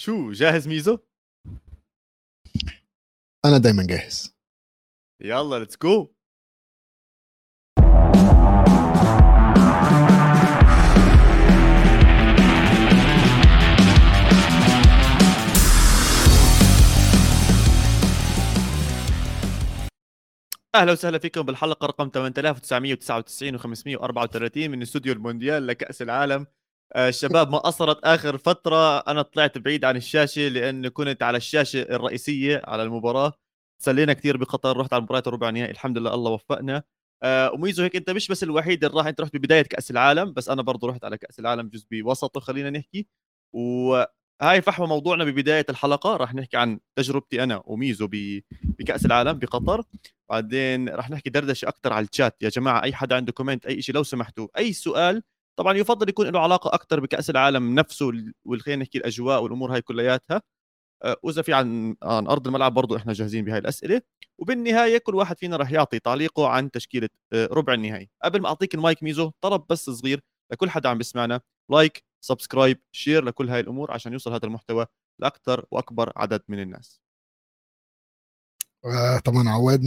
شو 0.00 0.32
جاهز 0.32 0.68
ميزو؟ 0.68 0.98
أنا 3.44 3.58
دايما 3.58 3.86
جاهز. 3.86 4.36
يلا 5.22 5.58
let's 5.58 5.76
go 5.76 6.14
أهلا 20.74 20.92
وسهلا 20.92 21.18
فيكم 21.18 21.42
بالحلقة 21.42 21.86
رقم 21.86 22.08
8999 22.08 23.58
و534 23.58 24.56
من 24.56 24.82
استوديو 24.82 25.12
المونديال 25.12 25.66
لكأس 25.66 26.02
العالم. 26.02 26.46
الشباب 26.96 27.50
ما 27.50 27.58
قصرت 27.58 28.04
آخر 28.04 28.38
فترة. 28.38 28.98
أنا 28.98 29.22
طلعت 29.22 29.58
بعيد 29.58 29.84
عن 29.84 29.96
الشاشة 29.96 30.48
لأن 30.48 30.88
كنت 30.88 31.22
على 31.22 31.36
الشاشة 31.36 31.82
الرئيسية 31.82 32.62
على 32.64 32.82
المباراة. 32.82 33.32
سلينا 33.82 34.12
كثير 34.12 34.36
بقطر 34.36 34.76
رحت 34.76 34.92
على 34.92 35.02
مباراة 35.02 35.22
الربع 35.26 35.48
النهائي 35.48 35.70
الحمد 35.70 35.98
لله 35.98 36.14
الله 36.14 36.30
وفقنا. 36.30 36.82
آه 37.22 37.52
وميزو 37.52 37.82
هيك 37.82 37.96
أنت 37.96 38.10
مش 38.10 38.28
بس 38.28 38.42
الوحيد 38.42 38.84
اللي 38.84 38.96
راح 38.98 39.06
أنت 39.06 39.20
رحت 39.20 39.36
ببداية 39.36 39.62
كأس 39.62 39.90
العالم 39.90 40.32
بس 40.32 40.48
أنا 40.48 40.62
برضه 40.62 40.88
رحت 40.88 41.04
على 41.04 41.18
كأس 41.18 41.40
العالم 41.40 41.68
جزء 41.68 41.86
بوسطه 41.90 42.40
خلينا 42.40 42.70
نحكي. 42.70 43.06
وهاي 43.52 44.62
فحوى 44.62 44.86
موضوعنا 44.86 45.24
ببداية 45.24 45.66
الحلقة. 45.70 46.16
راح 46.16 46.34
نحكي 46.34 46.56
عن 46.56 46.80
تجربتي 46.96 47.42
أنا 47.42 47.62
وميزو 47.64 48.08
بكأس 48.78 49.06
العالم 49.06 49.38
بقطر. 49.38 49.82
بعدين 50.30 50.88
راح 50.88 51.10
نحكي 51.10 51.30
دردشة 51.30 51.68
أكثر 51.68 51.92
على 51.92 52.06
الشات. 52.12 52.36
يا 52.42 52.48
جماعة 52.48 52.82
أي 52.82 52.94
حدا 52.94 53.16
عنده 53.16 53.32
comment 53.32 53.66
أي 53.66 53.82
شيء 53.82 53.94
لو 53.94 54.02
سمحتوا 54.02 54.48
أي 54.58 54.72
سؤال 54.72 55.22
طبعا 55.60 55.74
يفضل 55.74 56.08
يكون 56.08 56.26
له 56.26 56.40
علاقة 56.40 56.74
أكثر 56.74 57.00
بكأس 57.00 57.30
العالم 57.30 57.74
نفسه 57.74 58.12
والخلينا 58.44 58.82
نحكي 58.82 58.98
الأجواء 58.98 59.42
والأمور 59.42 59.74
هاي 59.74 59.82
كلياتها. 59.82 60.42
آه، 61.04 61.16
وإذا 61.22 61.42
في 61.42 61.52
عن 61.54 61.96
عن 62.02 62.26
أرض 62.26 62.46
الملعب 62.46 62.74
برضه 62.74 62.96
إحنا 62.96 63.12
جاهزين 63.12 63.44
بهاي 63.44 63.58
الأسئلة. 63.58 64.02
وبالنهاية 64.38 64.98
كل 64.98 65.14
واحد 65.14 65.38
فينا 65.38 65.56
راح 65.56 65.70
يعطي 65.72 65.98
تعليقه 65.98 66.48
عن 66.48 66.70
تشكيلة 66.70 67.08
آه، 67.32 67.46
ربع 67.52 67.74
النهائي. 67.74 68.10
قبل 68.24 68.40
ما 68.40 68.48
أعطيك 68.48 68.74
المايك 68.74 69.02
ميزو 69.02 69.32
طلب 69.40 69.64
بس 69.70 69.90
صغير 69.90 70.20
لكل 70.52 70.70
حدا 70.70 70.88
عم 70.88 70.98
بيسمعنا 70.98 71.40
like 71.70 72.04
subscribe 72.24 72.80
share 72.92 73.24
لكل 73.24 73.48
هاي 73.50 73.60
الأمور 73.60 73.92
عشان 73.92 74.12
يوصل 74.12 74.32
هذا 74.32 74.46
المحتوى 74.46 74.86
لاكثر 75.20 75.66
وأكبر 75.70 76.12
عدد 76.16 76.42
من 76.48 76.60
الناس. 76.62 77.00
آه 78.84 79.18
طبعا 79.18 79.48
عواد. 79.48 79.82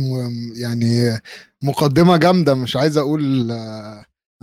يعني 0.61 1.19
مقدمة 1.63 2.17
جامدة 2.17 2.55
مش 2.55 2.75
عايز 2.75 2.97
أقول 2.97 3.51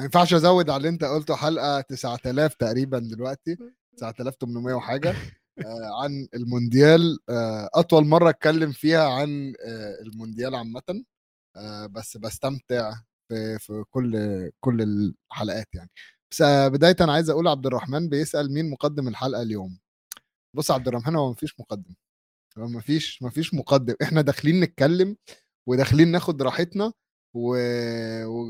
ما 0.01 0.05
ينفعش 0.05 0.35
أزود 0.35 0.71
على 0.71 0.77
اللي 0.77 0.89
أنت 0.89 1.05
قلته 1.05 1.37
حلقة 1.37 1.81
9000 1.81 2.55
تقريبا 2.55 2.99
دلوقتي 2.99 3.57
9800 3.99 4.75
وحاجة 4.75 5.11
آه 5.67 6.03
عن 6.03 6.29
المونديال 6.35 7.19
آه 7.29 7.71
أطول 7.75 8.07
مرة 8.07 8.31
أتكلم 8.31 8.73
فيها 8.73 9.09
عن 9.09 9.55
آه 9.67 10.03
المونديال 10.03 10.55
عامة 10.55 11.05
بس 11.91 12.17
بستمتع 12.17 12.93
في 13.29 13.59
في 13.59 13.85
كل 13.91 14.13
كل 14.61 14.83
الحلقات 14.83 15.75
يعني. 15.75 15.91
بس 16.33 16.43
بداية 16.43 16.97
عايز 17.01 17.31
أقول 17.31 17.49
عبد 17.49 17.67
الرحمن 17.67 18.09
بيسأل 18.09 18.53
مين 18.53 18.71
مقدم 18.71 19.09
الحلقة 19.09 19.43
اليوم؟ 19.43 19.79
بص 20.57 20.71
عبد 20.71 20.89
الرحمن 20.89 21.17
هو 21.17 21.31
مفيش 21.31 21.61
مقدم 21.61 21.95
هو 22.59 22.67
مفيش 22.69 23.23
مفيش 23.23 23.55
مقدم 23.55 23.95
إحنا 24.03 24.21
داخلين 24.21 24.61
نتكلم 24.61 25.17
وداخلين 25.69 26.09
ناخد 26.09 26.43
راحتنا 26.43 26.93
و... 27.35 27.57
و... 28.25 28.49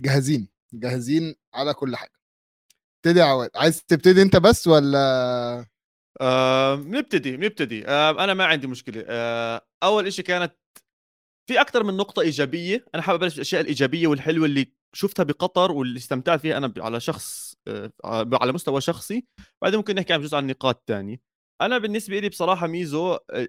وجاهزين. 0.00 0.53
جاهزين 0.80 1.34
على 1.54 1.74
كل 1.74 1.96
حاجة. 1.96 2.12
ابتدي 2.96 3.20
يا 3.20 3.24
عواد 3.24 3.50
عايز 3.56 3.84
تبتدي 3.84 4.22
انت 4.22 4.36
بس 4.36 4.66
ولا؟ 4.66 5.66
آه، 6.20 6.76
نبتدي 6.76 7.36
نبتدي. 7.36 7.88
آه، 7.88 8.24
أنا 8.24 8.34
ما 8.34 8.44
عندي 8.44 8.66
مشكلة. 8.66 9.04
آه، 9.08 9.66
أول 9.82 10.12
شيء 10.12 10.24
كانت 10.24 10.54
في 11.50 11.60
أكثر 11.60 11.84
من 11.84 11.96
نقطة 11.96 12.22
إيجابية. 12.22 12.84
أنا 12.94 13.02
حابب 13.02 13.22
أبلش 13.22 13.34
بالأشياء 13.34 13.60
الإيجابية 13.60 14.06
والحلوة 14.06 14.46
اللي 14.46 14.72
شفتها 14.94 15.22
بقطر 15.22 15.72
واللي 15.72 15.98
استمتعت 15.98 16.40
فيها 16.40 16.56
أنا 16.56 16.74
على 16.78 17.00
شخص 17.00 17.54
آه، 17.68 17.92
على 18.04 18.52
مستوى 18.52 18.80
شخصي. 18.80 19.26
بعدين 19.62 19.78
ممكن 19.78 19.94
نحكي 19.94 20.12
عن 20.12 20.20
جزء 20.22 20.36
عن 20.36 20.46
نقاط 20.46 20.84
ثانية 20.88 21.20
أنا 21.60 21.78
بالنسبة 21.78 22.18
لي 22.18 22.28
بصراحة 22.28 22.66
ميزو 22.66 23.12
آه، 23.30 23.48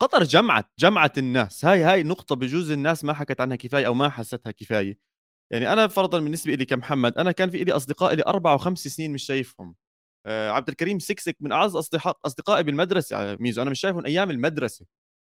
قطر 0.00 0.24
جمعت 0.24 0.70
جمعت 0.78 1.18
الناس. 1.18 1.64
هاي 1.64 1.82
هاي 1.82 2.02
نقطة 2.02 2.36
بجوز 2.36 2.70
الناس 2.70 3.04
ما 3.04 3.12
حكت 3.12 3.40
عنها 3.40 3.56
كفاية 3.56 3.86
أو 3.86 3.94
ما 3.94 4.08
حستها 4.08 4.50
كفاية. 4.52 5.09
يعني 5.52 5.72
أنا 5.72 5.88
فرضا 5.88 6.20
بالنسبة 6.20 6.54
لي 6.54 6.64
كمحمد 6.64 7.18
أنا 7.18 7.32
كان 7.32 7.50
في 7.50 7.64
لي 7.64 7.72
أصدقاء 7.72 8.14
لي 8.14 8.22
أربع 8.26 8.54
وخمس 8.54 8.88
سنين 8.88 9.12
مش 9.12 9.22
شايفهم. 9.22 9.74
آه 10.26 10.50
عبد 10.50 10.68
الكريم 10.68 10.98
سكسك 10.98 11.36
من 11.40 11.52
أعز 11.52 11.76
أصدقائي 12.26 12.62
بالمدرسة 12.62 13.36
ميزو. 13.40 13.62
أنا 13.62 13.70
مش 13.70 13.80
شايفه 13.80 13.98
من 13.98 14.06
أيام 14.06 14.30
المدرسة. 14.30 14.86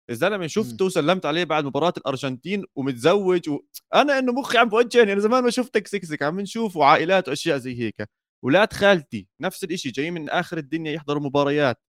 الزلمه 0.10 0.48
شفته 0.48 0.86
وسلمت 0.86 1.26
عليه 1.26 1.44
بعد 1.44 1.66
مباراة 1.66 1.94
الأرجنتين 1.98 2.66
ومتزوج 2.76 3.50
و... 3.50 3.60
أنا 3.96 4.20
إنه 4.20 4.34
مخي 4.34 4.58
عم 4.58 4.70
بوجهني 4.70 5.14
أنا 5.14 5.22
زمان 5.22 5.44
ما 5.44 5.50
شفتك 5.50 5.88
سكسك 5.88 6.24
عم 6.24 6.40
نشوف 6.40 6.78
وعائلات 6.78 7.30
وأشياء 7.30 7.58
زي 7.58 7.80
هيك. 7.82 8.10
ولاد 8.46 8.74
خالتي 8.74 9.28
نفس 9.42 9.64
الشيء 9.64 9.92
جايين 9.92 10.14
من 10.14 10.30
آخر 10.30 10.58
الدنيا 10.58 10.92
يحضروا 10.92 11.24
مباريات. 11.24 11.82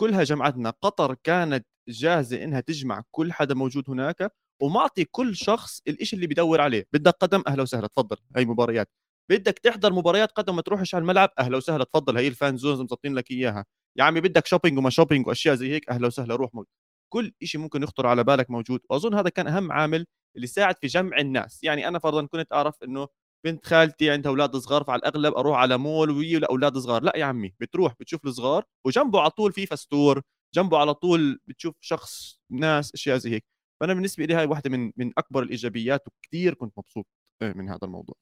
كلها 0.00 0.24
جمعتنا 0.24 0.70
قطر 0.70 1.14
كانت 1.24 1.66
جاهزة 1.88 2.44
إنها 2.44 2.60
تجمع 2.60 3.02
كل 3.10 3.32
حدا 3.32 3.54
موجود 3.54 3.90
هناك. 3.90 4.32
ومعطي 4.62 5.04
كل 5.04 5.36
شخص 5.36 5.82
الإشي 5.88 6.16
اللي 6.16 6.26
بدور 6.26 6.60
عليه. 6.60 6.86
بدك 6.92 7.14
قدم 7.20 7.42
أهلا 7.48 7.62
وسهلا 7.62 7.86
تفضل. 7.86 8.16
هاي 8.36 8.44
مباريات. 8.44 8.90
بدك 9.30 9.58
تحضر 9.58 9.92
مباريات 9.92 10.32
قدم 10.32 10.56
ما 10.56 10.62
تروحش 10.62 10.94
على 10.94 11.02
الملعب 11.02 11.30
أهلا 11.38 11.56
وسهلا 11.56 11.84
تفضل. 11.84 12.16
هي 12.16 12.28
ال 12.28 12.35
fan 12.35 12.56
zones 12.56 12.80
مظبطين 12.80 13.14
لك 13.14 13.30
إياها. 13.30 13.64
يا 13.98 14.04
عمي 14.04 14.20
بدك 14.20 14.46
shopping 14.46 14.78
وما 14.78 14.90
shopping 14.90 15.26
وأشياء 15.26 15.54
زي 15.54 15.72
هيك 15.72 15.88
أهلا 15.90 16.06
وسهلا 16.06 16.34
روح 16.36 16.54
موجود 16.54 16.68
كل 17.12 17.32
شيء 17.42 17.60
ممكن 17.60 17.82
يخطر 17.82 18.06
على 18.06 18.24
بالك 18.24 18.50
موجود 18.50 18.80
وأظن 18.90 19.14
هذا 19.14 19.28
كان 19.28 19.46
أهم 19.46 19.72
عامل 19.72 20.06
اللي 20.36 20.46
ساعد 20.46 20.76
في 20.78 20.86
جمع 20.86 21.18
الناس. 21.18 21.64
يعني 21.64 21.88
أنا 21.88 21.98
فرضا 21.98 22.26
كنت 22.26 22.52
أعرف 22.52 22.82
إنه 22.82 23.08
بنت 23.46 23.66
خالتي 23.66 24.10
عندها 24.10 24.30
أولاد 24.30 24.56
صغار 24.56 24.84
فعلى 24.84 24.98
الأغلب 24.98 25.34
أروح 25.34 25.58
على 25.58 25.76
مول 25.78 26.10
وهي 26.10 26.38
لاولاد 26.38 26.78
صغار. 26.78 27.02
لا 27.02 27.12
يا 27.16 27.24
عمي 27.24 27.54
بتروح 27.60 27.94
بتشوف 28.00 28.24
الصغار 28.26 28.64
وجنبه 28.86 29.20
على 29.20 29.30
طول 29.30 29.52
في 29.52 29.66
فستور 29.66 30.22
جنبه 30.54 30.78
على 30.78 30.94
طول 30.94 31.40
بتشوف 31.46 31.74
شخص 31.80 32.40
ناس 32.50 32.94
أشياء 32.94 33.18
زي 33.18 33.30
هيك. 33.30 33.44
فأنا 33.80 33.94
بالنسبة 33.94 34.24
لي 34.24 34.34
هاي 34.34 34.46
واحدة 34.46 34.70
من 34.70 34.92
من 34.96 35.12
أكبر 35.18 35.42
الإيجابيات 35.42 36.08
وكثير 36.08 36.54
كنت 36.54 36.78
مبسوط 36.78 37.06
آه، 37.42 37.52
من 37.52 37.68
هذا 37.68 37.78
الموضوع. 37.84 38.16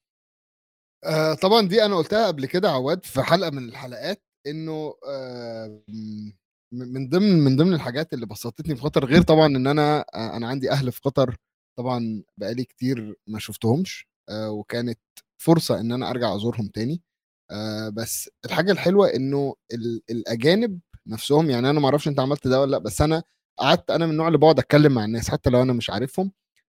آه 1.05 1.33
طبعا 1.33 1.67
دي 1.67 1.85
أنا 1.85 1.95
قلتها 1.97 2.27
قبل 2.27 2.45
كده 2.45 2.71
عواد 2.71 3.05
في 3.05 3.21
حلقة 3.23 3.49
من 3.51 3.69
الحلقات 3.69 4.23
إنه 4.47 4.93
آه 5.07 5.81
من 6.71 7.09
ضمن 7.09 7.39
من 7.39 7.55
ضمن 7.57 7.73
الحاجات 7.73 8.13
اللي 8.13 8.25
بسطتني 8.25 8.75
في 8.75 8.81
قطر 8.81 9.05
غير 9.05 9.21
طبعا 9.21 9.45
إن 9.47 9.67
أنا 9.67 10.05
آه 10.15 10.37
أنا 10.37 10.47
عندي 10.47 10.71
أهل 10.71 10.91
في 10.91 11.01
قطر 11.01 11.35
طبعا 11.77 12.23
بقالي 12.37 12.63
كتير 12.65 13.15
ما 13.27 13.39
شفتهمش 13.39 14.07
آه 14.29 14.51
وكانت 14.51 14.99
فرصة 15.41 15.79
إن 15.79 15.91
أنا 15.91 16.09
أرجع 16.09 16.35
أزورهم 16.35 16.67
تاني. 16.67 17.01
آه 17.51 17.89
بس 17.89 18.29
الحاجة 18.45 18.71
الحلوة 18.71 19.07
إنه 19.15 19.55
الأجانب 20.11 20.79
نفسهم 21.07 21.49
يعني 21.49 21.69
أنا 21.69 21.79
ما 21.79 21.85
أعرفش 21.85 22.07
أنت 22.07 22.19
عملت 22.19 22.47
ده 22.47 22.61
ولا 22.61 22.71
لأ 22.71 22.77
بس 22.77 23.01
أنا 23.01 23.23
قعدت 23.59 23.91
أنا 23.91 24.05
من 24.05 24.11
النوع 24.11 24.27
اللي 24.27 24.37
بقعد 24.37 24.59
أتكلم 24.59 24.91
مع 24.93 25.05
الناس 25.05 25.29
حتى 25.29 25.49
لو 25.49 25.61
أنا 25.61 25.73
مش 25.73 25.89
عارفهم. 25.89 26.31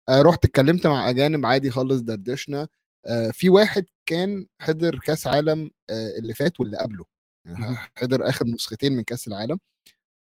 آه 0.10 0.22
رحت 0.22 0.46
اتكلمت 0.46 0.88
مع 0.88 1.10
أجانب 1.10 1.46
عادي 1.46 1.72
خالص 1.72 2.02
دردشنا. 2.02 2.68
آه 3.06 3.32
في 3.32 3.50
واحد 3.50 3.86
كان 4.06 4.48
حضر 4.62 5.00
كأس 5.00 5.28
عالم 5.28 5.72
آه 5.90 6.18
اللي 6.20 6.34
فات 6.34 6.60
واللي 6.60 6.78
قبله. 6.78 7.06
يعني 7.46 7.78
حضر 7.98 8.30
آخر 8.30 8.48
نسختين 8.48 8.94
من 8.94 9.04
كأس 9.04 9.28
العالم. 9.28 9.60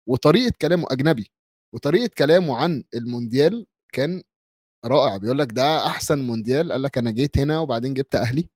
وطريقة 0.09 0.53
كلامه 0.63 0.87
أجنبي. 0.91 1.31
وطريقة 1.75 2.11
كلامه 2.19 2.57
عن 2.57 2.85
المونديال 2.95 3.67
كان 3.93 4.23
رائع. 4.87 5.17
بيقول 5.17 5.39
لك 5.39 5.53
ده 5.53 5.87
أحسن 5.87 6.19
مونديال. 6.19 6.73
قال 6.73 6.83
لك 6.83 6.99
أنا 6.99 7.11
جيت 7.11 7.39
هنا 7.39 7.61
وبعدين 7.61 7.95
جبت 7.95 8.15
أهلي. 8.15 8.49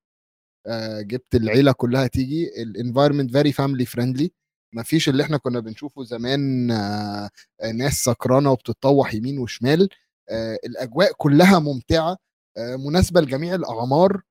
آه 0.66 1.00
جبت 1.02 1.34
العيلة 1.34 1.72
كلها 1.72 2.06
تيجي. 2.06 2.62
ال 2.62 2.68
environment 2.68 3.32
very 3.32 3.52
family 3.52 3.87
friendly 3.87 4.32
ما 4.72 4.82
فيش 4.82 5.08
اللي 5.08 5.22
إحنا 5.22 5.36
كنا 5.36 5.60
بنشوفه 5.60 6.04
زمان 6.04 6.70
آه 6.70 7.30
ناس 7.74 7.92
سكرانة 7.94 8.50
وبتتطوح 8.52 9.14
يمين 9.14 9.38
وشمال. 9.38 9.88
آه 10.30 10.58
الأجواء 10.66 11.12
كلها 11.12 11.58
ممتعة. 11.58 12.16
آه 12.56 12.76
مناسبة 12.76 13.20
لجميع 13.20 13.54
الأعمار 13.54 14.22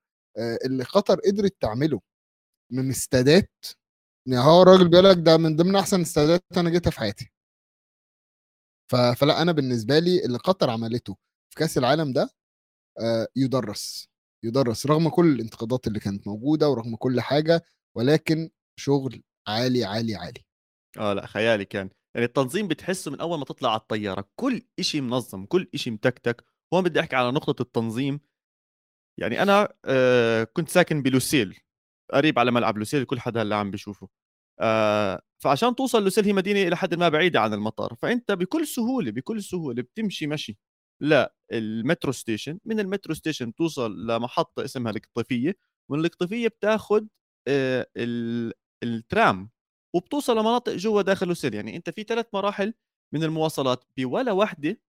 اللي 0.65 0.83
قطر 0.83 1.19
قدرت 1.19 1.55
تعمله 1.61 2.01
من 2.71 2.89
استادات. 2.89 3.51
يعني 4.27 4.41
هو 4.43 4.61
الراجل 4.61 4.88
بيقول 4.89 5.05
لك 5.05 5.17
ده 5.17 5.38
من 5.38 5.55
ضمن 5.55 5.75
أحسن 5.75 6.01
استادات 6.01 6.44
أنا 6.57 6.69
جيتها 6.69 6.91
في 6.91 6.99
حياتي. 6.99 7.31
فلا 9.17 9.41
أنا 9.41 9.51
بالنسبة 9.51 9.99
لي 9.99 10.25
اللي 10.25 10.37
قطر 10.37 10.69
عملته 10.69 11.17
في 11.49 11.55
كأس 11.59 11.77
العالم 11.77 12.13
ده 12.13 12.29
يدرس 13.35 14.09
يدرس 14.45 14.85
رغم 14.85 15.09
كل 15.09 15.35
الانتقادات 15.35 15.87
اللي 15.87 15.99
كانت 15.99 16.27
موجودة 16.27 16.69
ورغم 16.69 16.95
كل 16.95 17.21
حاجة 17.21 17.63
ولكن 17.95 18.49
شغل 18.79 19.23
عالي 19.47 19.85
عالي 19.85 20.15
عالي. 20.15 20.41
آه 20.99 21.13
لأ 21.13 21.25
خيالي 21.25 21.65
كان. 21.65 21.89
يعني 22.15 22.25
التنظيم 22.25 22.67
بتحسه 22.67 23.11
من 23.11 23.19
أول 23.21 23.39
ما 23.39 23.45
تطلع 23.45 23.69
على 23.71 23.79
الطيارة 23.79 24.29
كل 24.35 24.61
إشي 24.79 25.01
منظم 25.01 25.45
كل 25.45 25.67
إشي 25.75 25.91
متكتك. 25.91 26.45
هون 26.73 26.83
بدي 26.83 26.99
احكي 26.99 27.15
على 27.15 27.31
نقطة 27.31 27.61
التنظيم. 27.61 28.19
يعني 29.19 29.41
أنا 29.43 29.73
آه 29.85 30.43
كنت 30.43 30.69
ساكن 30.69 31.01
بلوسيل 31.01 31.59
قريب 32.13 32.39
على 32.39 32.51
ملعب 32.51 32.77
لوسيل 32.77 33.05
كل 33.05 33.19
حدا 33.19 33.41
اللي 33.41 33.55
عم 33.55 33.71
بيشوفه. 33.71 34.09
آه 34.61 35.21
فعشان 35.44 35.75
توصل 35.75 36.03
لوسيل 36.03 36.25
هي 36.25 36.33
مدينة 36.33 36.61
إلى 36.67 36.77
حد 36.77 36.95
ما 36.95 37.09
بعيدة 37.09 37.41
عن 37.41 37.53
المطار. 37.53 37.95
فأنت 37.95 38.31
بكل 38.31 38.67
سهولة 38.67 39.11
بكل 39.11 39.44
سهولة 39.44 39.81
بتمشي 39.83 40.27
مشي 40.27 40.57
لا 41.01 41.35
المترو 41.51 42.11
station. 42.12 42.59
من 42.65 42.79
المترو 42.79 43.13
ستيشن 43.15 43.53
توصل 43.55 44.07
لمحطة 44.07 44.65
اسمها 44.65 44.91
القطيفيه 44.94 45.57
من 45.91 45.99
القطيفيه 46.05 46.47
بتاخذ 46.47 47.05
آه 47.47 47.87
الترام 48.83 49.50
وبتوصل 49.95 50.38
لمناطق 50.38 50.74
جوا 50.74 51.01
داخل 51.01 51.28
لوسيل 51.28 51.54
يعني 51.54 51.75
أنت 51.75 51.89
في 51.89 52.04
ثلاث 52.04 52.25
مراحل 52.33 52.74
من 53.13 53.24
المواصلات 53.24 53.83
بولا 53.98 54.31
وحدة 54.31 54.80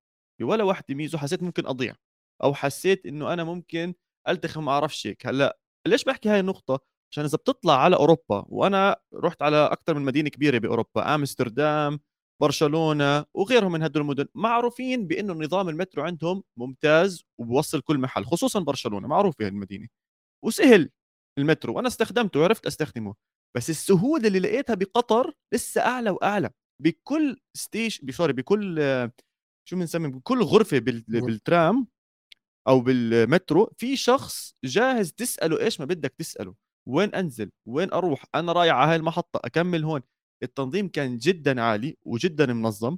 بولا 0.41 0.65
وحدة 0.65 0.95
ميزو 0.95 1.19
حسيت 1.19 1.43
ممكن 1.43 1.67
أضيع 1.67 1.97
أو 2.43 2.55
حسيت 2.55 3.07
إنه 3.07 3.33
أنا 3.33 3.45
ممكن 3.45 3.95
التخم 4.29 4.65
ما 4.65 4.73
أعرفش 4.73 5.07
هيك. 5.07 5.27
هلأ 5.27 5.59
ليش 5.87 6.05
بحكي 6.05 6.29
هاي 6.29 6.41
النقطة؟ 6.41 6.81
عشان 7.13 7.25
إذا 7.25 7.37
بتطلع 7.37 7.77
على 7.85 7.97
أوروبا 7.97 8.45
وأنا 8.49 8.97
رحت 9.15 9.43
على 9.43 9.57
أكثر 9.67 9.95
من 9.99 10.03
مدينة 10.05 10.29
كبيرة 10.31 10.59
بأوروبا 10.59 11.15
آمستردام 11.15 12.01
برشلونة 12.43 13.25
وغيرهم 13.35 13.73
من 13.73 13.83
هدول 13.83 14.03
المدن 14.03 14.27
معروفين 14.35 15.07
بأنه 15.07 15.33
نظام 15.35 15.69
المترو 15.69 16.03
عندهم 16.03 16.43
ممتاز 16.57 17.25
وبوصل 17.39 17.81
كل 17.81 17.99
محل 17.99 18.25
خصوصا 18.25 18.61
برشلونة 18.61 19.09
معروفة 19.09 19.49
المدينة. 19.49 19.89
وسهل 20.45 20.91
المترو 21.39 21.75
وأنا 21.77 21.89
استخدمته 21.89 22.41
وعرفت 22.41 22.67
أستخدمه. 22.67 23.15
بس 23.57 23.71
السهولة 23.71 24.27
اللي 24.27 24.41
لقيتها 24.41 24.75
بقطر 24.75 25.35
لسه 25.55 25.81
أعلى 25.81 26.11
وأعلى. 26.11 26.51
بكل 26.83 27.41
stati 27.57 28.05
sorry 28.11 28.33
بكل 28.33 28.81
شو 29.69 29.77
بنسمي 29.77 30.09
بكل 30.09 30.43
غرفة 30.43 30.79
بالترام 31.09 31.87
أو 32.69 32.81
بالمترو 32.81 33.73
في 33.79 33.97
شخص 33.97 34.55
جاهز 34.65 35.13
تسأله 35.13 35.61
إيش 35.61 35.81
ما 35.81 35.87
بدك 35.87 36.15
تسأله. 36.19 36.55
وين 36.89 37.15
أنزل؟ 37.15 37.51
وين 37.67 37.93
أروح؟ 37.93 38.25
أنا 38.35 38.53
رايح 38.53 38.75
على 38.75 38.91
هاي 38.91 38.97
المحطة 38.97 39.41
أكمل 39.45 39.85
هون. 39.85 40.01
التنظيم 40.43 40.89
كان 40.89 41.19
جدا 41.19 41.63
عالي 41.63 41.97
وجدا 42.03 42.47
منظم 42.47 42.97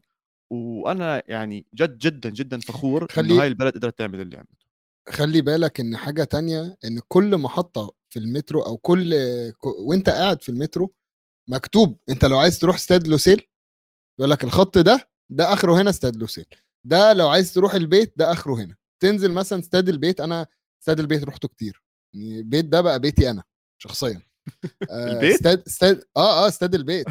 وأنا 0.50 1.22
يعني 1.26 1.66
جد 1.74 1.98
جدا 1.98 2.30
جدا 2.30 2.60
فخور 2.60 3.06
خلي... 3.12 3.32
انه 3.32 3.42
هاي 3.42 3.46
البلد 3.46 3.74
قدرت 3.74 3.98
تعمل 3.98 4.20
اللي 4.20 4.36
عملته. 4.36 4.63
خلي 5.08 5.40
بالك 5.40 5.80
إن 5.80 5.96
حاجة 5.96 6.24
تانية 6.24 6.76
إن 6.84 7.00
كل 7.08 7.38
محطه 7.38 7.94
في 8.10 8.18
المترو 8.18 8.62
أو 8.62 8.76
كل 8.76 9.14
وأنت 9.64 10.08
قاعد 10.08 10.42
في 10.42 10.48
المترو 10.48 10.94
مكتوب 11.48 11.98
أنت 12.08 12.24
لو 12.24 12.38
عايز 12.38 12.58
تروح 12.58 12.76
استاد 12.76 13.06
لوسيل 13.06 13.48
يقول 14.18 14.30
لك 14.30 14.44
الخط 14.44 14.78
ده 14.78 15.10
ده 15.30 15.52
آخره 15.52 15.80
هنا 15.80 15.90
استاد 15.90 16.16
لوسيل 16.16 16.46
ده 16.86 17.12
لو 17.12 17.28
عايز 17.28 17.54
تروح 17.54 17.74
البيت 17.74 18.12
ده 18.16 18.32
آخره 18.32 18.54
هنا 18.54 18.76
تنزل 19.02 19.32
مثلا 19.32 19.58
استاد 19.60 19.88
البيت 19.88 20.20
أنا 20.20 20.46
استاد 20.82 21.00
البيت 21.00 21.24
رحته 21.24 21.48
كتير 21.48 21.82
يعني 22.14 22.38
البيت 22.38 22.64
ده 22.64 22.80
بقى 22.80 23.00
بيتي 23.00 23.30
أنا 23.30 23.42
شخصيا 23.82 24.22
آه، 24.90 25.12
البيت؟ 25.12 25.34
استاد 25.34 25.62
استاد 25.66 26.04
آه 26.16 26.44
آه 26.44 26.48
استاد 26.48 26.74
البيت 26.74 27.06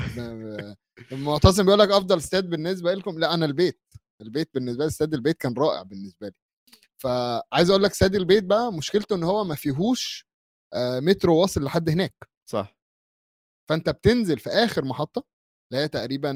المعتصم 1.12 1.64
بيقول 1.64 1.80
لك 1.80 1.90
أفضل 1.92 2.18
استاد 2.18 2.50
بالنسبة 2.50 2.94
لكم 2.94 3.20
لأ 3.20 3.34
أنا 3.34 3.46
البيت 3.46 3.82
البيت 4.22 4.50
بالنسبة 4.54 4.84
لي 4.84 4.88
استاد 4.88 5.14
البيت 5.14 5.38
كان 5.38 5.54
رائع 5.54 5.84
بالنسبة 5.84 6.28
لي. 6.28 6.43
فعايز 7.04 7.70
أقول 7.70 7.84
لك 7.84 7.92
استاد 7.92 8.16
البيت 8.16 8.44
بقى 8.44 8.74
مشكلته 8.74 9.16
إن 9.16 9.24
هو 9.24 9.44
ما 9.44 9.56
فيهوش 9.56 10.28
آه، 10.74 11.00
مترو 11.00 11.42
واصل 11.42 11.64
لحد 11.64 11.90
هناك. 11.90 12.30
صح. 12.50 12.78
فأنت 13.70 13.90
بتنزل 13.90 14.40
في 14.40 14.50
آخر 14.50 14.86
محطة 14.86 15.24
اللي 15.72 15.84
هي 15.84 15.88
تقريبا 15.88 16.32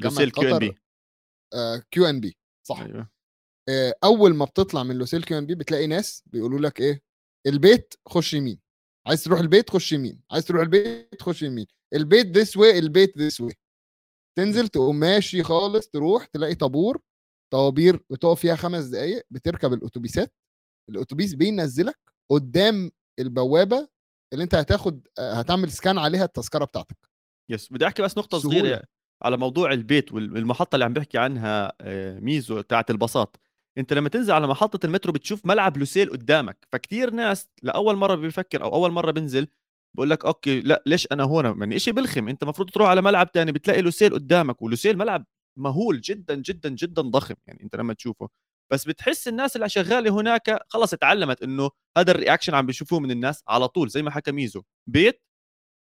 جامعة 0.00 0.30
QNB. 0.30 0.78
كيو 1.90 2.06
إن 2.06 2.20
بي 2.20 2.36
صح. 2.66 2.80
أيوة. 2.80 3.10
آه، 3.68 3.94
أول 4.04 4.34
ما 4.34 4.44
بتطلع 4.44 4.82
من 4.82 4.98
لوسيل 4.98 5.24
كيو 5.24 5.38
إن 5.38 5.46
بي 5.46 5.54
بتلاقي 5.54 5.86
ناس 5.86 6.22
بيقولوا 6.26 6.58
لك 6.60 6.80
إيه 6.80 7.02
البيت 7.46 7.94
خش 8.08 8.34
يمين. 8.34 8.60
عايز 9.06 9.24
تروح 9.24 9.40
البيت 9.40 9.70
خش 9.70 9.92
يمين. 9.92 10.22
عايز 10.30 10.44
تروح 10.44 10.62
البيت 10.62 11.22
خش 11.22 11.42
يمين. 11.42 11.66
البيت 11.94 12.26
this 12.38 12.56
way 12.56 12.78
البيت 12.78 13.18
this 13.18 13.40
way 13.40 13.54
تنزل 14.38 14.68
تقوم 14.68 14.96
ماشي 14.96 15.42
خالص 15.42 15.88
تروح 15.88 16.24
تلاقي 16.24 16.54
طابور 16.54 17.00
طوابير 17.54 18.00
بتقف 18.10 18.40
فيها 18.40 18.56
خمس 18.56 18.84
دقايق 18.84 19.26
بتركب 19.30 19.72
الأتوبيسات 19.72 20.34
الأتوبيس 20.90 21.34
بينزلك 21.34 21.98
قدام 22.30 22.90
البوابة 23.18 23.88
اللي 24.32 24.44
أنت 24.44 24.54
هتاخد 24.54 25.06
هتعمل 25.18 25.70
scan 25.70 25.98
عليها 25.98 26.24
التذكرة 26.24 26.64
بتاعتك. 26.64 26.96
yes 27.50 27.72
بدي 27.72 27.86
أحكي 27.86 28.02
بس 28.02 28.18
نقطة 28.18 28.38
سهولة. 28.38 28.60
صغيره 28.60 28.82
على 29.22 29.36
موضوع 29.36 29.72
البيت 29.72 30.12
والمحطة 30.12 30.76
اللي 30.76 30.84
عم 30.84 30.92
بحكي 30.92 31.18
عنها 31.18 31.72
آه، 31.80 32.20
ميزو 32.20 32.60
تاعت 32.60 32.90
الباصات. 32.90 33.36
أنت 33.78 33.92
لما 33.92 34.08
تنزل 34.08 34.32
على 34.32 34.46
محطة 34.46 34.86
المترو 34.86 35.12
بتشوف 35.12 35.46
ملعب 35.46 35.76
لوسيل 35.76 36.10
قدامك 36.10 36.66
فكتير 36.72 37.10
ناس 37.10 37.48
لأول 37.62 37.96
مرة 37.96 38.14
بيفكر 38.14 38.62
أو 38.62 38.74
أول 38.74 38.90
مرة 38.90 39.10
بنزل 39.10 39.48
بقول 39.96 40.10
لك 40.10 40.24
okay 40.24 40.60
لأ 40.60 40.82
ليش 40.86 41.08
أنا 41.12 41.24
هون؟ 41.24 41.44
يعني 41.60 41.78
شيء 41.78 41.94
بلخم 41.94 42.28
أنت 42.28 42.42
المفروض 42.42 42.70
تروح 42.70 42.88
على 42.88 43.02
ملعب 43.02 43.32
تاني 43.32 43.52
بتلاقي 43.52 43.82
لوسيل 43.82 44.14
قدامك 44.14 44.62
ولوسيل 44.62 44.98
ملعب 44.98 45.26
مهول 45.58 46.00
جدا 46.00 46.34
جدا 46.34 46.68
جدا 46.68 47.02
ضخم 47.02 47.34
يعني 47.46 47.62
أنت 47.62 47.76
لما 47.76 47.94
تشوفه. 47.94 48.28
بس 48.72 48.84
بتحس 48.84 49.28
الناس 49.28 49.56
اللي 49.56 49.68
شغالة 49.68 50.20
هناك 50.20 50.58
خلص 50.68 50.92
اتعلمت 50.92 51.42
إنه 51.42 51.70
هذا 51.98 52.10
ال 52.10 52.15
reaction 52.15 52.54
عم 52.54 52.66
بيشوفوه 52.66 53.00
من 53.00 53.10
الناس 53.10 53.42
على 53.48 53.68
طول 53.68 53.88
زي 53.88 54.02
ما 54.02 54.10
حكى 54.10 54.32
ميزو. 54.32 54.62
بيت 54.90 55.22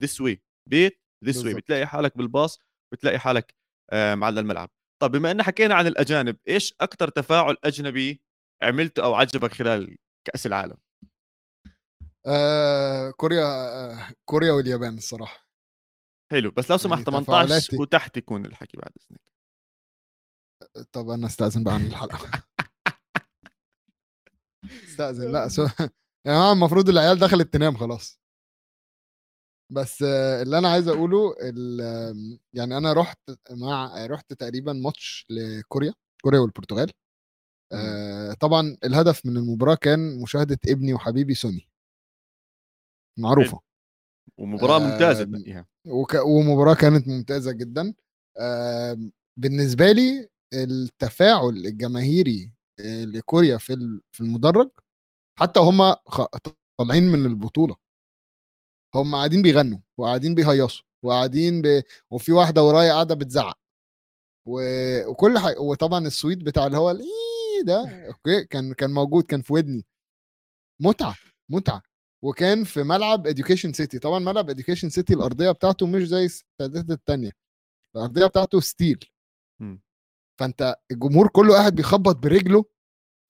this 0.03 0.21
way 0.21 0.43
بيت 0.69 1.01
this 1.25 1.45
way 1.45 1.55
بتلاقي 1.55 1.87
حالك 1.87 2.17
بالباص 2.17 2.59
بتلاقي 2.93 3.19
حالك 3.19 3.55
آه، 3.93 4.15
على 4.23 4.41
الملعب. 4.41 4.71
طب 5.03 5.11
بما 5.11 5.31
ان 5.31 5.43
حكينا 5.43 5.75
عن 5.75 5.87
الأجانب 5.87 6.37
إيش 6.49 6.75
أكثر 6.81 7.09
تفاعل 7.09 7.57
أجنبي 7.65 8.23
عملته 8.63 9.05
أو 9.05 9.15
عجبك 9.15 9.53
خلال 9.53 9.97
كأس 10.25 10.47
العالم؟ 10.47 10.77
آه، 12.27 13.11
كوريا 13.11 13.45
آه، 13.45 14.15
كوريا 14.25 14.53
واليابان 14.53 14.95
الصراحة. 14.95 15.49
حلو. 16.33 16.51
بس 16.51 16.71
لو 16.71 16.77
سمحت 16.77 17.09
يعني 17.09 17.25
18 17.25 17.81
وتحت 17.81 18.17
يكون 18.17 18.47
الحكي 18.47 18.77
بعد 18.77 18.93
إذنك. 19.01 19.21
طب 20.93 21.11
أنا 21.11 21.27
استأذن 21.27 21.65
بقى 21.65 21.75
عن 21.75 21.87
الحلقة. 21.87 22.43
استأذن 24.65 25.33
لأ 25.33 25.49
سو... 25.49 25.67
يعني 26.27 26.53
المفروض 26.53 26.89
العيال 26.89 27.19
دخلت 27.19 27.53
تنام 27.53 27.77
خلاص. 27.77 28.21
بس 29.73 30.03
اللي 30.43 30.59
أنا 30.59 30.69
عايز 30.69 30.89
أقوله 30.89 31.35
يعني 32.53 32.77
أنا 32.77 32.93
رحت 32.93 33.19
مع 33.51 34.07
رحت 34.07 34.33
تقريبا 34.33 34.73
ماتش 34.73 35.27
لكوريا 35.31 35.95
كوريا 36.23 36.41
والبرتغال. 36.41 36.91
آه، 37.73 38.33
طبعا 38.33 38.77
الهدف 38.85 39.27
من 39.27 39.37
المباراة 39.37 39.75
كان 39.75 40.23
مشاهدة 40.23 40.59
ابني 40.69 40.95
وحبيبي 40.95 41.35
سوني. 41.35 41.69
معروفة. 43.19 43.61
ومباراة 44.39 44.79
ممتازة 44.79 45.25
تنهيها 45.25 45.67
وك... 45.87 46.15
ومباراة 46.15 46.75
كانت 46.75 47.09
ممتازة 47.09 47.53
جدا. 47.53 47.95
آه 48.39 48.99
بالنسبة 49.37 49.93
لي 49.93 50.29
التفاعل 50.55 51.49
الجماهيري 51.49 52.53
آه، 52.81 53.05
لكوريا 53.05 53.59
في 53.59 54.01
في 54.13 54.21
المدرج 54.21 54.71
حتى 55.39 55.61
هم 55.61 55.95
طالعين 56.79 57.03
من 57.13 57.27
البطولة. 57.27 57.77
هم 58.95 59.15
قاعدين 59.15 59.43
بيغنوا 59.43 59.79
وقاعدين 59.99 60.35
بيهيصوا 60.35 60.85
وقاعدين 61.05 61.63
ب... 61.63 61.83
وفي 62.11 62.33
واحدة 62.33 62.63
ورايا 62.63 62.93
قاعدة 62.93 63.15
بتزعق. 63.15 63.59
و... 64.47 64.61
وكل 65.11 65.39
حاجة 65.39 65.61
وطبعا 65.61 66.07
الصوت 66.07 66.39
بتاع 66.39 66.67
اللي 66.67 66.79
هو 66.79 66.91
الايه 66.91 67.63
ده؟ 67.67 68.07
okay 68.09 68.45
كان 68.45 68.75
كان 68.75 68.91
موجود 68.91 69.25
كان 69.25 69.43
في 69.43 69.53
ودني. 69.53 69.85
متعة 70.83 71.17
متعة. 71.51 71.83
وكان 72.25 72.65
في 72.65 72.83
ملعب 72.83 73.27
Education 73.27 73.73
City 73.73 73.99
طبعا 73.99 74.19
ملعب 74.19 74.51
Education 74.51 74.91
City 74.91 75.15
الأرضية 75.15 75.51
بتاعته 75.51 75.87
مش 75.87 76.03
زي 76.09 76.25
السادات 76.25 76.91
الثانية 76.91 77.33
الأرضية 77.97 78.27
بتاعته 78.27 78.61
ستيل 78.61 79.05
فأنت 80.43 80.77
الجمهور 80.91 81.29
كله 81.29 81.55
قاعد 81.55 81.75
بيخبط 81.75 82.17
برجله 82.17 82.65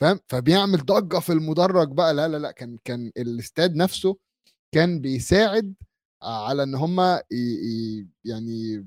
فاهم؟ 0.00 0.20
فبيعمل 0.28 0.78
ضجة 0.78 1.18
في 1.18 1.32
المدرج 1.32 1.88
بقى. 1.92 2.14
لا 2.14 2.28
لا 2.28 2.36
لا 2.36 2.50
كان 2.50 2.78
كان 2.84 3.12
الاستاد 3.16 3.76
نفسه 3.76 4.16
كان 4.72 5.00
بيساعد 5.00 5.74
على 6.22 6.62
إن 6.62 6.74
هم 6.74 7.00
يعني 8.24 8.86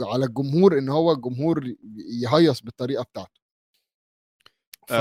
على 0.00 0.24
الجمهور 0.24 0.78
إن 0.78 0.88
هو 0.88 1.12
الجمهور 1.12 1.74
يهيص 2.22 2.60
بالطريقة 2.62 3.02
بتاعته. 3.02 3.40
ف 4.88 4.92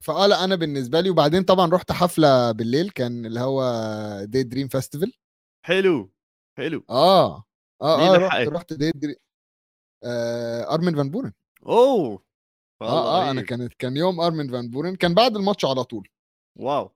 فآه 0.00 0.26
لأ 0.26 0.44
أنا 0.44 0.54
بالنسبة 0.54 1.00
لي 1.00 1.10
وبعدين 1.10 1.42
طبعا 1.42 1.70
رحت 1.70 1.92
حفلة 1.92 2.52
بالليل 2.52 2.90
كان 2.90 3.26
اللي 3.26 3.40
هو 3.40 3.62
Daydream 4.24 4.68
Festival 4.68 5.12
حلو 5.64 6.12
حلو. 6.56 6.84
آه. 6.90 7.44
آه 7.82 8.14
آه 8.14 8.16
رحت 8.16 8.48
رحت 8.48 8.72
Daydream 8.72 9.14
آه 9.14 9.33
أرمن 10.74 10.96
فان 10.96 11.10
بورن. 11.10 11.32
أوه! 11.66 12.22
آه 12.82 13.26
آه 13.26 13.30
أنا 13.30 13.42
كانت 13.42 13.74
كان 13.78 13.96
يوم 13.96 14.20
أرمن 14.20 14.50
فان 14.50 14.70
بورن 14.70 14.96
كان 14.96 15.14
بعد 15.14 15.36
الماتش 15.36 15.64
على 15.64 15.84
طول. 15.84 16.08
wow! 16.56 16.90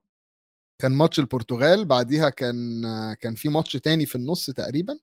كان 0.81 0.91
ماتش 0.91 1.19
البرتغال 1.19 1.85
بعديها 1.85 2.29
كان 2.29 2.83
كان 3.13 3.35
في 3.35 3.49
ماتش 3.49 3.73
تاني 3.73 4.05
في 4.05 4.15
النص 4.15 4.45
تقريبا. 4.45 4.99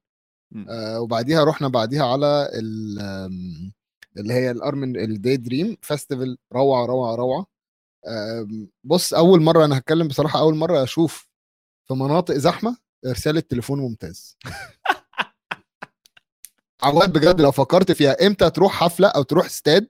آه 0.69 1.01
وبعديها 1.01 1.45
رحنا 1.45 1.69
بعديها 1.69 2.05
على 2.07 2.51
اللي 4.17 4.35
هي 4.35 4.51
الأرمن 4.51 4.97
ال 4.97 5.37
Daydream 5.37 5.77
Festival 5.83 6.39
روعة 6.53 6.87
روعة 6.87 7.15
روعة. 7.15 7.47
آه 8.07 8.49
بص 8.85 9.15
أول 9.15 9.43
مرة 9.43 9.65
أنا 9.65 9.79
هتكلم 9.79 10.09
بصراحة 10.09 10.41
أول 10.41 10.57
مرة 10.57 10.83
أشوف 10.83 11.29
في 11.89 11.95
مناطق 11.95 12.35
زحمة 12.35 12.77
إرسال 13.07 13.41
تليفون 13.41 13.79
ممتاز. 13.81 14.37
عواد 16.83 17.13
بجد 17.13 17.41
لو 17.41 17.53
فكرت 17.53 17.93
فيها 17.93 18.27
إمتى 18.27 18.51
تروح 18.51 18.73
حفلة 18.73 19.09
أو 19.09 19.23
تروح 19.23 19.47
استاد 19.47 19.89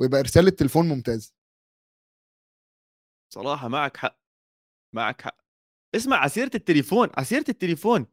ويبقى 0.00 0.20
إرسال 0.20 0.46
التليفون 0.46 0.88
ممتاز؟ 0.88 1.34
صراحة 3.34 3.68
معك 3.68 3.96
حق 3.96 4.18
معك 4.94 5.22
حق. 5.22 5.36
اسمع 5.94 6.16
على 6.16 6.28
سيره 6.28 6.50
التليفون 6.54 7.08
على 7.16 7.24
سيره 7.26 7.44
التليفون. 7.48 8.06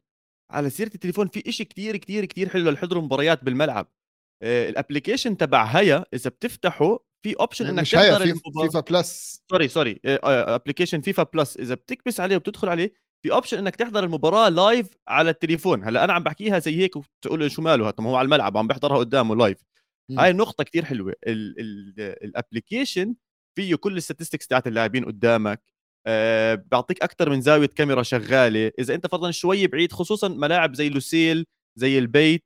على 0.51 0.69
سيرة 0.69 0.91
التليفون 0.95 1.27
في 1.27 1.49
إشي 1.49 1.65
كتير 1.65 1.97
كتير 1.97 2.25
كتير 2.25 2.49
حلو 2.49 2.69
للحضور 2.69 3.01
مباريات 3.01 3.43
بالملعب. 3.43 3.87
آه، 4.43 4.69
ال 4.69 4.75
application 4.75 5.37
تبع 5.37 5.63
هيا 5.63 6.05
إذا 6.13 6.29
بتفتحه 6.29 6.99
في 7.23 7.35
option 7.39 7.65
إنك 7.65 7.81
مش 7.81 7.95
هي 7.95 8.09
تحضر 8.11 8.25
في 8.25 8.31
المباراة 8.31 8.67
FIFA 8.67 8.79
Plus 8.79 9.41
sorry 9.51 9.67
sorry 9.67 9.99
application 10.05 11.01
FIFA 11.01 11.23
Plus 11.23 11.57
إذا 11.57 11.75
بتكبس 11.75 12.19
عليه 12.19 12.35
وبتدخل 12.35 12.69
عليه 12.69 12.93
في 13.23 13.31
option 13.31 13.57
إنك 13.57 13.75
تحضر 13.75 14.03
المباراة 14.03 14.49
live 14.49 14.87
على 15.07 15.29
التليفون. 15.29 15.83
هلأ 15.83 16.03
أنا 16.03 16.13
عم 16.13 16.23
بحكيها 16.23 16.59
زي 16.59 16.77
هيك 16.77 16.95
وتقول 16.95 17.51
شو 17.51 17.61
ماله 17.61 17.87
هذا 17.87 17.95
ما 17.99 18.09
هو 18.09 18.15
على 18.15 18.25
الملعب 18.25 18.57
عم 18.57 18.67
بيحضرها 18.67 18.97
قدامه 18.97 19.35
live. 19.35 19.57
هاي 20.19 20.29
النقطة 20.29 20.63
كتير 20.63 20.85
حلوة. 20.85 21.13
ال 21.27 21.43
application 21.43 23.15
فيه 23.55 23.75
كل 23.75 23.97
ال 23.97 24.02
statistics 24.02 24.47
تاعت 24.47 24.67
اللاعبين 24.67 25.05
قدامك. 25.05 25.61
أه 26.07 26.55
بيعطيك 26.55 27.03
أكثر 27.03 27.29
من 27.29 27.41
زاوية 27.41 27.67
كاميرا 27.67 28.03
شغالة. 28.03 28.71
إذا 28.79 28.95
أنت 28.95 29.07
فرضا 29.07 29.31
شوي 29.31 29.67
بعيد 29.67 29.91
خصوصا 29.91 30.27
ملاعب 30.27 30.75
زي 30.75 30.89
لوسيل 30.89 31.45
زي 31.75 31.99
البيت 31.99 32.43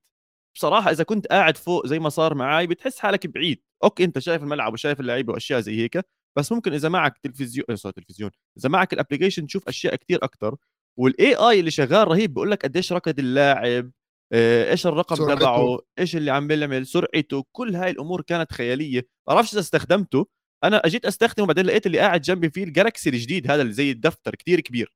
بصراحة 0.55 0.91
إذا 0.91 1.03
كنت 1.03 1.27
قاعد 1.27 1.57
فوق 1.57 1.87
زي 1.87 1.99
ما 1.99 2.09
صار 2.09 2.35
معي 2.35 2.67
بتحس 2.67 2.99
حالك 2.99 3.27
بعيد. 3.27 3.61
okay 3.83 4.03
أنت 4.03 4.19
شايف 4.19 4.43
الملعب 4.43 4.73
وشايف 4.73 4.99
اللعيبة 4.99 5.33
وأشياء 5.33 5.59
زي 5.59 5.77
هيك 5.77 6.05
بس 6.37 6.51
ممكن 6.51 6.73
إذا 6.73 6.89
معك 6.89 7.17
تلفزيون 7.17 7.65
آه، 7.69 7.75
sorry 7.75 7.93
تليفون. 7.93 8.31
إذا 8.57 8.69
معك 8.69 8.93
ال 8.93 8.98
application 8.98 9.47
تشوف 9.47 9.67
أشياء 9.67 9.95
كتير 9.95 10.19
أكثر 10.23 10.55
وال 10.99 11.35
AI 11.35 11.59
اللي 11.59 11.71
شغال 11.71 12.07
رهيب 12.07 12.33
بقول 12.33 12.51
لك 12.51 12.63
قديش 12.63 12.93
ركض 12.93 13.19
اللاعب 13.19 13.91
آه، 14.33 14.71
إيش 14.71 14.87
الرقم. 14.87 15.15
تبعه 15.15 15.79
إيش 15.99 16.15
اللي 16.15 16.31
عم 16.31 16.47
بيعمل 16.47 16.87
سرعته 16.87 17.45
كل 17.51 17.75
هاي 17.75 17.89
الأمور 17.91 18.21
كانت 18.21 18.53
خيالية. 18.53 19.07
ما 19.27 19.33
بعرفش 19.33 19.51
إذا 19.53 19.59
استخدمته. 19.59 20.27
أنا 20.63 20.77
أجيت 20.85 21.05
أستخدمه 21.05 21.43
وبعدين 21.43 21.65
لقيت 21.65 21.85
اللي 21.85 21.99
قاعد 21.99 22.21
جنبي 22.21 22.49
فيه 22.49 22.63
ال 22.63 22.70
Galaxy 22.70 23.09
الجديد 23.09 23.51
هذا 23.51 23.61
اللي 23.61 23.73
زي 23.73 23.91
الدفتر 23.91 24.35
كتير 24.35 24.59
كبير. 24.59 24.95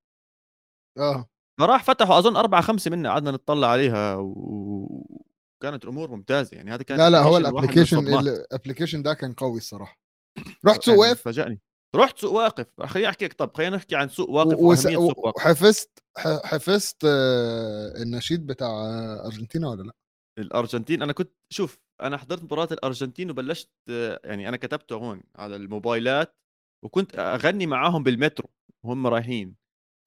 آه. 0.98 1.30
فراح 1.60 1.84
فتحوا 1.84 2.18
أظن 2.18 2.36
أربعة 2.36 2.62
خمسة 2.62 2.92
منا 2.92 3.10
قعدنا 3.10 3.32
نطلع 3.32 3.68
عليها 3.68 4.16
وكانت 4.16 5.84
الأمور 5.84 6.12
ممتازة. 6.12 6.58
يعني 6.58 6.72
هذا 6.72 6.84
كان 6.84 6.98
لا 6.98 7.10
لا 7.10 7.22
هو 7.22 7.38
ال 7.38 7.43
application. 7.43 8.08
الابلكيشن 8.08 9.04
ده 9.04 9.14
كان 9.14 9.34
قوي 9.34 9.58
الصراحة. 9.58 10.09
رحت 10.66 10.84
سوق 10.84 10.96
يعني 10.96 11.00
واقف؟ 11.00 11.22
فاجأني. 11.22 11.60
رحت 11.96 12.20
سوق 12.20 12.32
واقف. 12.34 12.82
خليني 12.82 13.10
أحكي 13.10 13.26
لك. 13.26 13.34
طب 13.34 13.54
خلينا 13.58 13.76
نحكي 13.76 13.96
عن 13.96 14.10
سوق 14.10 14.30
واقف 14.30 14.60
وس- 14.60 14.88
سوق 14.88 15.20
واقف. 15.26 15.36
وحفظت 15.38 16.04
حفظت 16.44 16.98
آه، 17.06 18.02
النشيد 18.02 18.46
بتاع 18.46 18.70
أرجنتينا 19.26 19.70
ولا 19.70 19.84
لأ؟ 19.84 19.92
الأرجنتين. 20.40 21.02
أنا 21.02 21.14
كنت 21.14 21.32
شوف 21.54 21.80
أنا 22.02 22.18
حضرت 22.18 22.44
مباراة 22.44 22.68
الأرجنتين 22.72 23.32
وبلشت 23.32 23.70
يعني 24.24 24.50
أنا 24.50 24.58
كتبته 24.58 24.96
هون 24.96 25.22
على 25.36 25.56
الموبايلات 25.56 26.36
وكنت 26.86 27.20
أغني 27.20 27.66
معاهم 27.66 28.04
بالمترو 28.04 28.50
وهم 28.86 29.08
رايحين. 29.08 29.56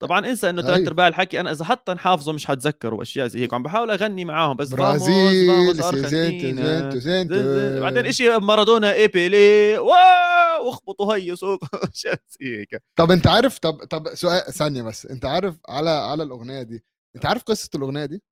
طبعا 0.03 0.19
انسى 0.29 0.49
إنه 0.49 0.61
ثلاث. 0.61 0.87
ارباع 0.87 1.07
الحكي. 1.07 1.39
أنا 1.39 1.51
إذا 1.51 1.65
حتى 1.65 1.95
حافظه 1.95 2.33
مش 2.33 2.45
حتذكره 2.45 2.95
وأشياء 2.95 3.27
زي 3.27 3.39
هيك. 3.39 3.53
عم 3.53 3.63
بحاول 3.63 3.91
أغني 3.91 4.25
معاهم 4.25 4.55
بس 4.57 4.69
برازيل 4.69 5.75
se 5.75 6.06
siente 6.06 6.99
se 6.99 7.20
siente 7.20 7.81
بعدين 7.81 8.05
إشي 8.05 8.37
مارادونا 8.37 8.93
y 8.93 9.07
بيلي 9.07 9.77
واو! 9.77 10.67
واخبطوا 10.67 11.15
هي 11.15 11.35
سوق 11.35 11.59
اشياء 11.93 12.15
زي 12.39 12.59
هيك. 12.59 12.83
طب 12.95 13.11
أنت 13.11 13.27
عارف 13.27 13.57
طب 13.59 13.83
طب 13.89 14.07
سؤال 14.15 14.53
ثانية 14.53 14.81
بس. 14.81 15.05
أنت 15.05 15.25
عارف 15.25 15.55
على 15.69 15.89
على 15.89 16.23
الأغنية 16.23 16.61
دي 16.61 16.83
أنت 17.15 17.25
عارف 17.25 17.43
قصة 17.43 17.69
الأغنية 17.75 18.05
دي؟ 18.05 18.23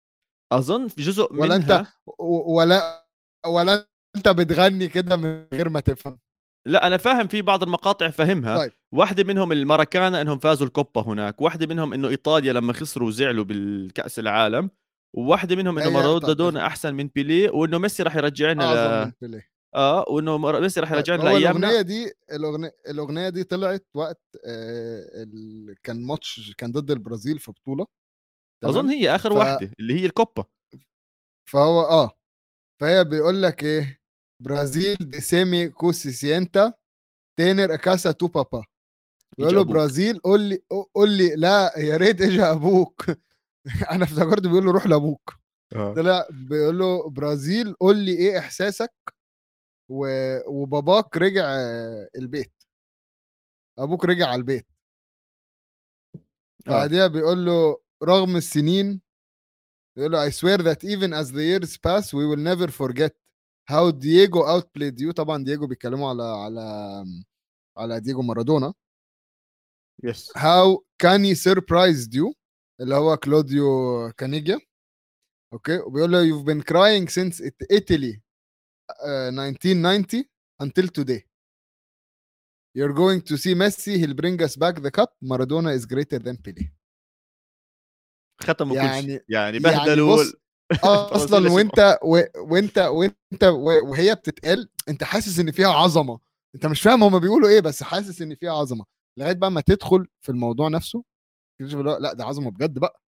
أظن 0.53 0.87
في 0.87 1.01
جزء 1.01 1.33
ولا 1.33 1.57
منها. 1.57 1.79
انت 1.79 1.87
و- 2.19 2.53
ولا 2.57 3.05
ولا 3.45 3.87
أنت 4.15 4.29
بتغني 4.29 4.87
كده 4.87 5.15
من 5.15 5.45
غير 5.53 5.69
ما 5.69 5.79
تفهم؟ 5.79 6.19
لا 6.65 6.88
أنا 6.88 6.98
فاهم 6.98 7.27
في 7.27 7.41
بعض 7.41 7.63
المقاطع 7.63 8.10
فهمها. 8.10 8.58
طيب. 8.58 8.72
واحدة 8.91 9.24
منهم 9.24 9.51
الماراكانا 9.51 10.22
أنهم 10.22 10.39
فازوا 10.39 10.68
الكوبا 10.68 11.01
هناك 11.01 11.41
واحدة 11.41 11.68
منهم 11.68 11.94
إنه 11.94 12.08
إيطاليا 12.08 12.53
لما 12.53 12.74
خسروا 12.74 13.08
وزعلوا 13.08 13.44
بالكأس 13.44 14.20
العالم 14.20 14.70
وواحدة 15.13 15.56
منهم 15.56 15.80
إنه 15.80 15.89
مارادونا 15.89 16.68
أحسن 16.68 16.94
من 16.94 17.08
بيليه 17.08 17.50
وإنه 17.50 17.77
ميسي 17.77 18.03
راح 18.03 18.15
يرجعنا 18.15 19.13
ل... 19.22 19.41
آه 19.75 20.06
وإنه 20.10 20.38
ميسي 20.38 20.80
راح 20.80 20.89
طيب، 20.89 20.98
يرجعنا 20.98 21.24
هو 21.24 21.27
لأيامنا. 21.38 21.68
الأغنية 21.68 21.82
دي 21.82 22.13
الأغنية 22.32 22.72
الأغنية 22.89 23.30
دي 23.30 23.44
طلعت 23.44 23.86
وقت 23.94 24.22
آه 24.46 25.24
ال... 25.24 25.75
كان 25.84 26.06
ماتش 26.06 26.53
كان 26.58 26.72
ضد 26.72 26.91
البرازيل 26.91 27.39
في 27.39 27.51
بطولة. 27.51 27.86
تمام؟ 28.62 28.75
أظن 28.77 28.89
هي 28.89 29.15
آخر 29.15 29.30
ف- 29.30 29.34
واحدة 29.36 29.72
اللي 29.80 30.01
هي 30.01 30.06
الكوبا. 30.06 30.44
فهو 31.50 31.82
آه. 31.82 32.12
فهي 32.82 33.03
بيقول 33.03 33.44
لك 33.44 33.63
إيه؟ 33.63 34.00
Brasil 34.41 34.95
decime 34.95 35.69
qué 35.69 35.95
se 35.95 36.12
siente 36.12 36.74
tener 37.39 37.74
en 37.74 37.86
casa 37.86 38.12
a 38.12 38.17
tu 38.17 38.27
papá 38.27 38.63
بيقول 39.38 39.55
له. 39.55 39.63
برازيل 39.63 40.19
قول 40.19 40.41
لي 40.41 40.62
قول 40.95 41.10
لي 41.17 41.36
لا 41.36 41.79
يا 41.79 41.98
ريت 41.98 42.21
أجي 42.21 42.43
أبوك 42.43 43.05
أنا 43.91 44.03
افتكرت 44.03 44.41
بيقول 44.41 44.65
له 44.65 44.71
روح 44.71 44.86
لابوك. 44.88 45.33
طلع 45.74 46.27
بيقول 46.31 46.79
له 46.79 47.10
برازيل 47.10 47.74
قول 47.74 47.98
لي 47.98 48.12
إيه 48.12 48.39
احساسك 48.39 48.93
و... 49.89 50.07
وباباك 50.48 51.17
رجع 51.17 51.45
البيت 52.15 52.53
أبوك 53.79 54.05
رجع 54.05 54.27
على 54.27 54.39
البيت. 54.39 54.67
بعديها 56.65 57.07
بيقول 57.07 57.45
له 57.45 57.81
رغم 58.03 58.36
السنين 58.36 59.01
بيقول 59.95 60.12
له 60.12 60.29
I 60.29 60.31
swear 60.31 60.57
that 60.57 60.83
even 60.83 61.13
as 61.13 61.31
the 61.31 61.43
years 61.43 61.77
pass 61.77 62.13
we 62.13 62.25
will 62.25 62.43
never 62.43 62.67
forget 62.71 63.15
how 63.70 63.91
Diego 63.91 64.44
outplayed 64.44 65.00
you 65.00 65.12
طبعا 65.12 65.44
دييجو 65.44 65.68
بيتكلموا 65.68 66.10
على 66.10 66.24
على 66.24 67.06
على 67.77 68.00
دييجو 68.00 68.22
مارادونا 68.22 68.74
yes 70.03 70.31
how 70.38 70.77
Cani 71.03 71.36
surprised 71.36 72.13
you 72.13 72.34
اللي 72.82 72.96
هو 72.96 73.18
كلوديو 73.18 74.12
كانيجيا 74.18 74.60
okay 75.53 75.79
وبيقول 75.80 76.12
له 76.12 76.24
you've 76.30 76.46
been 76.46 76.62
crying 76.63 77.08
since 77.13 77.39
it- 77.39 77.77
Italy 77.77 78.22
uh, 78.91 79.32
1990 79.32 80.24
until 80.63 80.88
today 80.88 81.22
you're 82.77 82.94
going 82.94 83.22
to 83.22 83.38
see 83.38 83.53
Messi 83.56 83.98
he'll 84.00 84.15
bring 84.22 84.38
us 84.48 84.56
back 84.56 84.75
the 84.82 84.91
cup 84.91 85.12
Maradona 85.24 85.72
is 85.80 85.86
greater 85.86 86.20
than 86.20 86.38
Pele 86.38 86.72
ختموا 88.44 88.75
كل 88.75 88.86
يعني- 88.86 89.01
شيء 89.01 89.24
يعني 89.30 89.58
يعني 89.58 89.60
بهدلوا 89.60 90.15
بص، 90.15 90.34
أصلا 90.83 91.39
برازيل 91.39 91.51
وأنت 91.57 91.99
و- 92.03 92.39
وأنت 92.53 92.77
وأنت 92.77 93.43
و- 93.43 93.89
وهي 93.89 94.15
بتتقال 94.15 94.69
أنت 94.89 95.03
حاسس 95.03 95.39
إن 95.39 95.51
فيها 95.51 95.67
عظمة. 95.69 96.19
أنت 96.55 96.65
مش 96.65 96.81
فاهم 96.81 97.03
هما 97.03 97.17
بيقولوا 97.17 97.49
إيه 97.49 97.59
بس 97.61 97.83
حاسس 97.83 98.21
إن 98.21 98.35
فيها 98.35 98.51
عظمة. 98.51 98.85
لغاية 99.19 99.33
بقى 99.33 99.51
ما 99.51 99.61
تدخل 99.61 100.07
في 100.21 100.29
الموضوع 100.31 100.67
نفسه 100.69 101.03
لأ 101.61 102.13
ده 102.13 102.25
عظمة 102.25 102.51
بجد 102.51 102.79
بقى. 102.79 103.01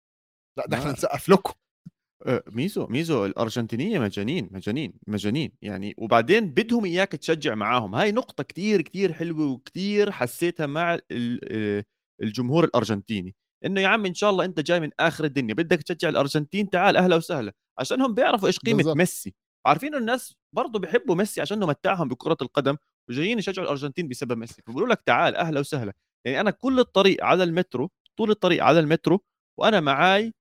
لأ 0.59 0.67
ده 0.67 0.79
إحنا 0.79 0.93
نسقف 0.93 1.29
لكم. 1.29 1.53
آه، 2.27 2.43
ميزو 2.47 2.87
ميزو 2.87 3.27
الأرجنتينية 3.27 3.99
مجانين 3.99 4.49
مجانين 4.53 4.93
مجانين. 5.07 5.53
يعني 5.63 5.95
وبعدين 5.99 6.51
بدهم 6.51 6.85
إياك 6.85 7.13
تشجع 7.13 7.55
معاهم. 7.55 7.95
هاي 7.95 8.13
نقطة 8.13 8.45
كتير 8.45 8.83
كتير 8.83 9.13
حلوة 9.13 9.47
وكتير 9.53 10.11
حسيتها 10.11 10.67
مع 10.67 10.99
آه، 11.13 11.85
الجمهور 12.23 12.65
الأرجنتيني. 12.65 13.35
إنه 13.65 13.81
يا 13.81 13.89
عم 13.89 14.07
إن 14.07 14.15
شاء 14.15 14.31
الله 14.31 14.45
أنت 14.45 14.61
جاي 14.61 14.81
من 14.81 14.91
آخر 15.01 15.25
الدنيا 15.25 15.55
بدك 15.55 15.83
تشجع 15.83 16.09
الأرجنتين 16.09 16.71
تعال 16.71 16.97
أهلا 16.97 17.17
وسهلا. 17.17 17.53
عشان 17.79 18.01
هم 18.01 18.15
بيعرفوا 18.15 18.47
إيش 18.49 18.59
قيمة 18.59 18.77
بالظبط. 18.77 18.97
ميسي. 18.97 19.35
عارفين 19.67 19.95
الناس 19.95 20.35
برضه 20.53 20.79
بيحبوا 20.79 21.15
ميسي 21.15 21.41
عشان 21.41 21.61
متعهم 21.61 22.09
بكرة 22.09 22.37
القدم 22.43 22.77
وجايين 23.11 23.39
يشجعوا 23.39 23.65
الأرجنتين 23.67 24.09
بسبب 24.09 24.39
ميسي. 24.39 24.63
فبقولوا 24.67 24.89
لك 24.89 25.03
تعال 25.07 25.37
أهلا 25.37 25.61
وسهلا. 25.61 25.93
يعني 26.27 26.41
أنا 26.41 26.51
كل 26.51 26.79
الطريق 26.81 27.25
على 27.25 27.45
المترو 27.45 27.91
طول 28.17 28.31
الطريق 28.31 28.65
على 28.65 28.81
المترو 28.81 29.21
وأنا 29.61 29.81
معاي 29.81 30.35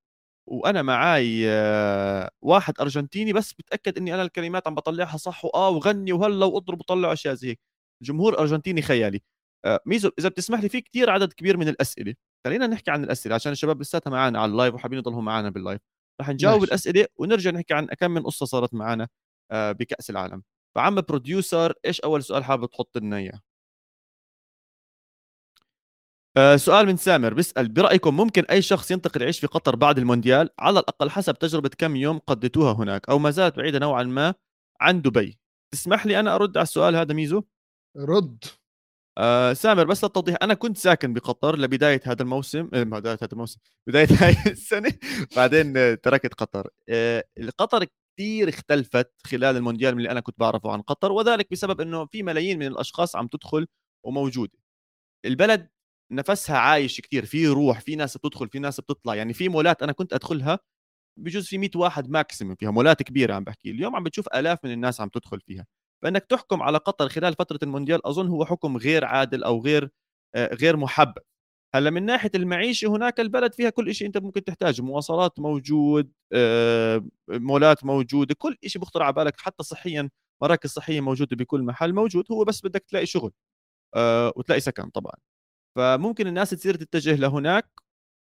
وأنا 0.48 0.82
معاي 0.82 1.42
آه، 1.48 2.30
واحد 2.42 2.74
أرجنتيني 2.80 3.32
بس 3.32 3.52
بتأكد 3.52 3.98
إني 3.98 4.14
أنا 4.14 4.22
الكلمات 4.22 4.66
عم 4.66 4.74
بطلعها 4.74 5.16
صح 5.16 5.44
وآه 5.44 5.68
وغني 5.70 6.12
وهلا 6.12 6.46
وأضرب 6.46 6.80
وطلع 6.80 7.12
أشياء 7.12 7.34
زي 7.34 7.48
هيك. 7.48 7.60
جمهور 8.02 8.38
أرجنتيني 8.38 8.82
خيالي. 8.82 9.20
آه، 9.64 9.80
ميزو 9.86 10.10
إذا 10.18 10.28
بتسمح 10.28 10.60
لي 10.60 10.68
في 10.68 10.80
كتير 10.80 11.10
عدد 11.10 11.32
كبير 11.32 11.56
من 11.56 11.68
الأسئلة. 11.68 12.14
خلينا 12.46 12.66
نحكي 12.66 12.90
عن 12.90 13.04
الأسئلة 13.04 13.34
عشان 13.34 13.52
الشباب 13.52 13.80
لساتها 13.80 14.10
معنا 14.10 14.40
على 14.40 14.50
ال 14.52 14.56
live 14.56 14.74
وحابين 14.74 14.98
يضلهم 14.98 15.24
معنا 15.24 15.50
بال 15.50 15.59
live. 15.59 15.80
رح 16.20 16.28
نجاوب 16.28 16.60
ماشي. 16.60 16.68
الأسئلة 16.68 17.06
ونرجع 17.16 17.50
نحكي 17.50 17.74
عن 17.74 17.86
كم 17.86 18.10
من 18.10 18.22
قصة 18.22 18.46
صارت 18.46 18.74
معنا 18.74 19.08
آه، 19.50 19.72
بكأس 19.72 20.10
العالم. 20.10 20.42
فعم 20.74 21.00
producer 21.00 21.72
إيش 21.86 22.00
أول 22.00 22.22
سؤال 22.24 22.44
حابب 22.44 22.66
تحط 22.70 22.98
لنا 22.98 23.16
إياه؟ 23.16 23.40
آه، 26.36 26.56
سؤال 26.56 26.86
من 26.86 26.96
سامر 26.96 27.34
بيسأل 27.34 27.68
برأيكم 27.68 28.16
ممكن 28.16 28.44
أي 28.44 28.62
شخص 28.62 28.90
ينتقل 28.90 29.22
يعيش 29.22 29.40
في 29.40 29.46
قطر 29.46 29.76
بعد 29.76 29.98
المونديال؟ 29.98 30.50
على 30.58 30.80
الأقل 30.80 31.10
حسب 31.10 31.34
تجربة 31.38 31.70
كم 31.78 31.96
يوم 31.96 32.18
قضيتوها 32.18 32.72
هناك 32.72 33.08
أو 33.08 33.18
ما 33.18 33.30
زالت 33.30 33.56
بعيدة 33.56 33.78
نوعا 33.78 34.02
ما 34.02 34.34
عن 34.80 35.02
دبي. 35.02 35.38
تسمح 35.72 36.06
لي 36.06 36.20
أنا 36.20 36.34
أرد 36.34 36.56
على 36.56 36.62
السؤال 36.64 36.96
هذا 36.96 37.14
ميزو؟ 37.14 37.42
رد. 37.96 38.44
آه 39.18 39.52
سامر 39.52 39.84
بس 39.84 40.04
للتوضيح 40.04 40.36
أنا 40.42 40.54
كنت 40.54 40.76
ساكن 40.78 41.12
بقطر 41.14 41.58
لبداية 41.58 42.00
هذا 42.04 42.22
الموسم 42.22 42.68
آه، 42.74 42.82
بداية 42.82 43.14
هذا 43.22 43.28
الموسم 43.32 43.60
بداية 43.86 44.06
هاي 44.10 44.36
السنة. 44.52 44.92
بعدين 45.36 45.76
آه، 45.76 45.94
تركت 45.94 46.34
قطر. 46.34 46.68
آه 46.88 47.24
قطر 47.58 47.84
كتير 48.16 48.48
اختلفت 48.48 49.12
خلال 49.26 49.56
المونديال 49.56 49.92
من 49.94 49.98
اللي 50.00 50.10
أنا 50.10 50.20
كنت 50.20 50.38
بعرفه 50.40 50.72
عن 50.72 50.82
قطر 50.82 51.12
وذلك 51.12 51.46
بسبب 51.50 51.80
إنه 51.80 52.06
في 52.06 52.22
ملايين 52.22 52.58
من 52.58 52.66
الأشخاص 52.66 53.16
عم 53.16 53.26
تدخل 53.26 53.66
وموجودة. 54.04 54.58
البلد 55.26 55.68
نفسها 56.12 56.58
عايش 56.58 57.00
كتير 57.00 57.26
في 57.26 57.46
روح 57.48 57.80
في 57.80 57.96
ناس 57.96 58.16
بتدخل 58.18 58.48
في 58.48 58.58
ناس 58.58 58.80
بتطلع. 58.80 59.14
يعني 59.14 59.32
في 59.34 59.48
مولات 59.48 59.82
أنا 59.82 59.92
كنت 59.92 60.12
أدخلها 60.12 60.58
بجوز 61.18 61.46
في 61.48 61.58
100 61.58 61.70
واحد 61.76 62.10
ماكسيمم 62.10 62.56
فيها 62.56 62.70
مولات 62.72 63.02
كبيرة 63.04 63.34
عم 63.34 63.44
بحكي. 63.44 63.70
اليوم 63.70 63.96
عم 63.96 64.04
بتشوف 64.04 64.28
آلاف 64.36 64.58
من 64.64 64.72
الناس 64.72 65.00
عم 65.00 65.08
تدخل 65.10 65.40
فيها. 65.40 65.66
فإنك 66.02 66.24
تحكم 66.26 66.62
على 66.62 66.78
قطر 66.78 67.08
خلال 67.08 67.34
فترة 67.34 67.58
المونديال 67.62 68.06
أظن 68.06 68.28
هو 68.28 68.44
حكم 68.44 68.76
غير 68.76 69.04
عادل 69.04 69.44
أو 69.44 69.60
غير 69.62 69.90
آه، 70.34 70.54
غير 70.54 70.76
محبب. 70.76 71.18
هلأ 71.74 71.90
من 71.90 72.06
ناحية 72.06 72.30
المعيشه 72.34 72.88
هناك 72.88 73.20
البلد 73.20 73.54
فيها 73.54 73.70
كل 73.70 73.94
شيء 73.94 74.06
أنت 74.06 74.18
ممكن 74.18 74.44
تحتاجه 74.44 74.82
مواصلات 74.82 75.40
موجود 75.40 76.12
آه، 76.32 77.04
مولات 77.28 77.84
موجودة 77.84 78.34
كل 78.38 78.56
شيء 78.66 78.82
بخطر 78.82 79.02
على 79.02 79.12
بالك 79.12 79.40
حتى 79.40 79.62
صحيا 79.64 80.10
مراكز 80.42 80.70
صحية 80.70 81.00
موجودة 81.00 81.36
بكل 81.36 81.62
محل 81.62 81.92
موجود 81.94 82.24
هو 82.32 82.44
بس 82.44 82.62
بدك 82.66 82.84
تلاقي 82.88 83.06
شغل 83.06 83.32
آه، 83.96 84.32
وتلاقي 84.36 84.60
سكن 84.60 84.90
طبعا. 84.90 85.14
فممكن 85.78 86.26
الناس 86.26 86.50
تصير 86.50 86.74
تتجه 86.76 87.16
لهناك. 87.16 87.70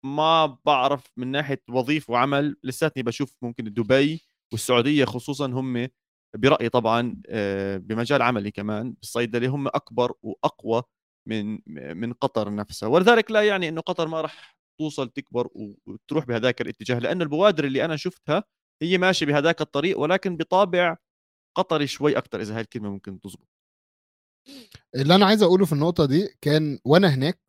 ما 0.05 0.57
بعرف 0.65 1.11
من 1.17 1.31
ناحية 1.31 1.61
وظيفة 1.69 2.13
وعمل 2.13 2.57
لساتني 2.63 3.03
بشوف 3.03 3.33
ممكن 3.41 3.63
دبي 3.73 4.21
والسعودية 4.53 5.05
خصوصا 5.05 5.47
هم 5.47 5.87
برأيي 6.35 6.69
طبعا 6.69 7.21
آه، 7.29 7.77
بمجال 7.77 8.21
عملي 8.21 8.51
كمان 8.51 8.93
بالصيدله 8.93 9.47
هم 9.47 9.67
أكبر 9.67 10.13
وأقوى 10.23 10.83
من 11.27 11.59
من 11.97 12.13
قطر 12.13 12.55
نفسها 12.55 12.89
ولذلك 12.89 13.31
لا 13.31 13.41
يعني 13.41 13.69
إنه 13.69 13.81
قطر 13.81 14.07
ما 14.07 14.21
راح 14.21 14.57
توصل 14.79 15.09
تكبر 15.09 15.49
وتروح 15.87 16.25
بهذاك 16.25 16.61
الاتجاه 16.61 16.99
لأنه 16.99 17.23
البوادر 17.23 17.63
اللي 17.65 17.85
أنا 17.85 17.95
شفتها 17.95 18.43
هي 18.81 18.97
ماشية 18.97 19.25
بهذاك 19.25 19.61
الطريق 19.61 19.99
ولكن 19.99 20.37
بطابع 20.37 20.97
قطري 21.57 21.87
شوي 21.87 22.17
أكثر 22.17 22.41
إذا 22.41 22.55
هاي 22.55 22.61
الكلمة 22.61 22.89
ممكن 22.89 23.19
تزبط. 23.19 23.47
اللي 24.95 25.15
أنا 25.15 25.25
عايز 25.25 25.43
أقوله 25.43 25.65
في 25.65 25.73
النقطة 25.73 26.05
دي 26.05 26.27
كان 26.41 26.79
وأنا 26.85 27.07
هناك 27.07 27.39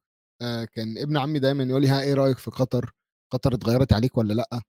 آه، 0.43 0.65
كان 0.65 0.99
ابن 0.99 1.17
عمي 1.17 1.39
دايما 1.39 1.65
يقول 1.65 1.83
لي 1.83 1.89
ها 1.89 2.01
إيه 2.01 2.15
رأيك 2.15 2.39
في 2.39 2.51
قطر؟ 2.51 2.93
قطر 3.33 3.55
اتغيرت 3.55 3.93
عليك 3.93 4.19
ولا 4.19 4.33
لأ؟ 4.35 4.63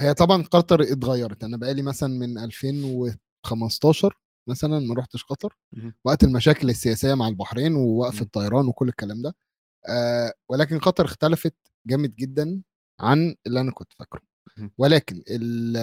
هي 0.00 0.14
طبعا 0.14 0.42
قطر 0.42 0.82
اتغيرت. 0.82 1.44
أنا 1.44 1.56
بقالي 1.56 1.82
مثلا 1.82 2.08
من 2.08 2.38
2015 2.38 4.18
مثلا 4.48 4.78
ما 4.78 4.94
رحتش 4.94 5.24
قطر. 5.24 5.56
وقت 6.04 6.24
المشاكل 6.24 6.70
السياسية 6.70 7.14
مع 7.14 7.28
البحرين 7.28 7.74
ووقف 7.74 8.22
الطيران 8.22 8.66
وكل 8.66 8.88
الكلام 8.88 9.22
ده. 9.22 9.34
آه 9.88 10.32
ولكن 10.48 10.78
قطر 10.78 11.04
اختلفت 11.04 11.54
جامد 11.86 12.14
جدا 12.16 12.62
عن 13.00 13.34
اللي 13.46 13.60
أنا 13.60 13.70
كنت 13.72 13.92
فاكره. 13.98 14.20
ولكن 14.78 15.22
ال 15.30 15.76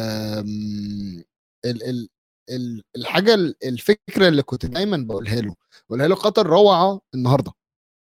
ال 1.66 1.84
ال 1.84 2.10
ال 2.50 2.84
الحاجة 2.96 3.36
الفكرة 3.66 4.28
اللي 4.28 4.44
كنت 4.44 4.66
دايما 4.66 4.98
بقولها 4.98 5.42
له 5.42 5.56
بقولها 5.90 6.08
له 6.08 6.16
قطر 6.16 6.48
روعة 6.48 7.02
النهارده 7.16 7.52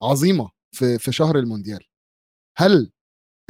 عظيمة 0.03 0.51
في 0.75 0.99
في 0.99 1.13
شهر 1.13 1.39
المونديال. 1.39 1.85
هل 2.59 2.93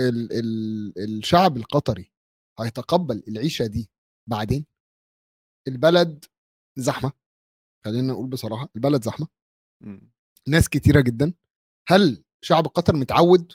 ال 0.00 0.32
ال 0.32 1.18
الشعب 1.18 1.56
القطري 1.56 2.12
هيتقبل 2.60 3.22
العيشة 3.28 3.66
دي 3.66 3.90
بعدين؟ 4.30 4.66
البلد 5.68 6.24
زحمة 6.78 7.12
خلينا 7.84 8.12
نقول 8.12 8.26
بصراحة 8.26 8.68
البلد 8.76 9.04
زحمة. 9.04 9.26
ناس 10.48 10.68
كتيرة 10.68 11.00
جدا. 11.00 11.34
هل 11.88 12.24
شعب 12.44 12.66
قطر 12.66 12.96
متعود؟ 12.96 13.52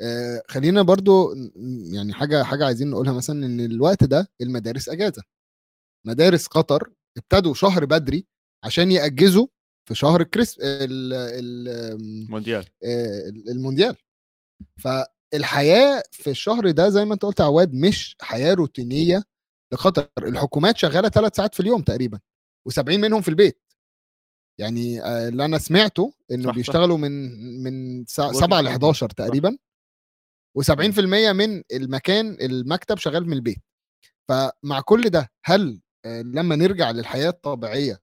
آه 0.00 0.42
خلينا 0.48 0.82
برضو 0.82 1.34
يعني 1.94 2.12
حاجة 2.12 2.42
حاجة 2.42 2.64
عايزين 2.66 2.90
نقولها 2.90 3.12
مثلا 3.12 3.46
إن 3.46 3.60
الوقت 3.60 4.04
ده 4.04 4.28
المدارس 4.40 4.88
أجازة. 4.88 5.22
مدارس 6.06 6.46
قطر 6.46 6.92
ابتدوا 7.18 7.54
شهر 7.54 7.84
بدري 7.84 8.26
عشان 8.64 8.92
يأجزوا 8.92 9.46
في 9.88 9.94
شهر 9.94 10.20
الكريس 10.20 10.58
المونديال 10.60 12.64
آه، 12.84 13.28
المونديال. 13.28 13.96
فالحياه 15.32 16.02
في 16.12 16.30
الشهر 16.30 16.70
ده 16.70 16.88
زي 16.88 17.04
ما 17.04 17.14
انت 17.14 17.22
قلت 17.22 17.40
عواد 17.40 17.74
مش 17.74 18.16
حياة 18.20 18.54
روتينية 18.54 19.22
لقطر 19.72 20.08
الحكومات 20.18 20.76
شغالة 20.76 21.08
ثلاث 21.08 21.36
ساعات 21.36 21.54
في 21.54 21.60
اليوم 21.60 21.82
تقريبا 21.82 22.20
و70 22.70 22.88
منهم 22.88 23.22
في 23.22 23.28
البيت. 23.28 23.62
يعني 24.58 25.02
آه، 25.02 25.28
اللي 25.28 25.44
أنا 25.44 25.58
سمعته 25.58 26.12
إنه 26.30 26.52
بيشتغلوا 26.52 26.96
من 26.98 27.12
من 27.62 28.04
7 28.06 28.60
ل 28.60 28.66
11 28.66 29.10
تقريبا 29.10 29.58
و70% 30.58 30.98
من 31.32 31.62
المكان 31.72 32.36
المكتب 32.40 32.98
شغال 32.98 33.26
من 33.26 33.32
البيت. 33.32 33.62
فمع 34.28 34.80
كل 34.80 35.10
ده 35.10 35.30
هل 35.44 35.80
آه، 36.04 36.22
لما 36.22 36.56
نرجع 36.56 36.90
للحياة 36.90 37.28
الطبيعية 37.28 38.00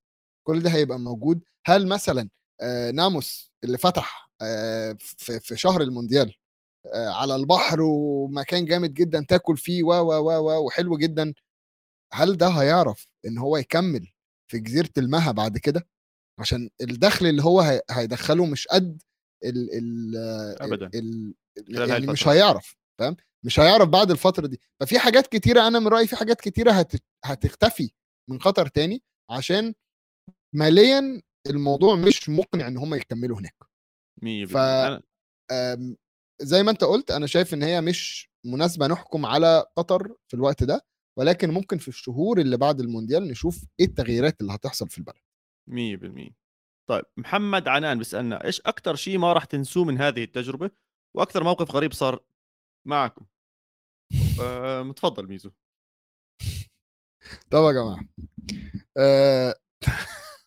كل 0.48 0.60
ده 0.60 0.70
هيبقى 0.70 1.00
موجود؟ 1.00 1.44
هل 1.66 1.88
مثلا 1.88 2.30
ناموس 2.94 3.52
اللي 3.64 3.78
فتح 3.78 4.30
في 5.20 5.56
شهر 5.56 5.82
المونديال 5.82 6.36
على 6.96 7.36
البحر 7.36 7.82
ومكان 7.82 8.66
جامد 8.66 8.94
جدا 8.94 9.26
تاكل 9.30 9.58
فيه 9.58 9.84
و 9.84 9.90
و 9.90 10.38
و 10.38 10.66
وحلو 10.66 10.98
جدا. 10.98 11.34
هل 12.14 12.38
ده 12.38 12.48
هيعرف 12.48 13.08
إن 13.26 13.38
هو 13.38 13.58
يكمل 13.58 14.08
في 14.52 14.60
جزيرة 14.60 14.90
المها 14.98 15.32
بعد 15.32 15.58
كده؟ 15.58 15.88
عشان 16.40 16.70
الدخل 16.82 17.26
اللي 17.26 17.44
هو 17.44 17.82
هيدخله 17.92 18.46
مش 18.46 18.68
قد 18.68 19.02
ال 19.46 19.70
ال 19.78 20.16
ابدا. 20.62 20.90
ال 20.94 21.34
يعني 21.70 22.08
مش 22.08 22.28
هيعرف 22.28 22.76
فاهم؟ 23.00 23.16
مش 23.46 23.60
هيعرف 23.60 23.90
بعد 23.90 24.12
الفترة 24.12 24.48
دي. 24.48 24.60
ففي 24.80 25.00
حاجات 25.00 25.28
كتيرة 25.28 25.68
أنا 25.68 25.80
من 25.80 25.88
رأيي 25.88 26.08
في 26.08 26.16
حاجات 26.16 26.42
كتيرة 26.42 26.72
هت... 26.72 26.92
هتختفي 27.26 27.92
من 28.30 28.38
قطر 28.38 28.68
تاني 28.68 29.04
عشان 29.32 29.74
ماليا 30.56 31.22
الموضوع 31.48 31.96
مش 31.96 32.30
مقنع 32.30 32.68
إن 32.68 32.78
هم 32.78 32.96
يكملوا 32.96 33.40
هناك. 33.40 33.56
100% 34.22 34.48
ف 34.48 34.58
زي 36.42 36.64
ما 36.64 36.72
انت 36.72 36.84
قلت 36.84 37.12
أنا 37.12 37.28
شايف 37.28 37.54
إن 37.54 37.64
هي 37.64 37.82
مش 37.82 38.30
مناسبة 38.46 38.88
نحكم 38.88 39.26
على 39.26 39.66
قطر 39.76 40.16
في 40.28 40.34
الوقت 40.34 40.64
ده 40.64 40.86
ولكن 41.20 41.52
ممكن 41.52 41.78
في 41.78 41.88
الشهور 41.88 42.40
اللي 42.40 42.58
بعد 42.58 42.80
المونديال 42.80 43.28
نشوف 43.28 43.66
إيه 43.80 43.86
التغييرات 43.86 44.42
اللي 44.42 44.54
هتحصل 44.54 44.90
في 44.90 44.98
البلد. 44.98 45.22
100% 45.70 46.34
طيب 46.90 47.06
محمد 47.18 47.68
عنان 47.68 47.98
بيسألنا 47.98 48.46
إيش 48.46 48.62
أكثر 48.62 48.96
شيء 48.96 49.18
ما 49.18 49.34
راح 49.34 49.46
تنسوه 49.46 49.86
من 49.86 49.98
هذه 49.98 50.24
التجربة؟ 50.24 50.72
وأكثر 51.16 51.44
موقف 51.44 51.72
غريب 51.72 51.94
صار 51.94 52.24
معكم. 52.88 53.26
متفضل 54.90 55.28
ميزو. 55.28 55.52
طب 57.52 57.64
يا 57.64 57.72
جماعة. 57.72 58.08
أه 58.98 59.56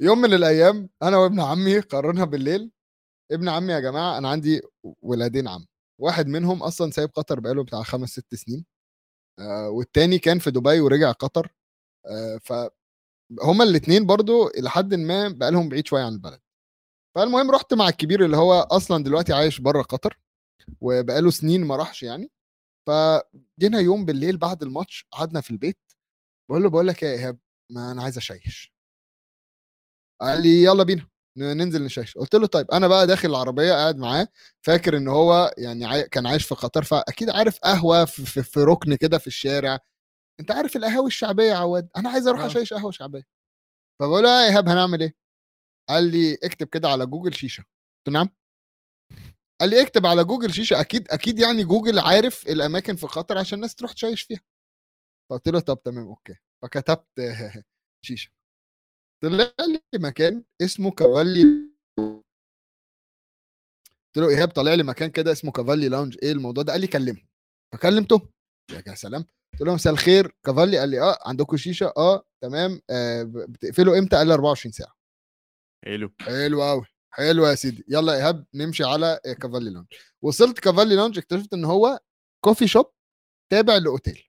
يوم 0.00 0.18
من 0.18 0.34
الأيام 0.34 0.88
أنا 1.02 1.16
وابن 1.16 1.40
عمي 1.40 1.80
قررنا 1.80 2.24
بالليل 2.24 2.70
ابن 3.32 3.48
عمي 3.48 3.72
يا 3.72 3.80
جماعة 3.80 4.18
أنا 4.18 4.28
عندي 4.28 4.60
ولادين 5.02 5.48
عم 5.48 5.66
واحد 6.00 6.26
منهم 6.26 6.62
أصلا 6.62 6.90
سايب 6.90 7.10
قطر 7.10 7.40
بقاله 7.40 7.64
بتاع 7.64 7.82
خمس 7.82 8.08
ست 8.10 8.34
سنين 8.34 8.66
آه 9.40 9.68
والتاني 9.70 10.18
كان 10.18 10.38
في 10.38 10.50
دبي 10.50 10.80
ورجع 10.80 11.12
قطر 11.12 11.52
آه 12.06 12.38
فهما 12.44 13.64
الاثنين 13.64 14.06
برضو 14.06 14.48
إلى 14.48 14.70
حد 14.70 14.94
ما 14.94 15.28
بقالهم 15.28 15.68
بعيد 15.68 15.86
شوية 15.86 16.02
عن 16.04 16.12
البلد. 16.12 16.40
فالمهم 17.16 17.50
رحت 17.50 17.74
مع 17.74 17.88
الكبير 17.88 18.24
اللي 18.24 18.36
هو 18.36 18.54
أصلا 18.54 19.04
دلوقتي 19.04 19.32
عايش 19.32 19.60
بره 19.60 19.82
قطر 19.82 20.18
وبقاله 20.80 21.30
سنين 21.30 21.64
ما 21.66 21.76
راحش 21.76 22.02
يعني. 22.02 22.30
فجينا 22.88 23.80
يوم 23.80 24.04
بالليل 24.04 24.38
بعد 24.38 24.62
الماتش 24.62 25.06
قعدنا 25.12 25.40
في 25.40 25.50
البيت 25.50 25.78
بقول 26.50 26.62
له 26.62 26.70
بقول 26.70 26.88
لك 26.88 27.04
إيه 27.04 27.10
يا 27.10 27.14
إيهاب 27.16 27.38
ما 27.72 27.92
أنا 27.92 28.02
عايز 28.02 28.16
أشيش. 28.18 28.74
قال 30.20 30.42
لي 30.42 30.62
يلا 30.64 30.84
بينا. 30.84 31.08
ننزل 31.36 31.84
نشاش. 31.84 32.14
قلت 32.18 32.34
له 32.34 32.46
طيب 32.46 32.70
أنا 32.70 32.88
بقى 32.88 33.06
داخل 33.06 33.28
العربية 33.30 33.72
قاعد 33.72 33.96
معاه 33.96 34.28
فاكر 34.62 34.96
إن 34.96 35.08
هو 35.08 35.54
يعني 35.58 35.84
عاي... 35.84 36.08
كان 36.08 36.26
عايش 36.26 36.46
في 36.46 36.54
قطر 36.54 36.82
فأكيد 36.84 37.30
عارف 37.30 37.58
قهوة 37.58 38.04
في, 38.04 38.26
في, 38.26 38.42
في 38.42 38.60
ركن 38.60 38.94
كده 38.94 39.18
في 39.18 39.26
الشارع. 39.26 39.78
أنت 40.40 40.50
عارف 40.50 40.76
القهاوي 40.76 41.06
الشعبية 41.06 41.44
يا 41.44 41.54
عواد؟ 41.54 41.88
أنا 41.96 42.10
عايز 42.10 42.26
أروح 42.28 42.40
آه. 42.40 42.46
أشيش 42.46 42.72
قهوة 42.74 42.90
شعبية. 42.90 43.22
فبقول 44.00 44.22
له 44.24 44.28
يا 44.42 44.48
ايهاب 44.50 44.68
هنعمل 44.68 45.00
إيه؟ 45.02 45.14
قال 45.88 46.04
لي 46.12 46.34
اكتب 46.44 46.66
كده 46.68 46.88
على 46.88 47.06
جوجل 47.06 47.34
شيشة. 47.34 47.64
قلت 48.06 48.14
نعم. 48.16 48.28
قال 49.60 49.70
لي 49.70 49.82
اكتب 49.82 50.06
على 50.06 50.24
جوجل 50.24 50.52
شيشة. 50.54 50.80
أكيد 50.80 51.08
أكيد 51.10 51.38
يعني 51.38 51.64
جوجل 51.64 51.98
عارف 51.98 52.48
الأماكن 52.48 52.96
في 52.96 53.06
قطر 53.06 53.38
عشان 53.38 53.56
الناس 53.56 53.74
تروح 53.74 53.92
تشيش 53.92 54.22
فيها. 54.22 54.40
فقلت 55.30 55.48
له 55.48 55.60
طب 55.60 55.82
تمام 55.84 56.06
okay. 56.08 56.34
فكتبت 56.62 57.06
شيشة. 58.06 58.30
طلع 59.24 59.52
لي 59.68 59.80
مكان 59.98 60.44
اسمه 60.62 60.90
Cavalli 60.90 61.42
قلت 64.06 64.16
له 64.16 64.28
إيهاب 64.28 64.48
طالع 64.48 64.74
لي 64.74 64.82
مكان 64.82 65.10
كده 65.10 65.32
اسمه 65.32 65.52
Cavalli 65.52 65.88
Lounge 65.88 66.18
إيه 66.22 66.32
الموضوع 66.32 66.62
ده؟ 66.62 66.72
قال 66.72 66.80
لي 66.80 66.86
كلمه. 66.86 67.20
فكلمته. 67.72 68.28
يا 68.86 68.94
سلام. 68.94 69.24
قلت 69.52 69.62
له 69.62 69.74
مساء 69.74 69.92
الخير. 69.92 70.32
Cavalli 70.46 70.78
قال 70.78 70.88
لي 70.88 71.00
آه 71.00 71.18
عندكم 71.26 71.56
شيشة؟ 71.56 71.92
آه 71.96 72.24
تمام. 72.42 72.80
آه 72.90 73.22
بتقفلوا 73.22 73.98
إمتى؟ 73.98 74.16
قال 74.16 74.26
لي 74.26 74.34
24 74.34 74.72
ساعة. 74.72 74.94
حلو. 75.84 76.12
حلو 76.20 76.62
قوي 76.62 76.86
حلو 77.10 77.46
يا 77.46 77.54
سيدي. 77.54 77.84
يلا 77.88 78.12
يا 78.12 78.18
إيهاب 78.18 78.46
نمشي 78.54 78.84
على 78.84 79.20
Cavalli 79.24 79.70
Lounge 79.70 79.86
وصلت 80.22 80.58
Cavalli 80.58 80.96
Lounge 80.96 81.18
اكتشفت 81.18 81.52
إن 81.54 81.64
هو 81.64 82.00
coffee 82.44 82.68
shop 82.68 82.92
تابع 83.52 83.76
لأوتيل. 83.76 84.28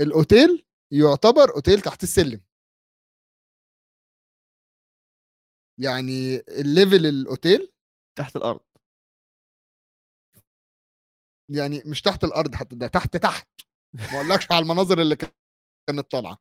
الأوتيل 0.00 0.66
يعتبر 0.92 1.54
أوتيل 1.54 1.80
تحت 1.80 2.02
السلم. 2.02 2.40
يعني 5.78 6.36
ال 6.36 6.48
level 6.48 7.06
الأوتيل 7.06 7.72
تحت 8.18 8.36
الأرض. 8.36 8.60
يعني 11.48 11.82
مش 11.86 12.02
تحت 12.02 12.24
الأرض 12.24 12.54
حتى 12.54 12.76
ده 12.76 12.86
تحت 12.86 13.16
تحت. 13.16 13.48
ما 13.94 14.14
أقولكش 14.20 14.52
على 14.52 14.62
المناظر 14.62 15.00
اللي 15.00 15.16
كانت 15.16 16.10
طالعة. 16.10 16.38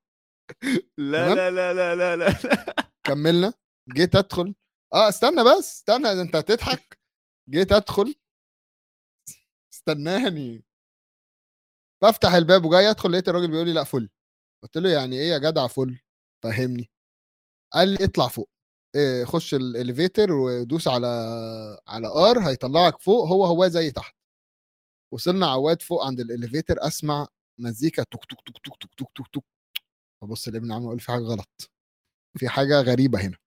لا 0.97 1.35
لا 1.35 1.51
لا 1.51 1.73
لا 1.73 1.95
لا 1.95 2.15
لا. 2.15 2.33
كملنا. 3.07 3.53
جيت 3.93 4.15
أدخل. 4.15 4.55
آه 4.93 5.09
استنى 5.09 5.43
بس 5.43 5.75
استنى 5.75 6.11
أنت 6.21 6.35
هتضحك. 6.35 6.99
جيت 7.49 7.71
أدخل. 7.71 8.15
استناني. 9.73 10.63
بفتح 12.03 12.33
الباب 12.33 12.65
وجاي 12.65 12.89
أدخل 12.89 13.11
لقيت 13.11 13.29
الراجل 13.29 13.51
بيقول 13.51 13.67
لي 13.67 13.73
لا 13.73 13.83
full. 13.83 14.09
قلت 14.63 14.77
له 14.77 14.89
يعني 14.89 15.15
إيه 15.19 15.29
يا 15.29 15.37
جدع 15.37 15.67
full 15.67 15.99
فهمني. 16.43 16.89
قال 17.73 17.89
لي 17.89 18.05
اطلع 18.05 18.27
فوق 18.27 18.49
إيه 18.95 19.25
خش 19.25 19.53
ال 19.53 19.62
elevator 19.62 20.31
ودوس 20.31 20.87
على 20.87 21.07
على 21.87 22.07
R 22.07 22.39
هيطلعك 22.49 23.01
فوق 23.01 23.27
هو 23.27 23.45
هو 23.45 23.67
زي 23.67 23.91
تحت. 23.91 24.15
وصلنا 25.13 25.47
عواد 25.47 25.81
فوق 25.81 26.05
عند 26.05 26.19
ال 26.19 26.25
elevator 26.25 26.75
أسمع 26.87 27.27
مزيكا 27.59 28.03
توك 28.03 28.25
توك 28.25 28.41
توك 28.41 28.57
توك 28.57 28.75
توك 28.77 28.93
توك 28.97 29.09
توك 29.15 29.27
توك. 29.27 29.45
ابص 30.23 30.47
لابن 30.47 30.71
عمي 30.71 30.85
أقول 30.85 30.99
في 30.99 31.11
حاجة 31.11 31.21
غلط 31.23 31.71
في 32.37 32.49
حاجة 32.49 32.81
غريبة 32.81 33.21
هنا. 33.21 33.37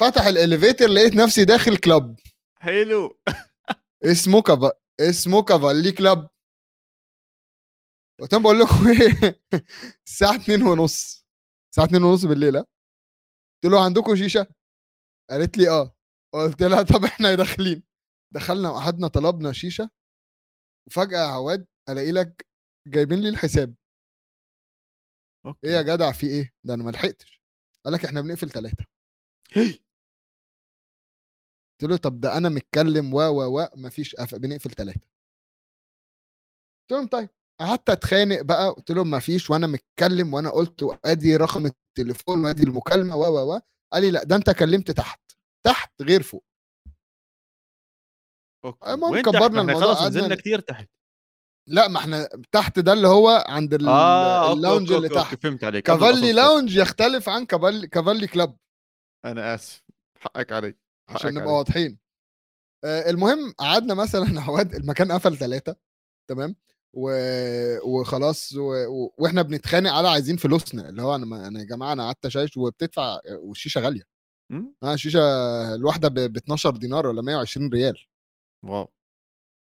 فتح 0.00 0.26
ال 0.26 0.33
elevator 0.33 0.86
لقيت 0.88 1.14
نفسي 1.14 1.44
داخل 1.44 1.76
club 1.76 2.16
حلو 2.60 3.18
اسمه 4.04 4.42
كفا 4.42 4.72
اسمه 5.00 5.42
Cavalli 5.42 5.92
Club 5.92 6.28
لهم 8.32 8.42
بقول 8.42 8.58
لكم 8.58 8.86
إيه 8.88 9.40
الساعة 10.06 10.36
2 10.36 10.62
ونص. 10.62 11.26
الساعة 11.70 11.86
2 11.86 12.02
ونص 12.02 12.24
بالليل 12.24 12.56
قلت 12.56 13.72
له 13.72 13.84
عندكم 13.84 14.16
شيشة؟ 14.16 14.46
قالت 15.30 15.58
لي 15.58 15.70
آه. 15.70 15.96
قلت 16.34 16.62
لها 16.62 16.82
طب 16.82 17.04
إحنا 17.04 17.34
داخلين؟ 17.34 17.82
دخلنا 18.34 18.70
وقعدنا 18.70 19.08
طلبنا 19.08 19.52
شيشة. 19.52 19.90
وفجأة 20.86 21.18
يا 21.18 21.26
عواد 21.26 21.66
ألاقي 21.88 22.12
لك 22.12 22.46
جايبين 22.88 23.20
لي 23.20 23.28
الحساب. 23.28 23.74
okay. 25.46 25.66
إيه 25.66 25.72
يا 25.72 25.82
جدع 25.82 26.12
في 26.12 26.26
إيه؟ 26.26 26.54
ده 26.64 26.74
أنا 26.74 26.84
ما 26.84 26.90
لحقتش. 26.90 27.42
قال 27.84 27.94
لك 27.94 28.04
إحنا 28.04 28.20
بنقفل 28.20 28.50
ثلاثة 28.50 28.86
قلت 31.82 31.90
له 31.90 31.96
طب 31.96 32.20
ده 32.20 32.36
أنا 32.36 32.48
متكلم 32.48 33.14
و 33.14 33.20
و 33.20 33.60
و 33.60 33.68
مفيش 33.76 34.14
أف... 34.14 34.34
بنقفل 34.34 34.70
ثلاثة 34.70 35.00
قلت 36.80 36.92
لهم 36.92 37.06
طيب. 37.06 37.28
قعدت 37.60 37.90
أتخانق 37.90 38.40
بقى 38.42 38.68
قلت 38.70 38.90
لهم 38.90 39.10
مفيش 39.10 39.50
وأنا 39.50 39.66
متكلم 39.66 40.34
وأنا 40.34 40.50
قلت 40.50 40.98
ادي 41.04 41.36
رقم 41.36 41.66
التليفون 41.66 42.44
وأدي 42.44 42.62
المكالمة 42.62 43.16
و 43.16 43.20
و 43.24 43.54
و 43.54 43.60
قال 43.92 44.02
لي 44.02 44.10
لأ 44.10 44.24
ده 44.24 44.36
أنت 44.36 44.50
كلمت 44.50 44.90
تحت 44.90 45.20
تحت 45.66 46.02
غير 46.02 46.22
فوق. 46.22 46.44
OK. 48.64 48.92
المهم؟ 48.92 49.22
كبرنا 49.22 49.62
ما 49.62 49.72
الموضوع، 49.72 49.94
خلص 49.94 50.02
نزلنا 50.06 50.34
كثير 50.34 50.60
تحت. 50.60 50.88
لأ 51.68 51.88
ما 51.88 51.98
إحنا 51.98 52.28
تحت 52.52 52.78
ده 52.78 52.92
اللي 52.92 53.08
هو 53.08 53.44
عند 53.48 53.74
ال- 53.74 53.88
OK، 53.88 54.52
ال 54.52 54.58
lounge 54.58 54.92
اللي 54.92 55.08
OK، 55.08 55.18
تحت. 55.20 55.42
فهمت 55.42 55.64
عليك. 55.64 55.84
Cavalli. 55.86 56.32
lounge 56.32 56.76
يختلف 56.76 57.28
عن 57.28 57.46
Cavalli 57.46 57.86
Cavalli 57.86 58.26
club. 58.26 58.56
أنا 59.24 59.54
آسف. 59.54 59.82
حقك 60.20 60.52
علي 60.52 60.74
عشان 61.08 61.18
حقك 61.18 61.26
نبقى 61.32 61.42
علي. 61.42 61.52
واضحين. 61.52 61.98
آه، 62.84 63.10
المهم 63.10 63.52
قعدنا 63.58 63.94
مثلا 63.94 64.24
عواد 64.48 64.74
المكان 64.74 65.12
قفل 65.12 65.36
ثلاثة 65.36 65.76
تمام؟ 66.30 66.56
و... 66.92 67.10
وخلاص 67.84 68.52
و... 68.52 68.60
و... 68.86 69.14
وإحنا 69.18 69.42
بنتخانق 69.42 69.90
على 69.92 70.08
عايزين 70.08 70.36
فلوسنا 70.36 70.88
اللي 70.88 71.02
هو 71.02 71.14
أنا 71.14 71.26
ما... 71.26 71.46
أنا 71.48 71.60
يا 71.60 71.64
جماعة 71.64 71.92
أنا 71.92 72.04
قعدت 72.04 72.26
اشايش 72.26 72.56
وبتدفع 72.56 73.18
والشيشة 73.38 73.80
غالية؟ 73.80 74.02
آه 74.82 74.94
الشيشة 74.94 75.20
الواحدة 75.74 76.08
ب... 76.08 76.14
ب 76.14 76.36
12 76.36 76.76
دينار 76.76 77.06
ولا 77.06 77.22
120 77.22 77.68
ريال. 77.72 78.06
wow. 78.64 78.88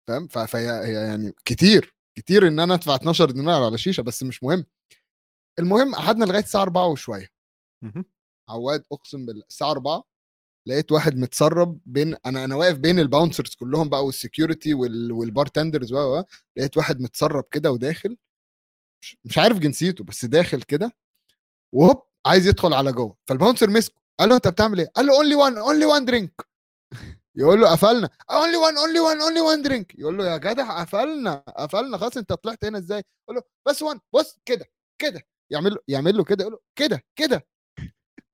فاهم؟ 0.08 0.26
ف- 0.28 0.38
فهي 0.38 0.68
هي 0.70 0.92
يعني 0.92 1.32
كتير 1.44 1.94
كتير 2.18 2.48
إن 2.48 2.60
أنا 2.60 2.74
أدفع 2.74 2.94
12 2.94 3.30
دينار 3.30 3.62
على 3.64 3.78
شيشة 3.78 4.00
بس 4.02 4.22
مش 4.22 4.42
مهم. 4.42 4.66
المهم 5.58 5.94
قعدنا 5.94 6.24
لغاية 6.24 6.42
الساعة 6.42 6.62
4 6.62 6.86
وشوية. 6.88 7.28
عواد 8.48 8.84
أقسم 8.92 9.26
بالله 9.26 9.44
الساعة 9.48 9.70
4 9.70 10.04
لقيت 10.66 10.92
واحد 10.92 11.16
متسرب 11.16 11.80
بين 11.86 12.16
أنا 12.26 12.44
أنا 12.44 12.56
واقف 12.56 12.78
بين 12.78 12.98
ال 12.98 13.05
bouncers 13.05 13.54
كلهم 13.54 13.88
بقى 13.88 14.06
وال 14.06 14.20
security 14.20 14.74
وال... 14.74 15.12
وال 15.12 15.26
bartenders 15.26 15.92
و- 15.92 16.22
لقيت 16.56 16.76
واحد 16.76 17.00
متسرب 17.00 17.44
كده 17.50 17.72
وداخل 17.72 18.16
مش 19.24 19.38
عارف 19.38 19.58
جنسيته 19.58 20.04
بس 20.04 20.24
داخل 20.24 20.62
كده 20.62 20.92
وهوب 21.74 22.02
عايز 22.26 22.46
يدخل 22.46 22.74
على 22.74 22.92
جوه. 22.92 23.16
فال 23.26 23.36
bouncer 23.36 23.70
مسكه 23.70 24.00
قال 24.20 24.28
له 24.28 24.36
أنت 24.36 24.48
بتعمل 24.48 24.80
إيه؟ 24.80 24.86
قال 24.96 25.06
له 25.06 25.16
only 25.16 25.34
one 25.34 25.58
only 25.58 25.84
one 25.86 26.04
drink 26.04 26.48
يقول 27.34 27.60
له 27.60 27.70
قفلنا. 27.72 28.10
only 28.30 28.56
one 28.56 28.76
only 28.78 29.00
one 29.00 29.20
only 29.20 29.40
one 29.40 29.62
drink 29.62 29.98
يقول 29.98 30.18
له 30.18 30.26
يا 30.32 30.36
جدع 30.36 30.80
قفلنا 30.82 31.34
قفلنا 31.34 31.98
خلاص 31.98 32.16
أنت 32.16 32.32
طلعت 32.32 32.64
هنا 32.64 32.78
إزاي؟ 32.78 33.02
يقول 33.28 33.36
له 33.36 33.42
بس 33.68 33.82
one 33.82 34.00
بص 34.14 34.38
كده 34.44 34.64
كده. 34.98 35.22
يعمل 35.50 35.70
له 35.72 35.78
يعمل 35.88 36.16
له 36.16 36.24
كده 36.24 36.42
يقول 36.44 36.52
له 36.52 36.60
كده 36.76 37.04
كده. 37.16 37.46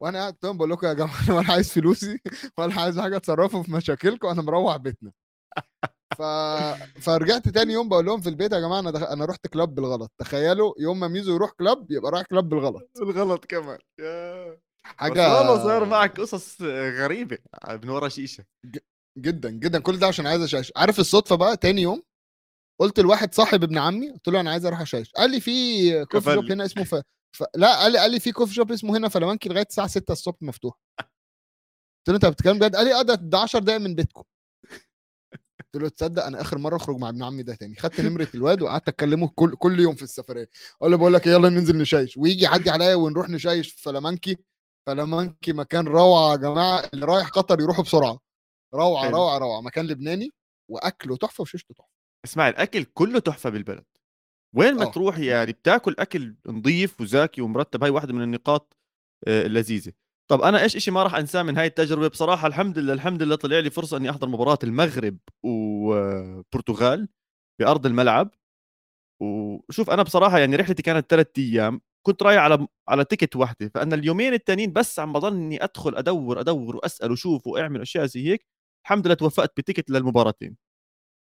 وأنا 0.02 0.18
قاعد 0.18 0.36
لهم 0.44 0.56
بقول 0.56 0.70
لكم 0.70 0.86
يا 0.86 0.92
جماعة 0.92 1.24
أنا 1.28 1.34
ولا 1.36 1.50
عايز 1.52 1.70
فلوسي 1.72 2.18
ولا 2.58 2.80
عايز 2.80 2.98
حاجة 3.00 3.18
تصرفوا 3.18 3.62
في 3.62 3.72
مشاكلكم 3.72 4.28
أنا 4.28 4.42
مروح 4.42 4.76
بيتنا. 4.76 5.12
ف... 6.18 6.22
فرجعت 7.06 7.48
تاني 7.48 7.72
يوم 7.72 7.88
بقول 7.88 8.06
لهم 8.06 8.20
في 8.20 8.28
البيت 8.28 8.52
يا 8.52 8.60
جماعة 8.60 8.80
أنا 8.80 8.90
دخ... 8.90 9.02
أنا 9.02 9.24
رحت 9.24 9.46
club 9.46 9.74
بالغلط. 9.74 10.12
تخيلوا 10.18 10.74
يوم 10.78 11.00
ما 11.00 11.08
ميزو 11.08 11.34
يروح 11.34 11.50
club 11.50 11.90
يبقى 11.90 12.10
رايح 12.12 12.26
club 12.26 12.48
بالغلط. 12.48 12.90
الغلط 13.02 13.44
كمان. 13.44 13.78
يا 14.00 14.58
حاجة 14.82 15.38
والله 15.38 15.58
صار 15.64 15.84
معك 15.84 16.20
قصص 16.20 16.62
غريبة 16.62 17.38
من 17.82 17.88
ورا 17.88 18.08
شيشة. 18.08 18.44
جدا 19.18 19.50
جدا. 19.50 19.78
كل 19.80 19.98
ده 19.98 20.06
عشان 20.06 20.26
عايز 20.26 20.42
اشاش 20.42 20.72
عارف 20.76 20.98
الصدفة 21.00 21.36
بقى؟ 21.36 21.56
تاني 21.56 21.82
يوم 21.82 22.02
قلت 22.80 23.00
لواحد 23.00 23.34
صاحب 23.34 23.62
ابن 23.62 23.78
عمي 23.78 24.10
قلت 24.10 24.28
له 24.28 24.40
أنا 24.40 24.50
عايز 24.50 24.66
أروح 24.66 24.80
اشاش 24.80 25.12
قال 25.12 25.30
لي 25.30 25.40
في 25.40 26.04
coffee 26.04 26.34
shop. 26.34 26.52
هنا 26.52 26.64
اسمه 26.64 26.84
ف... 26.94 26.94
ف... 27.36 27.44
لا 27.56 27.76
قال 27.80 27.92
لي 27.92 27.98
قال 27.98 28.10
لي 28.10 28.20
في 28.20 28.32
coffee 28.32 28.54
shop 28.54 28.72
اسمه 28.72 28.96
هنا 28.96 29.08
فلامانكي 29.08 29.48
لغاية 29.48 29.66
الساعة 29.70 29.86
6 29.86 30.12
الصبح 30.12 30.42
مفتوح. 30.42 30.74
قلت 31.00 32.08
له 32.08 32.14
انت 32.14 32.26
بتتكلم 32.26 32.58
بجد؟ 32.58 32.76
قال 32.76 32.86
لي 32.86 32.94
آه 32.94 33.02
ده 33.02 33.14
ده 33.14 33.38
10 33.38 33.58
دقايق 33.60 33.80
من 33.80 33.94
بيتكم. 33.94 34.22
قلت 35.74 35.82
له 35.82 35.88
تصدق 35.88 36.24
أنا 36.24 36.40
آخر 36.40 36.58
مرة 36.58 36.76
أخرج 36.76 36.96
مع 36.96 37.08
ابن 37.08 37.22
عمي 37.22 37.42
ده 37.42 37.54
تاني. 37.54 37.76
خدت 37.76 38.00
نمرة 38.00 38.28
الواد 38.34 38.62
وقعدت 38.62 38.88
أكلمه 38.88 39.28
كل 39.34 39.56
كل 39.56 39.80
يوم 39.80 39.94
في 39.94 40.02
السفرية. 40.02 40.48
أقول 40.80 40.90
له 40.90 40.96
بقول 40.96 41.14
لك 41.14 41.26
إيه، 41.26 41.32
يلا 41.32 41.48
ننزل 41.48 41.78
نشايش. 41.78 42.16
ويجي 42.16 42.44
يعدي 42.44 42.70
عليا 42.70 42.94
ونروح 42.94 43.28
نشايش 43.28 43.72
في 43.72 43.82
فلامانكي 43.82 44.36
فلامانكي 44.86 45.52
مكان 45.52 45.88
روعة 45.88 46.32
يا 46.32 46.36
جماعة 46.36 46.90
اللي 46.94 47.06
رايح 47.06 47.28
قطر 47.28 47.60
يروحوا 47.60 47.84
بسرعة. 47.84 48.18
روعة. 48.74 49.10
روعة 49.10 49.38
روعة. 49.38 49.60
مكان 49.60 49.86
لبناني 49.86 50.30
وأكله 50.70 51.16
تحفة 51.16 51.42
وشيشته 51.42 51.74
تحفة. 51.74 51.90
اسمع 52.24 52.48
الأكل 52.48 52.84
كله 52.84 53.18
تحفة 53.18 53.50
بالبلد. 53.50 53.84
وين 54.56 54.74
ما 54.74 54.82
آه. 54.82 54.90
تروح 54.92 55.18
يعني 55.18 55.52
بتاكل 55.52 55.94
أكل 55.98 56.34
نظيف 56.46 57.00
وزاكي 57.00 57.42
ومرتب 57.42 57.82
هاي 57.82 57.90
واحدة 57.90 58.12
من 58.12 58.22
النقاط 58.22 58.76
آه، 59.28 59.46
اللذيذة. 59.46 59.92
طب 60.30 60.42
أنا 60.42 60.62
إيش 60.62 60.76
إشي 60.76 60.90
ما 60.90 61.02
راح 61.02 61.14
أنساه 61.14 61.42
من 61.42 61.56
هاي 61.58 61.66
التجربة؟ 61.66 62.08
بصراحة 62.08 62.46
الحمد 62.48 62.78
لله 62.78 62.92
الحمد 62.92 63.22
لله 63.22 63.36
طلع 63.36 63.58
لي 63.58 63.70
فرصة 63.70 63.96
إني 63.96 64.10
أحضر 64.10 64.28
مباراة 64.28 64.58
المغرب 64.64 65.18
وبرتغال 65.44 67.08
بأرض 67.60 67.86
الملعب. 67.86 68.30
وشوف 69.22 69.90
أنا 69.90 70.02
بصراحة 70.02 70.38
يعني 70.38 70.56
رحلتي 70.56 70.82
كانت 70.82 71.10
ثلاث 71.10 71.26
أيام 71.38 71.80
كنت 72.06 72.22
رايح 72.22 72.42
على 72.42 72.66
على 72.88 73.04
تيكت 73.04 73.36
واحدة. 73.36 73.70
فأنا 73.74 73.94
اليومين 73.94 74.34
التانيين 74.34 74.72
بس 74.72 74.98
عم 74.98 75.12
بضل 75.12 75.34
اني 75.34 75.64
أدخل 75.64 75.96
أدور 75.96 76.40
أدور 76.40 76.76
وأسأل 76.76 77.12
وشوف 77.12 77.46
وأعمل 77.46 77.80
أشياء 77.80 78.06
زي 78.06 78.28
هيك. 78.28 78.46
الحمد 78.86 79.06
لله 79.06 79.14
توفقت 79.14 79.52
بتيكت 79.56 79.90
للمباراتين. 79.90 80.56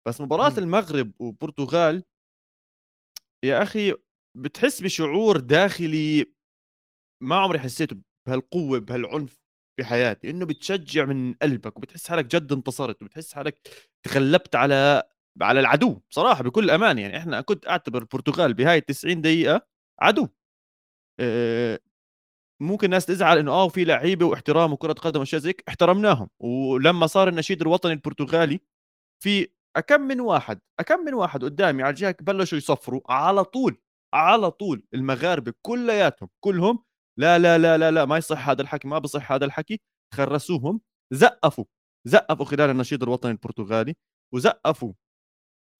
بس 0.09 0.21
مباراة 0.21 0.51
مم. 0.51 0.59
المغرب 0.59 1.13
وبرتغال 1.21 2.05
يا 3.47 3.63
أخي 3.63 3.95
بتحس 4.37 4.83
بشعور 4.83 5.37
داخلي 5.41 6.27
ما 7.23 7.37
عمري 7.37 7.59
حسيته 7.59 7.97
بهالقوة 8.29 8.79
بهالعنف 8.79 9.41
بحياتي 9.81 10.31
إنه 10.31 10.47
بتشجع 10.47 11.05
من 11.05 11.35
قلبك 11.35 11.77
وبتحس 11.79 12.09
حالك 12.09 12.25
جد 12.37 12.53
انتصرت 12.53 13.03
وبتحس 13.03 13.33
حالك 13.35 13.69
تغلبت 14.07 14.57
على 14.57 15.03
على 15.43 15.61
العدو 15.61 16.01
بصراحه 16.11 16.43
بكل 16.45 16.71
امانه 16.71 17.01
يعني 17.03 17.17
إحنا 17.19 17.41
كنت 17.41 17.67
أعتبر 17.69 17.99
البرتغال 18.03 18.55
بهاي 18.55 18.81
90 18.81 19.21
دقيقة 19.21 19.67
عدو. 20.01 20.29
ممكن 22.63 22.91
ناس 22.91 23.07
تزعل 23.07 23.39
إنه 23.39 23.53
آه 23.53 23.69
في 23.69 23.85
لعيبة 23.85 24.27
واحترام 24.27 24.73
وكرة 24.73 24.93
قدم 24.93 25.21
وأشياء 25.21 25.41
زي 25.41 25.55
احترمناهم. 25.69 26.29
ولما 26.41 27.07
صار 27.07 27.29
النشيد 27.29 27.61
الوطني 27.63 27.93
البرتغالي 27.93 28.61
في 29.23 29.49
أكم 29.77 30.01
من 30.01 30.21
واحد 30.21 30.61
أكم 30.81 31.01
من 31.05 31.15
واحد 31.15 31.45
قدامي 31.45 31.83
على 31.83 31.91
الجهة 31.91 32.17
بلشوا 32.21 32.59
يصفروا 32.59 33.01
على 33.09 33.45
طول 33.45 33.79
على 34.15 34.51
طول 34.51 34.83
المغاربة 34.95 35.53
كلياتهم 35.63 36.29
كلهم 36.45 36.85
لا 37.19 37.39
لا 37.39 37.59
لا 37.59 37.79
لا 37.79 37.91
لا 37.91 38.05
ما 38.05 38.17
يصح 38.19 38.49
هذا 38.49 38.63
الحكي 38.63 38.89
ما 38.89 38.99
بصح 38.99 39.33
هذا 39.33 39.45
الحكي 39.45 39.81
خرسوهم 40.15 40.81
زقفوا 41.13 41.65
زقفوا 42.07 42.45
خلال 42.45 42.71
النشيد 42.71 43.03
الوطني 43.03 43.33
البرتغالي 43.33 43.95
وزقفوا 44.35 44.93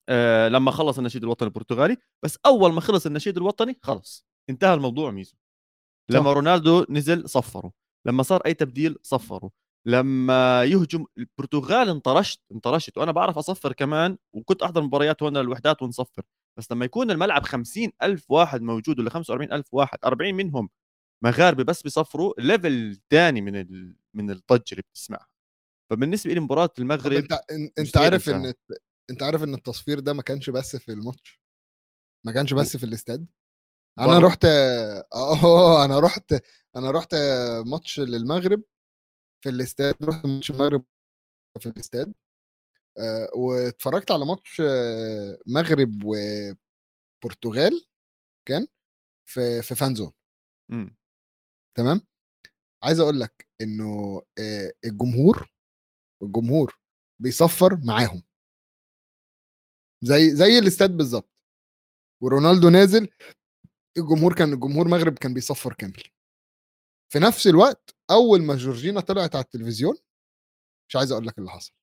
آه 0.09 0.47
لما 0.47 0.71
خلص 0.71 0.97
النشيد 0.97 1.23
الوطني 1.23 1.47
البرتغالي 1.47 1.97
بس 2.23 2.39
أول 2.45 2.73
ما 2.73 2.81
خلص 2.81 3.05
النشيد 3.05 3.37
الوطني 3.37 3.79
خلص 3.83 4.25
انتهى 4.49 4.73
الموضوع 4.73 5.11
ميزو. 5.11 5.35
لما 6.11 6.33
رونالدو 6.33 6.85
نزل 6.89 7.29
صفروا 7.29 7.71
لما 8.07 8.23
صار 8.23 8.41
أي 8.45 8.53
تبديل 8.53 8.97
صفروا. 9.03 9.49
لما 9.85 10.63
يهجم 10.63 11.05
البرتغال 11.17 11.89
انطرشت 11.89 12.41
انطرشت 12.51 12.97
وأنا 12.97 13.11
بعرف 13.11 13.37
أصفر 13.37 13.73
كمان 13.73 14.17
وكنت 14.33 14.63
أحضر 14.63 14.81
مباريات 14.81 15.23
هون 15.23 15.37
للوحدات 15.37 15.81
ونصفر. 15.81 16.23
بس 16.57 16.71
لما 16.71 16.85
يكون 16.85 17.11
الملعب 17.11 17.43
خمسين 17.43 17.91
ألف 18.03 18.31
واحد 18.31 18.61
موجود 18.61 18.99
ولا 18.99 19.09
45 19.09 19.51
ألف 19.51 19.73
واحد 19.73 19.97
40 20.05 20.35
منهم 20.35 20.69
مغاربة 21.23 21.63
بس 21.63 21.81
بيصفروا 21.81 22.33
level 22.37 22.99
ثاني 23.09 23.41
من 23.41 23.55
ال... 23.55 23.95
من 24.13 24.31
الضجه 24.31 24.71
اللي 24.71 24.81
بتسمعها. 24.81 25.27
فبالنسبة 25.91 26.33
لي 26.33 26.39
مباراة 26.39 26.69
المغرب 26.79 27.13
أنت 27.13 27.39
أنت 27.79 27.97
عارف 27.97 28.29
إن 28.29 28.53
أنت 29.09 29.23
عارف 29.23 29.43
إن 29.43 29.53
التصفير 29.53 29.99
ده 29.99 30.13
ما 30.13 30.21
كانش 30.21 30.49
بس 30.49 30.75
في 30.75 30.91
الماتش؟ 30.91 31.41
ما 32.25 32.31
كانش 32.31 32.53
بس 32.53 32.77
في 32.77 32.83
الاستاد؟ 32.83 33.27
أنا 33.99 34.19
رحت 34.19 34.45
آه 34.45 35.05
أنا 35.85 35.99
رحت 35.99 36.35
أنا 36.75 36.91
رحت 36.91 37.15
ماتش 37.65 37.99
للمغرب 37.99 38.63
في 39.47 39.53
الاستاد 39.53 39.95
رحت 40.03 40.25
ماتش 40.25 40.51
المغرب 40.51 40.85
في 41.59 41.69
الاستاد 41.69 42.13
آه، 42.97 43.29
واتفرجت 43.35 44.11
على 44.11 44.25
ماتش 44.25 44.61
آه، 44.61 45.39
مغرب 45.47 46.03
وبرتغال 46.05 47.85
كان 48.47 48.67
في 49.25 49.61
في 49.61 49.75
فانزون 49.75 50.11
إمم. 50.71 50.97
تمام؟ 51.77 52.01
عايز 52.83 52.99
أقول 52.99 53.19
لك 53.19 53.47
إنه 53.61 54.21
آه، 54.39 54.73
الجمهور 54.85 55.51
الجمهور 56.23 56.79
بيصفر 57.19 57.77
معاهم. 57.83 58.23
زي 60.01 60.35
زي 60.35 60.59
الاستاد 60.59 60.97
بالظبط. 60.97 61.29
ورونالدو 62.23 62.69
نازل 62.69 63.09
الجمهور 63.97 64.35
كان 64.35 64.53
الجمهور 64.53 64.87
مغرب 64.87 65.17
كان 65.17 65.33
بيصفر 65.33 65.73
كامل. 65.73 66.03
في 67.09 67.19
نفس 67.19 67.47
الوقت 67.47 67.95
أول 68.11 68.41
ما 68.43 68.55
جورجينا 68.55 68.99
طلعت 69.01 69.35
على 69.35 69.43
التلفزيون 69.45 69.95
مش 70.89 70.95
عايز 70.95 71.11
أقول 71.11 71.27
لك 71.27 71.37
اللي 71.39 71.49
حصل. 71.51 71.73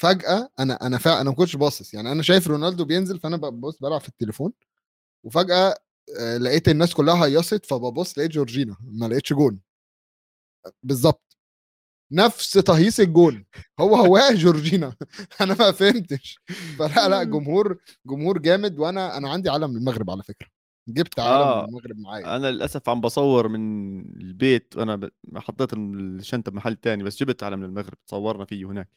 فجأة 0.00 0.48
أنا 0.58 0.74
أنا 0.86 0.98
فا... 0.98 1.20
أنا 1.20 1.30
ما 1.30 1.36
كنتش 1.36 1.56
باصص 1.56 1.94
يعني 1.94 2.12
أنا 2.12 2.22
شايف 2.22 2.46
رونالدو 2.48 2.84
بينزل 2.84 3.18
فأنا 3.20 3.36
ببص 3.36 3.78
بلعب 3.80 4.00
في 4.00 4.08
التليفون 4.08 4.52
وفجأة 5.24 5.74
آه، 6.20 6.36
لقيت 6.38 6.68
الناس 6.68 6.94
كلها 6.94 7.26
هيصت 7.26 7.66
فببص 7.66 8.18
لقيت 8.18 8.30
جورجينا 8.30 8.76
ما 8.82 9.06
لقيتش 9.06 9.32
جون. 9.32 9.60
بالظبط 10.82 11.36
نفس 12.12 12.52
تهيص 12.52 13.00
الجون. 13.00 13.46
هو 13.80 13.96
هو 13.96 14.20
جورجينا. 14.34 14.96
أنا 15.40 15.54
ما 15.54 15.72
فهمتش. 15.72 16.38
فلا 16.78 17.08
لا 17.08 17.24
جمهور 17.24 17.78
جمهور 18.06 18.38
جامد 18.38 18.78
وأنا 18.78 19.16
أنا 19.16 19.30
عندي 19.30 19.50
علم 19.50 19.76
المغرب 19.76 20.10
على 20.10 20.22
فكرة. 20.22 20.48
جبت 20.88 21.20
علم 21.20 21.30
آه 21.30 21.64
المغرب 21.64 21.98
معايا. 21.98 22.36
أنا 22.36 22.50
للأسف 22.50 22.88
عم 22.88 23.00
بصور 23.00 23.48
من 23.48 24.00
البيت 24.20 24.76
وأنا 24.76 24.96
ب... 24.96 25.10
حطيت 25.36 25.72
الشنطة 25.72 26.50
بمحل 26.50 26.76
تاني 26.76 27.02
بس 27.02 27.20
جبت 27.22 27.42
علم 27.42 27.64
المغرب 27.64 27.94
تصورنا 28.06 28.44
فيه 28.44 28.64
هناك. 28.66 28.88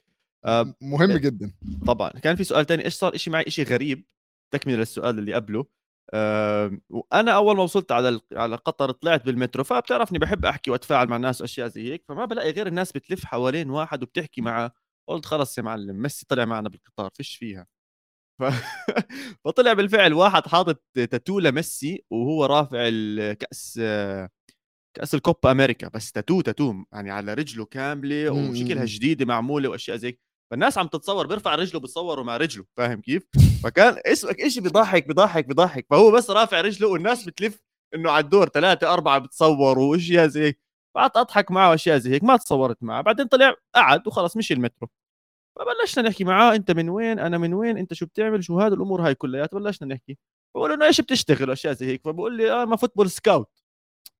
آه 0.45 0.75
مهم 0.81 1.11
آه، 1.11 1.17
جدا. 1.17 1.53
طبعا. 1.87 2.09
كان 2.09 2.35
في 2.35 2.43
سؤال 2.43 2.65
تاني 2.65 2.85
إيش 2.85 2.93
صار؟ 2.93 3.17
شيء 3.17 3.33
معي 3.33 3.45
شيء 3.47 3.65
غريب 3.65 4.05
تكملة 4.53 4.77
للسؤال 4.77 5.19
اللي 5.19 5.33
قبله. 5.33 5.65
أه 6.13 6.79
وأنا 6.89 7.31
أول 7.31 7.57
ما 7.57 7.63
وصلت 7.63 7.91
على 7.91 8.19
على 8.33 8.55
قطر 8.55 8.91
طلعت 8.91 9.25
بالمترو 9.25 9.63
فبتعرفني 9.63 10.19
بحب 10.19 10.45
أحكي 10.45 10.71
وأتفاعل 10.71 11.07
مع 11.07 11.15
الناس 11.15 11.41
وأشياء 11.41 11.67
زي 11.67 11.91
هيك 11.93 12.03
فما 12.07 12.25
بلاقي 12.25 12.51
غير 12.51 12.67
الناس 12.67 12.91
بتلف 12.91 13.25
حوالين 13.25 13.69
واحد 13.69 14.03
وبتحكي 14.03 14.41
معه 14.41 14.71
قلت 15.07 15.25
خلص 15.25 15.57
يا 15.57 15.63
معلم 15.63 15.95
ميسي 16.01 16.25
طلع 16.29 16.45
معنا 16.45 16.69
بالقطار 16.69 17.09
فيش 17.13 17.35
فيها. 17.35 17.67
ف... 18.39 18.43
فطلع 19.45 19.73
بالفعل 19.73 20.13
واحد 20.13 20.47
حاطط 20.47 20.83
تاتو 20.93 21.39
لميسي 21.39 22.05
وهو 22.11 22.45
رافع 22.45 22.77
الكاس 22.81 23.79
كأس 24.97 25.15
الكوبا 25.15 25.51
أمريكا. 25.51 25.87
بس 25.87 26.11
تاتو 26.11 26.41
تاتو 26.41 26.73
يعني 26.93 27.11
على 27.11 27.33
رجله 27.33 27.65
كاملة 27.65 28.29
وشكلها 28.29 28.85
جديدة 28.85 29.25
معمولة 29.25 29.69
وأشياء 29.69 29.97
زي 29.97 30.19
فالناس 30.51 30.77
عم 30.77 30.87
تتصور 30.87 31.27
بيرفع 31.27 31.55
رجله 31.55 31.79
بتصوروا 31.79 32.23
مع 32.23 32.37
رجله 32.37 32.65
فاهم 32.77 33.01
كيف؟ 33.01 33.23
فكان 33.63 34.01
اسمك 34.05 34.47
شيء 34.47 34.63
بيضحك 34.63 35.07
بيضحك 35.07 35.47
بيضحك. 35.47 35.87
فهو 35.89 36.11
بس 36.11 36.29
رافع 36.29 36.61
رجله 36.61 36.87
والناس 36.87 37.25
بتلف 37.25 37.59
إنه 37.95 38.11
على 38.11 38.23
الدور 38.23 38.49
ثلاثة 38.49 38.93
أربعة 38.93 39.19
بتصوروا 39.19 39.91
وأشياء 39.91 40.27
زي 40.27 40.43
هيك. 40.43 40.61
فقعدت 40.95 41.17
أضحك 41.17 41.51
معه 41.51 41.69
وأشياء 41.69 41.97
زي 41.97 42.11
هيك. 42.11 42.23
ما 42.23 42.37
تصورت 42.37 42.83
معه. 42.83 43.01
بعدين 43.01 43.27
طلع 43.27 43.55
قعد 43.75 44.07
وخلص 44.07 44.37
مشي 44.37 44.53
المترو. 44.53 44.89
فبلشنا 45.59 46.09
نحكي 46.09 46.23
معاه 46.23 46.55
أنت 46.55 46.71
من 46.71 46.89
وين؟ 46.89 47.19
أنا 47.19 47.37
من 47.37 47.53
وين؟ 47.53 47.77
أنت 47.77 47.93
شو 47.93 48.05
بتعمل؟ 48.05 48.43
شو 48.43 48.59
هذا 48.59 48.73
الأمور 48.75 49.01
هاي 49.07 49.15
كلياتها 49.15 49.59
بلشنا 49.59 49.87
نحكي. 49.95 50.17
بقول 50.55 50.71
إنه 50.71 50.85
إيش 50.85 51.01
بتشتغل؟ 51.01 51.51
أشياء 51.51 51.73
زي 51.73 51.85
هيك. 51.87 52.01
فبقول 52.05 52.37
لي 52.37 52.51
I'm 52.51 52.65
a 52.65 52.75
football 52.75 53.09
scout. 53.11 53.49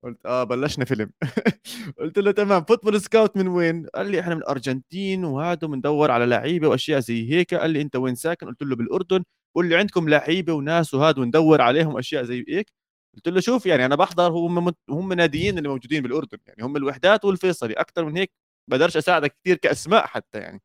قلت 0.03 0.25
آه 0.25 0.43
بلشنا 0.43 0.85
فيلم. 0.85 1.11
قلت 1.99 2.19
له 2.19 2.31
تمام 2.31 2.63
football 2.65 3.01
scout 3.01 3.37
من 3.37 3.47
وين؟ 3.47 3.85
قال 3.95 4.11
لي 4.11 4.19
إحنا 4.19 4.35
من 4.35 4.41
الأرجنتين 4.41 5.25
وهذا 5.25 5.67
بندور 5.67 6.11
على 6.11 6.25
لعيبة 6.25 6.67
وأشياء 6.67 6.99
زي 6.99 7.31
هيك. 7.31 7.53
قال 7.53 7.71
لي 7.71 7.81
أنت 7.81 7.95
وين 7.95 8.15
ساكن؟ 8.15 8.47
قلت 8.47 8.63
له 8.63 8.75
بالأردن. 8.75 9.23
قول 9.55 9.69
لي 9.69 9.75
عندكم 9.75 10.09
لعيبة 10.09 10.53
وناس 10.53 10.93
وهذا 10.93 11.19
وندور 11.21 11.61
عليهم 11.61 11.97
اشياء 11.97 12.23
زي 12.23 12.45
هيك؟ 12.49 12.71
قلت 13.15 13.27
له 13.27 13.39
شوف 13.41 13.65
يعني 13.65 13.85
أنا 13.85 13.95
بحضر 13.95 14.31
هم 14.31 14.73
هم 14.89 15.13
ناديين 15.13 15.57
اللي 15.57 15.69
موجودين 15.69 16.03
بالأردن. 16.03 16.37
يعني 16.47 16.63
هم 16.63 16.77
الوحدات 16.77 17.25
والفيصلي. 17.25 17.73
أكثر 17.73 18.05
من 18.05 18.17
هيك 18.17 18.31
بقدرش 18.69 18.97
أساعدك 18.97 19.37
كثير 19.43 19.57
كأسماء 19.57 20.07
حتى 20.07 20.39
يعني. 20.39 20.61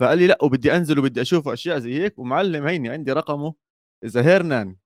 فقال 0.00 0.18
لي 0.18 0.26
لا 0.26 0.38
وبدي 0.42 0.76
أنزل 0.76 0.98
وبدي 0.98 1.20
أشوف 1.20 1.48
أشياء 1.48 1.78
زي 1.78 2.02
هيك. 2.02 2.18
ومعلم 2.18 2.66
هيني 2.66 2.88
عندي 2.88 3.12
رقمه 3.12 3.54
إذا 4.04 4.26
هيرنان 4.26 4.76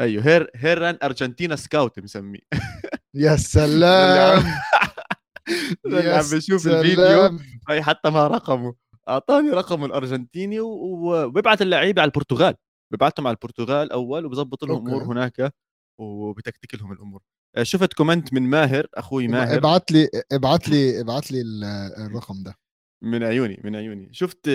أيوه 0.00 0.26
هير 0.26 0.50
هيران 0.54 0.98
Argentina 1.02 1.56
scout 1.56 2.00
مسميه. 2.00 2.40
يا 3.14 3.36
سلام! 3.36 4.44
اللي 5.86 6.10
عم 6.10 6.24
بشوف 6.32 6.66
الفيديو 6.66 7.38
هي 7.68 7.82
حتى 7.82 8.10
معي 8.10 8.26
رقمه. 8.26 8.74
أعطاني 9.08 9.50
رقمه 9.50 9.86
الأرجنتيني 9.86 10.60
وبيبعت 10.60 11.62
اللعيبة 11.62 12.02
على 12.02 12.08
البرتغال. 12.08 12.54
ببعتهم 12.92 13.26
على 13.26 13.34
البرتغال 13.34 13.92
أول 13.92 14.26
وبظبط 14.26 14.64
لهم 14.64 14.88
أمور 14.88 15.04
هناك 15.04 15.52
وبتكتك 16.00 16.74
لهم 16.74 16.92
الأمور. 16.92 17.22
آه، 17.56 17.62
شفت 17.62 17.92
comment 17.92 18.32
من 18.32 18.42
ماهر 18.42 18.86
أخوي 18.94 19.28
ماهر. 19.28 19.56
ابعت 19.56 19.92
لي 19.92 20.08
ابعت 20.32 20.68
لي 20.68 21.00
ابعت 21.00 21.32
لي 21.32 21.42
الرقم 21.98 22.42
ده. 22.42 22.54
من 23.02 23.22
عيوني 23.22 23.60
من 23.64 23.76
عيوني. 23.76 24.08
شفت 24.12 24.50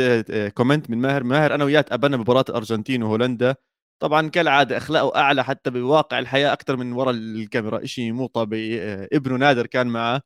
comment 0.56 0.90
من 0.90 0.98
ماهر 0.98 1.24
ماهر 1.24 1.56
أنا 1.56 1.64
وياه 1.64 1.82
تقابلنا 1.82 2.18
بمباراة 2.18 2.46
الارجنتين 2.50 3.04
وهولندا. 3.04 3.56
طبعا 4.02 4.30
كالعادة 4.30 4.78
أخلاقه 4.78 5.20
أعلى 5.20 5.44
حتى 5.44 5.70
بواقع 5.70 6.20
الحياة 6.20 6.54
أكثر 6.54 6.78
من 6.78 6.94
وراء 6.94 7.16
الكاميرا 7.16 7.86
شيء 7.86 8.12
مو 8.14 8.28
طبيعي 8.28 9.08
ابنه 9.14 9.36
نادر 9.38 9.68
كان 9.68 9.88
معه 9.88 10.22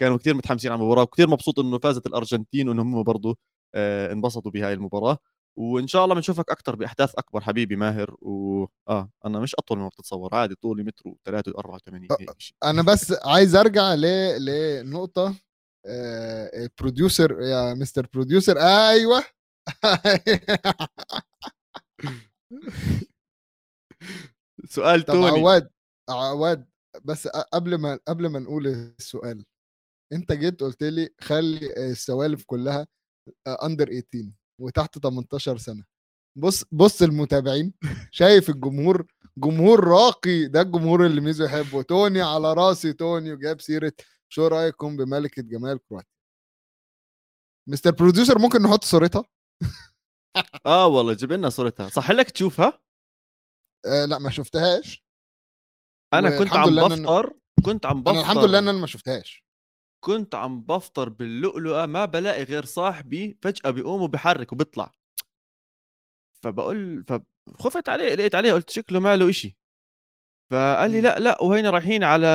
كانوا 0.00 0.16
كثير 0.18 0.34
متحمسين 0.34 0.72
على 0.72 0.80
المباراة 0.80 1.02
وكثير 1.02 1.28
مبسوط 1.30 1.58
إنه 1.58 1.78
فازت 1.78 2.06
الأرجنتين 2.06 2.68
وإنهم 2.68 2.94
هم 2.94 3.02
برضه 3.02 3.36
آه، 3.74 4.12
انبسطوا 4.12 4.50
بهاي 4.50 4.72
المباراة. 4.72 5.18
وإن 5.58 5.86
شاء 5.86 6.04
الله 6.04 6.14
بنشوفك 6.14 6.50
أكثر 6.50 6.76
بأحداث 6.76 7.14
أكبر 7.14 7.40
حبيبي 7.40 7.76
ماهر. 7.76 8.16
و 8.22 8.66
آه 8.88 9.10
أنا 9.26 9.40
مش 9.40 9.54
أطول 9.54 9.78
مما 9.78 9.88
بتتصور 9.88 10.34
عادي 10.34 10.54
طولي 10.54 10.82
متر 10.84 11.04
و83 11.10 12.52
أنا 12.64 12.82
بس 12.82 13.14
عايز 13.24 13.56
أرجع 13.56 13.94
ل 13.94 14.04
لنقطة 14.44 15.34
producer 16.80 17.40
يا 17.42 17.74
Mr. 17.74 18.06
producer 18.14 18.58
أيوه. 18.58 19.24
سؤال 24.68 25.02
توني. 25.02 25.26
عواد 25.28 25.70
عواد 26.10 26.66
بس 27.04 27.28
قبل 27.28 27.74
ما 27.74 27.98
قبل 28.08 28.26
ما 28.26 28.38
نقول 28.38 28.66
السؤال 28.66 29.44
أنت 30.12 30.32
جيت 30.32 30.60
قلت 30.60 30.82
لي 30.82 31.08
خلي 31.20 31.90
السوالف 31.90 32.44
كلها 32.46 32.86
under 33.62 33.86
18 33.86 34.32
وتحت 34.60 34.98
18 34.98 35.56
سنة. 35.58 35.84
بص 36.38 36.64
بص 36.72 37.02
المتابعين 37.02 37.74
شايف 38.10 38.50
الجمهور 38.50 39.06
جمهور 39.38 39.84
راقي 39.84 40.46
ده 40.46 40.60
الجمهور 40.60 41.06
اللي 41.06 41.20
ميزو 41.20 41.44
يحبه. 41.44 41.82
توني 41.82 42.22
على 42.22 42.52
راسي 42.52 42.92
توني 42.92 43.32
وجاب 43.32 43.60
سيرة 43.60 43.92
شو 44.36 44.46
رأيكم 44.46 44.96
بملكة 44.96 45.42
جمال 45.42 45.78
كرواتيا؟ 45.88 46.10
Mr. 47.68 47.90
producer 47.90 48.38
ممكن 48.38 48.62
نحط 48.62 48.84
صورتها؟ 48.84 49.24
آه 50.66 50.86
والله 50.86 51.12
جيب 51.14 51.32
لنا 51.32 51.48
صورتها. 51.48 51.88
صح 51.88 52.10
لك 52.10 52.30
تشوفها؟ 52.30 52.80
آه 53.86 54.04
لا 54.04 54.18
ما 54.18 54.30
شفتهاش. 54.30 55.04
أنا 56.14 56.38
كنت 56.38 56.52
عم 56.52 56.76
بفطر 56.76 57.34
كنت 57.64 57.86
عم 57.86 58.02
بفطر 58.02 58.20
الحمد 58.20 58.44
لله 58.44 58.58
إن 58.58 58.68
أنا 58.68 58.78
ما 58.78 58.86
شفتهاش. 58.86 59.44
كنت 60.04 60.34
عم 60.34 60.60
بفطر 60.60 61.08
باللؤلؤة 61.08 61.86
ما 61.86 62.04
بلاقي 62.04 62.42
غير 62.42 62.64
صاحبي 62.64 63.38
فجأة 63.42 63.70
بيقوم 63.70 64.02
وبحرك 64.02 64.52
وبيطلع. 64.52 64.92
فبقول 66.42 67.04
فخفت 67.04 67.88
عليه 67.88 68.14
لقيت 68.14 68.34
عليه 68.34 68.52
قلت 68.52 68.70
شكله 68.70 69.00
ماله 69.00 69.30
إشي. 69.30 69.56
فقال 70.50 70.90
لي 70.90 71.00
لا 71.00 71.18
لا 71.18 71.42
وهينا 71.42 71.70
رايحين 71.70 72.04
على 72.04 72.26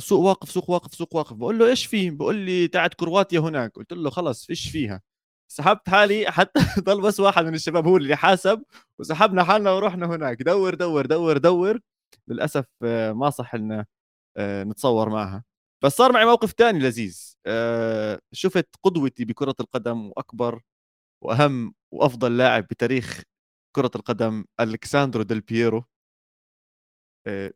سوق 0.00 0.20
واقف 0.20 0.50
سوق 0.50 0.70
واقف 0.70 0.94
سوق 0.94 1.16
واقف. 1.16 1.32
بقول 1.36 1.58
له 1.58 1.66
إيش 1.68 1.86
فيه؟ 1.86 2.10
بقول 2.10 2.36
لي 2.36 2.68
تاعت 2.68 2.94
كرواتيا 2.94 3.40
هناك. 3.40 3.72
قلت 3.76 3.92
له 3.92 4.10
خلص 4.10 4.46
فيش 4.46 4.70
فيها؟ 4.70 5.02
سحبت 5.48 5.88
حالي 5.88 6.30
حتى 6.30 6.60
ضل 6.80 7.00
بس 7.02 7.20
واحد 7.20 7.44
من 7.44 7.54
الشباب 7.54 7.86
هو 7.86 7.96
اللي 7.96 8.16
حاسب 8.16 8.62
وسحبنا 8.98 9.44
حالنا 9.44 9.70
ورحنا 9.72 10.06
هناك. 10.06 10.42
دور 10.42 10.74
دور 10.74 11.06
دور 11.06 11.38
دور. 11.38 11.80
للأسف 12.28 12.64
آه، 12.84 13.12
ما 13.12 13.30
صح 13.30 13.54
لنا 13.54 13.86
آه، 14.36 14.64
نتصور 14.64 15.08
معها. 15.08 15.44
بس 15.84 15.96
صار 15.96 16.12
معي 16.12 16.24
موقف 16.26 16.52
تاني 16.52 16.78
لذيذ. 16.78 17.34
آه، 17.46 18.20
شفت 18.32 18.68
قدوتي 18.82 19.24
بكرة 19.24 19.54
القدم 19.60 20.06
وأكبر 20.06 20.62
وأهم 21.24 21.74
وأفضل 21.92 22.36
لاعب 22.38 22.64
بتاريخ 22.64 23.22
كرة 23.76 23.90
القدم 23.96 24.44
أليساندرو 24.60 25.22
ديل 25.22 25.40
بييرو 25.40 25.84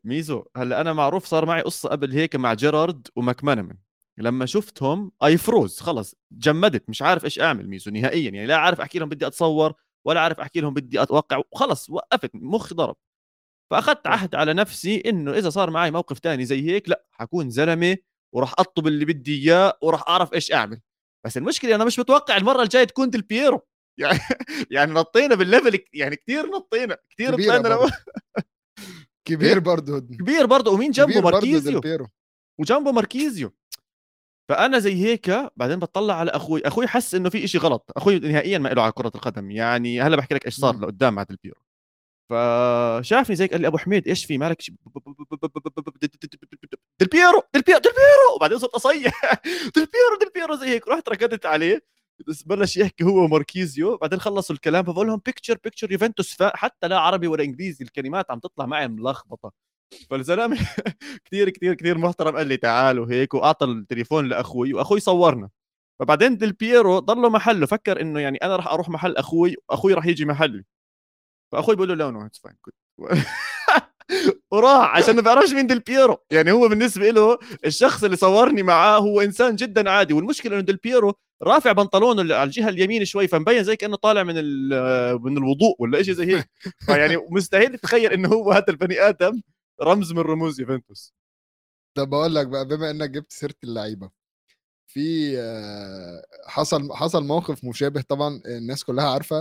ميزو 0.03 0.45
هلأ 0.57 0.81
أنا 0.81 0.93
معروف 0.93 1.25
صار 1.25 1.45
معي 1.45 1.61
قصة 1.61 1.89
قبل 1.89 2.11
هيك 2.11 2.35
مع 2.35 2.53
جيرارد 2.53 3.07
وماكمانمان 3.15 3.75
لما 4.17 4.45
شفتهم 4.45 5.11
اي 5.23 5.37
فروز 5.37 5.79
خلص 5.79 6.15
جمدت 6.31 6.89
مش 6.89 7.01
عارف 7.01 7.25
إيش 7.25 7.39
أعمل 7.39 7.69
ميزو 7.69 7.91
نهائيا 7.91 8.31
يعني 8.31 8.45
لا 8.47 8.57
عارف 8.57 8.81
أحكي 8.81 8.99
لهم 8.99 9.09
بدي 9.09 9.27
أتصور 9.27 9.73
ولا 10.05 10.21
عارف 10.21 10.39
أحكي 10.39 10.61
لهم 10.61 10.73
بدي 10.73 11.01
أتوقع 11.01 11.41
وخلص 11.51 11.89
وقفت 11.89 12.31
مخي 12.33 12.75
ضرب. 12.75 12.95
فأخذت 13.71 14.07
عهد 14.07 14.35
على 14.35 14.53
نفسي 14.53 15.03
إنه 15.05 15.33
إذا 15.33 15.49
صار 15.49 15.69
معي 15.69 15.91
موقف 15.91 16.19
تاني 16.19 16.45
زي 16.45 16.67
هيك 16.67 16.89
لأ 16.89 17.05
حكون 17.11 17.49
زلمة 17.49 17.97
وراح 18.35 18.53
أطلب 18.59 18.87
اللي 18.87 19.05
بدي 19.05 19.43
إياه 19.43 19.77
وراح 19.81 20.09
أعرف 20.09 20.33
إيش 20.33 20.53
أعمل. 20.53 20.81
بس 21.25 21.37
المشكلة 21.37 21.75
أنا 21.75 21.85
مش 21.85 21.99
متوقع 21.99 22.37
المرة 22.37 22.63
الجاية 22.63 22.83
تكون 22.83 23.09
ديل 23.09 23.21
بييرو. 23.21 23.61
يعني 23.97 24.19
يعني 24.71 24.93
نطينا 24.93 25.35
بال 25.35 25.48
level 25.48 25.79
يعني 25.93 26.15
كثير 26.15 26.45
نطينا 26.49 26.97
كثير 27.09 27.35
طلعنا 27.35 27.91
كبير 29.27 29.59
برضه 29.59 29.99
كبير 29.99 30.45
برضه. 30.45 30.71
ومين 30.71 30.91
جنبه؟ 30.91 31.21
ماركيزيو. 31.21 31.81
وجنبه 32.59 32.91
ماركيزيو. 32.91 33.53
فأنا 34.49 34.79
زي 34.79 35.05
هيك 35.05 35.51
بعدين 35.55 35.79
بطلع 35.79 36.13
على 36.13 36.31
أخوي. 36.31 36.61
أخوي 36.61 36.87
حس 36.87 37.15
إنه 37.15 37.29
في 37.29 37.43
إشي 37.43 37.57
غلط. 37.57 37.91
أخوي 37.95 38.19
نهائيا 38.19 38.57
ما 38.57 38.69
له 38.69 38.81
على 38.81 38.91
كرة 38.91 39.11
القدم. 39.15 39.51
يعني 39.51 40.01
هلا 40.01 40.15
بحكي 40.15 40.35
لك 40.35 40.45
إيش 40.45 40.55
صار 40.55 40.79
لقدام 40.79 41.13
مع 41.13 41.25
ديل 41.29 41.41
بييرو 41.41 41.61
فشافني 42.29 43.35
هيك 43.35 43.51
قال 43.51 43.61
لي 43.61 43.67
أبو 43.67 43.77
حميد 43.77 44.07
إيش 44.07 44.25
في؟ 44.25 44.37
مالك 44.37 44.63
ديل 46.99 47.09
بيرو 47.11 47.41
ديل 47.53 47.61
بيرو 47.63 47.79
ديل 47.79 47.93
بيرو 47.93 48.35
وبعدين 48.35 48.59
صرت 48.59 48.73
أصيح. 48.73 49.21
ديل 49.75 49.85
بيرو 49.85 50.17
ديل 50.19 50.29
بيرو. 50.35 50.55
زي 50.55 50.67
هيك. 50.67 50.87
رحت 50.87 51.09
ركضت 51.09 51.45
عليه. 51.45 51.83
بلش 52.45 52.77
يحكي 52.77 53.03
هو 53.03 53.23
وماركيزيو 53.23 53.97
بعدين 53.97 54.19
خلصوا 54.19 54.55
الكلام 54.55 54.83
فبقول 54.85 55.07
لهم 55.07 55.21
picture 55.25 55.57
picture 55.63 55.91
يوفنتوس 55.91 56.37
حتى 56.41 56.87
لا 56.87 56.99
عربي 56.99 57.27
ولا 57.27 57.43
إنجليزي 57.43 57.85
الكلمات 57.85 58.31
عم 58.31 58.39
تطلع 58.39 58.65
معي 58.65 58.87
ملخبطة. 58.87 59.51
فالزلمة 60.09 60.57
كثير 61.25 61.49
كثير 61.49 61.73
كثير 61.73 61.97
محترم 61.97 62.37
قال 62.37 62.47
لي 62.47 62.57
تعالوا 62.57 63.07
هيك 63.11 63.33
وأعطى 63.33 63.65
التليفون 63.65 64.27
لأخوي 64.27 64.73
وأخوي 64.73 64.99
صورنا. 64.99 65.49
فبعدين 65.99 66.37
ديل 66.37 66.53
بييرو 66.53 66.99
ضله 66.99 67.29
محله 67.29 67.65
فكر 67.65 68.01
إنه 68.01 68.19
يعني 68.19 68.37
أنا 68.37 68.55
راح 68.55 68.67
أروح 68.67 68.89
محل 68.89 69.17
أخوي 69.17 69.55
واخوي 69.69 69.93
راح 69.93 70.05
يجي 70.05 70.25
محلي. 70.25 70.63
فأخوي 71.51 71.75
بقول 71.75 71.89
له 71.89 71.95
لا 71.95 72.11
no 72.11 72.25
it's 72.25 72.39
fine 72.39 72.55
وراح 74.51 74.95
عشان 74.97 75.15
ما 75.15 75.21
بيعرفش 75.21 75.53
مين 75.53 75.67
ديل 75.67 75.79
بييرو. 75.79 76.17
يعني 76.31 76.51
هو 76.51 76.67
بالنسبة 76.67 77.09
له 77.09 77.39
الشخص 77.65 78.03
اللي 78.03 78.15
صورني 78.15 78.63
معاه 78.63 78.99
هو 78.99 79.21
إنسان 79.21 79.55
جدا 79.55 79.89
عادي 79.89 80.13
والمشكلة 80.13 80.55
إنه 80.55 80.61
ديل 80.61 80.77
بييرو 80.77 81.13
رافع 81.43 81.71
بنطلونه 81.71 82.21
على 82.35 82.43
الجهة 82.43 82.69
اليمين 82.69 83.05
شوي 83.05 83.27
فمبين 83.27 83.63
زي 83.63 83.75
كأنه 83.75 83.95
طالع 83.95 84.23
من 84.23 84.35
من 85.23 85.37
الوضوء 85.37 85.75
ولا 85.79 86.03
شيء 86.03 86.13
زي 86.13 86.35
هيك. 86.35 86.49
فيعني 86.85 87.17
مستحيل 87.31 87.77
تتخيل 87.77 88.13
إنه 88.13 88.29
هو 88.29 88.51
هذا 88.51 88.65
البني 88.69 88.99
آدم 88.99 89.41
رمز 89.81 90.11
من 90.13 90.19
رموز 90.19 90.59
يوفنتوس. 90.61 91.13
طب 91.97 92.09
بقول 92.09 92.35
لك 92.35 92.47
بقى 92.47 92.65
بما 92.67 92.91
إنك 92.91 93.09
جبت 93.09 93.31
سيرة 93.31 93.55
اللعيبة 93.63 94.09
في 94.87 95.33
آه، 95.39 96.23
حصل 96.47 96.93
حصل 96.93 97.23
موقف 97.23 97.63
مشابه 97.65 98.01
طبعا 98.01 98.41
الناس 98.45 98.83
كلها 98.83 99.09
عارفة 99.09 99.39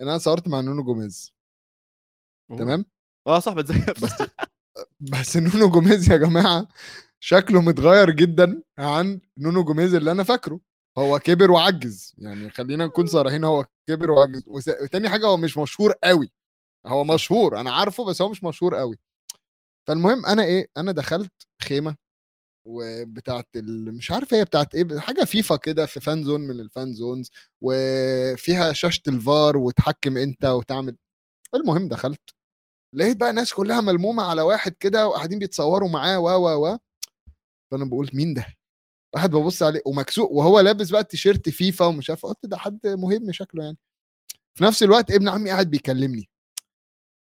إن 0.00 0.08
أنا 0.08 0.18
صورت 0.18 0.48
مع 0.48 0.60
نونو 0.60 0.82
جوميز. 0.84 1.32
تمام؟ 2.58 2.84
آه 3.26 3.38
صح 3.38 3.52
بتذكر 3.52 3.92
بس 4.02 4.12
بس 5.00 5.36
نونو 5.36 5.70
جوميز 5.70 6.10
يا 6.12 6.16
جماعة 6.16 6.68
شكله 7.20 7.60
متغير 7.62 8.10
جدا 8.10 8.62
عن 8.78 9.20
نونو 9.38 9.64
جوميز 9.64 9.94
اللي 9.94 10.10
أنا 10.12 10.22
فاكره. 10.22 10.60
هو 10.98 11.18
كبر 11.18 11.50
وعجز 11.50 12.14
يعني 12.18 12.50
خلينا 12.50 12.86
نكون 12.86 13.06
صريحين 13.06 13.44
هو 13.44 13.66
كبر 13.88 14.10
وعجز. 14.10 14.42
وتاني 14.48 15.08
حاجة 15.08 15.26
هو 15.26 15.36
مش 15.36 15.58
مشهور 15.58 15.94
قوي. 16.04 16.32
هو 16.86 17.04
مشهور 17.04 17.60
أنا 17.60 17.72
عارفه 17.72 18.04
بس 18.04 18.22
هو 18.22 18.28
مش 18.30 18.44
مشهور 18.44 18.74
قوي. 18.76 18.98
فالمهم 19.88 20.26
أنا 20.26 20.44
إيه 20.44 20.68
أنا 20.76 20.92
دخلت 20.92 21.32
خيمة 21.62 21.96
وبتاعت 22.68 23.48
مش 23.98 24.12
عارف 24.12 24.34
هي 24.34 24.44
بتاعت 24.44 24.76
إيه 24.76 24.98
حاجة 25.00 25.24
فيفا 25.24 25.56
كده 25.56 25.86
في 25.86 26.00
fan 26.00 26.24
zone 26.24 26.42
من 26.42 26.60
ال 26.60 26.69
fan 26.69 26.94
zones 26.94 27.30
وفيها 27.62 28.72
شاشة 28.74 29.02
الفار 29.08 29.56
وتحكم 29.58 30.16
أنت 30.18 30.46
وتعمل. 30.46 30.96
المهم 31.54 31.88
دخلت. 31.88 32.20
لقيت 32.94 33.18
بقى 33.18 33.30
الناس 33.30 33.54
كلها 33.54 33.82
ملمومة 33.82 34.24
على 34.24 34.42
واحد 34.42 34.72
كده 34.80 35.08
وقاعدين 35.08 35.38
بيتصوروا 35.38 35.90
معاه 35.90 36.20
و 36.20 36.28
و 36.30 36.66
و. 36.74 36.78
فأنا 37.72 37.86
بقول 37.86 38.10
مين 38.14 38.34
ده؟ 38.34 38.46
واحد 39.16 39.30
ببص 39.30 39.62
عليه 39.62 39.80
ومكسوق 39.86 40.32
وهو 40.32 40.60
لابس 40.60 40.90
بقى 40.90 41.04
تيشيرت 41.04 41.48
فيفا 41.48 41.84
ومش 41.86 42.10
عارف 42.10 42.26
قلت 42.26 42.46
ده 42.46 42.56
حد 42.56 42.86
مهم 42.86 43.32
شكله 43.32 43.64
يعني. 43.64 43.78
في 44.54 44.64
نفس 44.64 44.82
الوقت 44.82 45.10
ابن 45.10 45.28
عمي 45.28 45.50
قاعد 45.50 45.70
بيكلمني. 45.70 46.28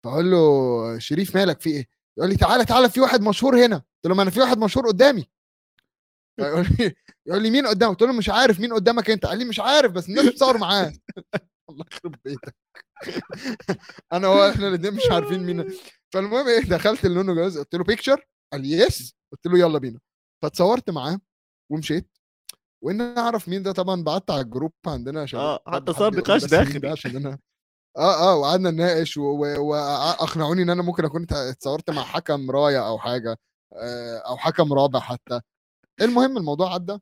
فاقول 0.03 0.31
له 0.31 0.99
شريف 0.99 1.35
مالك 1.35 1.61
في 1.61 1.69
إيه؟ 1.69 1.87
يقول 2.17 2.29
لي 2.29 2.35
تعالى 2.37 2.65
تعالى 2.65 2.89
في 2.89 2.99
واحد 3.01 3.21
مشهور 3.21 3.65
هنا. 3.65 3.75
قلت 3.75 4.05
له 4.05 4.15
ما 4.15 4.21
أنا 4.23 4.31
في 4.31 4.39
واحد 4.39 4.57
مشهور 4.57 4.87
قدامي. 4.87 5.27
يقول 6.39 6.67
لي 6.79 6.95
يقول 7.25 7.43
لي 7.43 7.51
مين 7.51 7.67
قدامك؟ 7.67 7.97
قلت 7.97 8.09
له 8.09 8.17
مش 8.17 8.29
عارف 8.29 8.59
مين 8.59 8.73
قدامك 8.73 9.09
أنت. 9.09 9.25
قال 9.25 9.39
لي 9.39 9.45
مش 9.45 9.59
عارف 9.59 9.91
بس 9.91 10.09
الناس 10.09 10.25
بتصور 10.25 10.57
معاه. 10.57 10.93
الله 11.69 11.85
يخرب 11.91 12.15
بيتك. 12.25 12.55
أنا 14.13 14.27
هو 14.27 14.49
إحنا 14.49 14.67
الاثنين 14.67 14.93
مش 14.93 15.11
عارفين 15.11 15.39
مين. 15.43 15.73
فالمهم 16.13 16.47
إيه 16.47 16.61
دخلت 16.61 17.05
لنونو 17.05 17.35
جوميز 17.35 17.57
قلت 17.57 17.75
له 17.75 17.83
picture 17.83 18.25
قال 18.53 18.61
لي 18.61 18.71
yes 18.71 19.15
قلت 19.31 19.45
له 19.47 19.59
يلا 19.59 19.79
بينا. 19.79 19.99
فاتصورت 20.43 20.89
معاه. 20.89 21.19
ومشيت. 21.69 22.17
وإن 22.83 23.01
أنا 23.01 23.21
أعرف 23.21 23.49
مين 23.49 23.63
ده 23.63 23.71
طبعا 23.71 24.03
بعت 24.03 24.31
على 24.31 24.41
الجروب 24.41 24.73
عندنا 24.87 25.21
عشان 25.21 25.39
آه 25.39 25.59
حتى 25.67 25.93
صار 25.93 26.15
نقاش 26.15 26.45
داخلي. 26.45 26.87
عشان 26.89 27.15
أنا 27.15 27.39
آه 27.97 28.31
آه 28.31 28.35
وقعدنا 28.35 28.71
نناقش 28.71 29.17
وأقنعوني 29.17 30.61
إن 30.61 30.69
أنا 30.69 30.83
ممكن 30.83 31.05
أكون 31.05 31.27
اتصورت 31.31 31.89
مع 31.89 32.03
حكم 32.03 32.51
راية 32.51 32.87
أو 32.87 32.99
حاجة 32.99 33.37
آه، 33.73 34.17
أو 34.17 34.37
حكم 34.37 34.73
رابع 34.73 34.99
حتى. 34.99 35.41
المهم 36.01 36.37
الموضوع 36.37 36.73
عدى. 36.73 36.97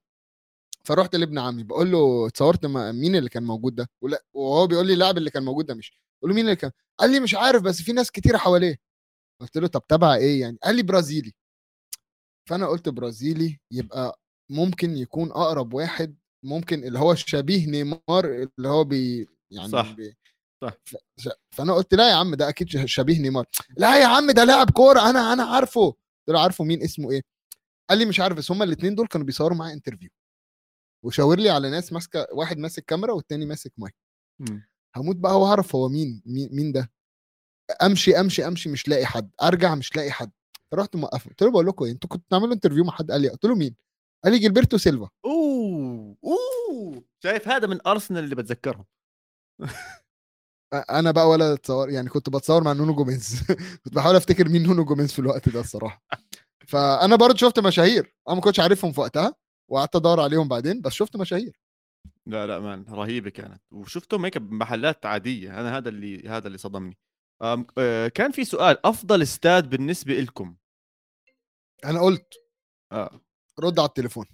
فرحت 0.88 1.16
لابن 1.16 1.40
عمي 1.40 1.64
بقول 1.64 1.92
له 1.92 2.28
اتصورت 2.28 2.66
مع 2.66 2.92
مين 2.92 3.16
اللي 3.16 3.30
كان 3.30 3.44
موجود 3.44 3.76
ده؟ 3.76 3.90
وهو 4.34 4.68
بيقول 4.68 4.88
لي 4.88 4.94
اللاعب 4.94 5.18
اللي 5.18 5.30
كان 5.30 5.46
موجود 5.46 5.66
ده 5.66 5.74
مش 5.76 6.00
بقول 6.22 6.30
له 6.32 6.36
مين 6.36 6.46
اللي 6.46 6.56
كان 6.56 6.72
قال 7.00 7.12
لي 7.12 7.20
مش 7.20 7.36
عارف 7.36 7.62
بس 7.64 7.82
في 7.82 7.94
ناس 7.94 8.12
كتيره 8.12 8.38
حواليه. 8.38 8.78
قلت 9.42 9.58
له 9.58 9.68
طب 9.68 9.88
تبع 9.88 10.16
إيه 10.16 10.42
يعني؟ 10.42 10.58
قال 10.64 10.76
لي 10.76 10.84
برازيلي. 10.84 11.34
فأنا 12.50 12.68
قلت 12.68 12.90
برازيلي 12.90 13.60
يبقى 13.72 14.20
ممكن 14.50 14.98
يكون 14.98 15.32
أقرب 15.32 15.74
واحد 15.74 16.16
ممكن 16.46 16.84
اللي 16.84 17.00
هو 17.00 17.16
شبيه 17.16 17.68
نيمار 17.68 18.26
اللي 18.58 18.68
هو 18.68 18.84
بي 18.84 19.30
يعني 19.52 19.70
صح 19.70 19.92
بي 19.92 20.18
صح. 20.64 20.74
فأنا 21.52 21.74
قلت 21.74 21.94
لا 21.94 22.10
يا 22.10 22.16
عم 22.16 22.36
ده 22.36 22.50
أكيد 22.50 22.86
شبيه 22.86 23.20
نيمار. 23.20 23.46
لا 23.78 24.02
يا 24.02 24.06
عم 24.06 24.32
ده 24.32 24.44
لاعب 24.44 24.70
كورة 24.72 25.10
أنا 25.10 25.34
أنا 25.34 25.44
عارفه. 25.44 25.86
قلت 25.86 26.30
له 26.30 26.40
عارفه 26.42 26.64
مين 26.64 26.84
اسمه 26.84 27.12
إيه؟ 27.12 27.22
قال 27.90 28.00
لي 28.00 28.06
مش 28.06 28.20
عارف 28.20 28.38
بس 28.38 28.52
هما 28.52 28.64
الاثنين 28.64 28.96
دول 28.96 29.08
كانوا 29.08 29.26
بيصوروا 29.26 29.58
معايا 29.58 29.74
interview 29.74 30.10
وشاور 31.06 31.40
لي 31.40 31.50
على 31.50 31.70
ناس 31.70 31.94
ماسكة 31.94 32.28
واحد 32.32 32.58
ماسك 32.58 32.86
كاميرا 32.86 33.14
والتاني 33.14 33.46
ماسك 33.46 33.74
مايك 33.78 33.96
هموت 34.96 35.16
بقى 35.16 35.40
وأعرف 35.42 35.76
هو 35.76 35.90
مين 35.90 36.22
مين 36.26 36.72
ده. 36.72 36.92
أمشي 37.84 38.20
أمشي 38.20 38.48
أمشي 38.48 38.70
مش 38.70 38.88
لاقي 38.88 39.06
حد. 39.06 39.32
أرجع 39.44 39.76
مش 39.76 39.96
لاقي 39.96 40.12
حد. 40.12 40.32
رحت 40.74 40.96
موقفه. 40.96 41.30
قلت 41.30 41.42
له 41.42 41.52
بقول 41.52 41.68
لكم 41.68 41.86
إيه 41.86 41.92
أنتوا 41.92 42.10
كنتوا 42.10 42.26
بتعملوا 42.28 42.54
interview 42.54 42.84
مع 42.84 42.94
حد؟ 42.94 43.12
قال 43.12 43.22
لي 43.22 43.30
قلت 43.30 43.46
له 43.46 43.56
مين؟ 43.56 43.76
قال 44.26 44.34
لي 44.34 44.40
جيلبرتو 44.50 44.76
سيلفا. 44.76 45.10
أوه 45.26 46.18
أوه 46.24 47.04
شايف 47.24 47.48
هذا 47.48 47.68
من 47.68 47.88
أرسنال 47.88 48.24
اللي 48.24 48.36
بتذكرهم. 48.36 48.86
أنا 50.74 51.12
بقى 51.12 51.30
ولا 51.30 51.54
اتصور 51.54 51.90
يعني 51.90 52.10
كنت 52.10 52.30
بتصور 52.30 52.64
مع 52.64 52.74
نونو 52.74 52.96
جوميز. 52.96 53.44
كنت 53.84 53.96
بحاول 53.96 54.16
أفتكر 54.16 54.50
مين 54.50 54.64
نونو 54.64 54.86
جوميز 54.86 55.14
في 55.14 55.20
الوقت 55.20 55.50
ده 55.50 55.60
الصراحة. 55.60 56.04
فأنا 56.72 57.16
برضه 57.16 57.38
شفت 57.38 57.60
مشاهير. 57.60 58.16
أنا 58.28 58.36
ما 58.36 58.42
كنتش 58.42 58.60
عارفهم 58.60 58.92
في 58.92 59.02
وقتها 59.02 59.36
وقعدت 59.72 59.96
أدور 59.96 60.20
عليهم 60.20 60.48
بعدين 60.48 60.82
بس 60.82 60.94
شفت 60.94 61.16
مشاهير. 61.16 61.60
لا 62.26 62.48
لا 62.48 62.60
man 62.60 62.86
رهيبة 62.90 63.30
كانت. 63.30 63.62
وشفتهم 63.72 64.26
هيك 64.26 64.38
بمحلات 64.38 65.06
عادية. 65.06 65.60
أنا 65.60 65.78
هذا 65.78 65.90
اللي 65.90 66.30
هذا 66.30 66.48
اللي 66.48 66.58
صدمني. 66.58 66.98
كان 68.16 68.32
في 68.32 68.46
سؤال 68.46 68.86
أفضل 68.86 69.22
استاد 69.22 69.70
بالنسبة 69.70 70.14
لكم 70.14 70.56
أنا 71.86 72.02
قلت. 72.02 72.34
آه. 72.92 73.22
رد 73.60 73.80
على 73.80 73.88
التليفون. 73.88 74.26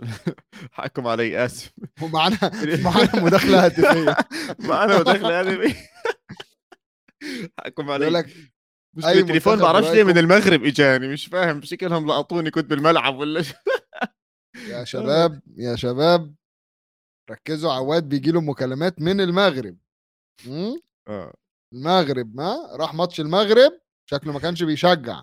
حقكم 0.72 1.06
علي 1.06 1.44
آسف. 1.44 1.72
ومعنا 2.02 2.38
معنا 2.84 3.24
مداخلة 3.24 3.64
هاتفية. 3.66 4.16
معنا 4.68 4.98
مداخلة 5.00 5.40
هاتفية. 5.40 5.88
حقكم 7.58 7.90
علي. 7.90 8.08
لك 8.10 8.26
مش 8.96 9.04
التليفون 9.04 9.56
ما 9.56 9.62
بعرفش 9.62 9.88
ليه 9.90 10.04
من 10.04 10.18
المغرب 10.18 10.64
إجاني 10.64 11.08
مش 11.08 11.26
فاهم. 11.26 11.62
شكلهم 11.62 12.06
لقطوني 12.06 12.50
كنت 12.50 12.64
بالملعب 12.64 13.16
ولا 13.16 13.44
يا 14.68 14.84
شباب 14.84 15.40
يا 15.56 15.76
شباب. 15.76 16.34
ركزوا 17.30 17.72
عواد 17.72 18.08
بيجي 18.08 18.30
له 18.32 18.40
مكالمات 18.40 19.00
من 19.00 19.20
المغرب. 19.20 19.76
مم؟ 20.46 20.80
آه. 21.08 21.34
المغرب 21.74 22.34
ما؟ 22.36 22.76
راح 22.76 22.94
ماتش 22.94 23.20
المغرب 23.20 23.80
شكله 24.10 24.32
ما 24.32 24.38
كانش 24.40 24.62
بيشجع؟ 24.62 25.22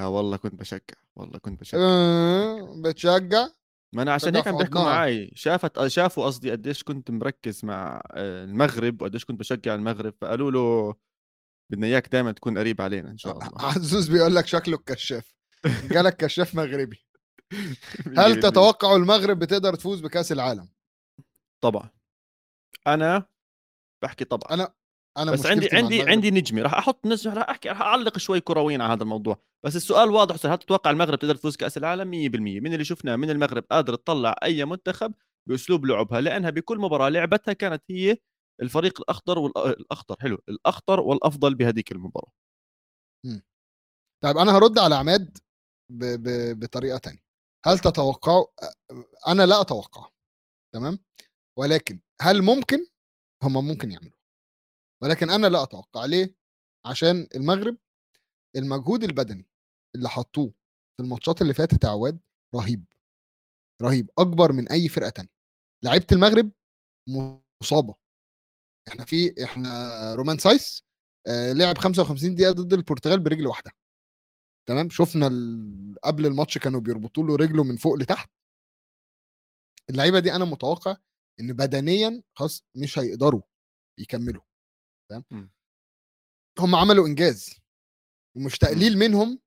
آه 0.00 0.08
والله 0.08 0.36
كنت 0.36 0.54
بشجع 0.54 0.94
والله 1.16 1.38
كنت 1.38 1.60
بشجع. 1.60 1.78
آه، 1.80 2.80
بتشجع؟ 2.84 3.48
ما 3.94 4.02
أنا 4.02 4.12
عشان 4.12 4.36
هيك 4.36 4.48
عم 4.48 4.56
بيحكوا. 4.58 4.80
معي 4.80 5.30
شافت 5.34 5.86
شافوا 5.86 6.24
قصدي 6.26 6.50
قديش 6.50 6.82
كنت 6.82 7.10
مركز 7.10 7.64
مع 7.64 8.02
آه، 8.12 8.44
المغرب 8.44 9.02
وقديش 9.02 9.24
كنت 9.24 9.40
بشجع 9.40 9.74
المغرب 9.74 10.14
فقالوا 10.20 10.50
له 10.50 10.94
بدنا 11.72 11.86
إياك 11.86 12.08
دائما 12.12 12.32
تكون 12.32 12.58
قريب 12.58 12.80
علينا 12.80 13.10
إن 13.10 13.18
شاء 13.18 13.32
الله. 13.38 13.50
عزوز 13.64 14.08
بيقول 14.08 14.34
لك 14.36 14.46
شكله 14.46 14.76
الكشاف. 14.76 15.34
جالك 15.66 16.16
كشاف 16.16 16.54
مغربي. 16.54 17.06
هل. 18.18 18.40
تتوقعوا 18.40 18.96
المغرب 18.96 19.38
بتقدر 19.38 19.74
تفوز 19.74 20.00
بكأس 20.00 20.32
العالم؟ 20.32 20.68
طبعا. 21.60 21.90
أنا 22.86 23.26
بحكي 24.02 24.24
طبعا. 24.24 24.54
أنا 24.54 24.74
أنا 25.18 25.32
بس 25.32 25.46
عندي 25.46 25.68
عندي 25.72 26.02
عندي 26.02 26.30
نجمة 26.30 26.62
راح 26.62 26.74
أحط 26.74 27.06
نجمة 27.06 27.34
راح 27.34 27.48
أحكي 27.48 27.68
راح 27.68 27.80
أعلق 27.80 28.18
شوي 28.18 28.40
كرويا 28.40 28.78
على 28.82 28.92
هذا 28.92 29.02
الموضوع. 29.02 29.42
بس 29.64 29.76
السؤال 29.76 30.10
واضح 30.10 30.46
هل 30.46 30.58
تتوقع 30.58 30.90
المغرب 30.90 31.18
تقدر 31.18 31.36
تفوز 31.36 31.56
كأس 31.56 31.78
العالم؟ 31.78 32.10
100% 32.10 32.36
من 32.36 32.72
اللي 32.72 32.84
شفناه 32.84 33.16
من 33.16 33.30
المغرب 33.30 33.64
قادر 33.70 33.94
تطلع 33.94 34.36
أي 34.42 34.64
منتخب 34.64 35.14
بأسلوب 35.48 35.86
لعبها 35.86 36.20
لأنها 36.20 36.50
بكل 36.50 36.78
مباراة 36.78 37.08
لعبتها 37.08 37.52
كانت 37.52 37.82
هي 37.90 38.16
الفريق 38.62 39.00
الأخضر 39.00 39.38
والاخضر 39.38 40.16
حلو 40.20 40.38
الأخضر 40.48 41.00
والأفضل 41.00 41.54
بهذيك 41.54 41.92
المباراة. 41.92 42.32
طيب 44.22 44.36
أنا 44.38 44.56
هرد 44.56 44.78
على 44.78 44.94
عماد 44.94 45.38
ب... 45.92 46.04
ب... 46.04 46.58
بطريقة 46.60 46.98
تانية. 46.98 47.22
هل 47.66 47.78
تتوقعوا 47.78 48.46
أنا 49.28 49.46
لا 49.46 49.60
أتوقع 49.60 50.08
تمام؟ 50.74 50.98
ولكن 51.58 52.00
هل 52.20 52.42
ممكن؟ 52.42 52.86
هم 53.42 53.68
ممكن 53.68 53.90
يعملوا. 53.90 54.21
ولكن 55.02 55.30
أنا 55.30 55.46
لا 55.46 55.62
أتوقع. 55.62 56.04
ليه؟ 56.04 56.34
عشان 56.86 57.28
المغرب 57.34 57.76
المجهود 58.56 59.04
البدني 59.04 59.46
اللي 59.94 60.08
حطوه 60.08 60.54
في 60.96 61.02
الماتشات 61.02 61.42
اللي 61.42 61.54
فاتت 61.54 61.84
عواد 61.84 62.20
رهيب 62.54 62.84
رهيب. 63.82 64.10
أكبر 64.18 64.52
من 64.52 64.68
أي 64.68 64.88
فرقة 64.88 65.10
تانية. 65.10 65.30
لعيبة 65.84 66.06
المغرب 66.12 66.52
مصابة. 67.62 67.94
إحنا 68.88 69.04
في 69.04 69.44
إحنا 69.44 70.14
رومان 70.14 70.38
سايس 70.38 70.84
آه 71.26 71.52
لعب 71.52 71.78
55 71.78 72.34
دقيقة 72.34 72.52
ضد 72.52 72.72
البرتغال 72.72 73.20
برجل 73.20 73.46
واحدة. 73.46 73.70
تمام؟ 74.68 74.90
شفنا. 74.90 75.26
قبل 76.04 76.26
الماتش 76.26 76.58
كانوا 76.58 76.80
بيربطوا 76.80 77.24
له 77.24 77.36
رجله 77.36 77.64
من 77.64 77.76
فوق 77.76 77.94
لتحت. 77.94 78.30
اللعيبة 79.90 80.18
دي 80.18 80.32
أنا 80.36 80.44
متوقع 80.44 80.96
إن 81.40 81.52
بدنيا 81.52 82.22
خلاص 82.34 82.64
مش 82.76 82.98
هيقدروا 82.98 83.42
يكملوا. 83.98 84.42
تمام؟ 85.12 85.24
م. 85.30 85.48
هم 86.58 86.74
عملوا 86.74 87.06
إنجاز 87.06 87.54
ومش 88.36 88.58
تقليل 88.58 88.98
منهم 88.98 89.38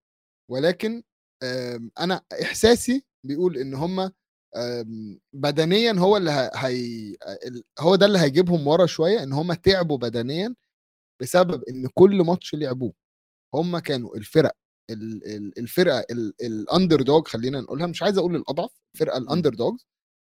ولكن 0.51 1.03
آم، 1.43 1.91
أنا 1.99 2.22
إحساسي 2.41 3.05
بيقول 3.26 3.57
إن 3.57 3.74
هم 3.74 4.11
بدنيا 5.34 5.91
هو 5.93 6.18
اللي 6.18 6.32
هي 6.55 7.16
هو 7.80 7.95
ده 7.95 8.05
اللي 8.05 8.20
هيجيبهم 8.20 8.68
ورا 8.68 8.86
شوية 8.86 9.24
إن 9.24 9.34
هم 9.34 9.53
تعبوا 9.53 9.97
بدنيا 9.97 10.55
بسبب 11.22 11.63
إن 11.63 11.88
كل 11.93 12.22
ماتش 12.26 12.55
لعبوه. 12.55 12.93
هم 13.53 13.80
كانوا 13.80 14.16
الفرق 14.18 14.51
ال- 14.89 15.26
ال- 15.36 15.59
الفرقة 15.59 16.05
ال 16.41 17.01
underdog 17.01 17.28
خلينا 17.28 17.61
نقولها 17.61 17.88
مش 17.88 18.03
عايز 18.03 18.18
أقول 18.18 18.36
الأضعف 18.36 18.72
الفرقه 18.95 19.18
ال 19.18 19.53
underdog 19.53 19.80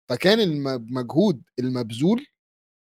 فكان 0.09 0.39
المجهود 0.39 1.43
المبذول 1.59 2.25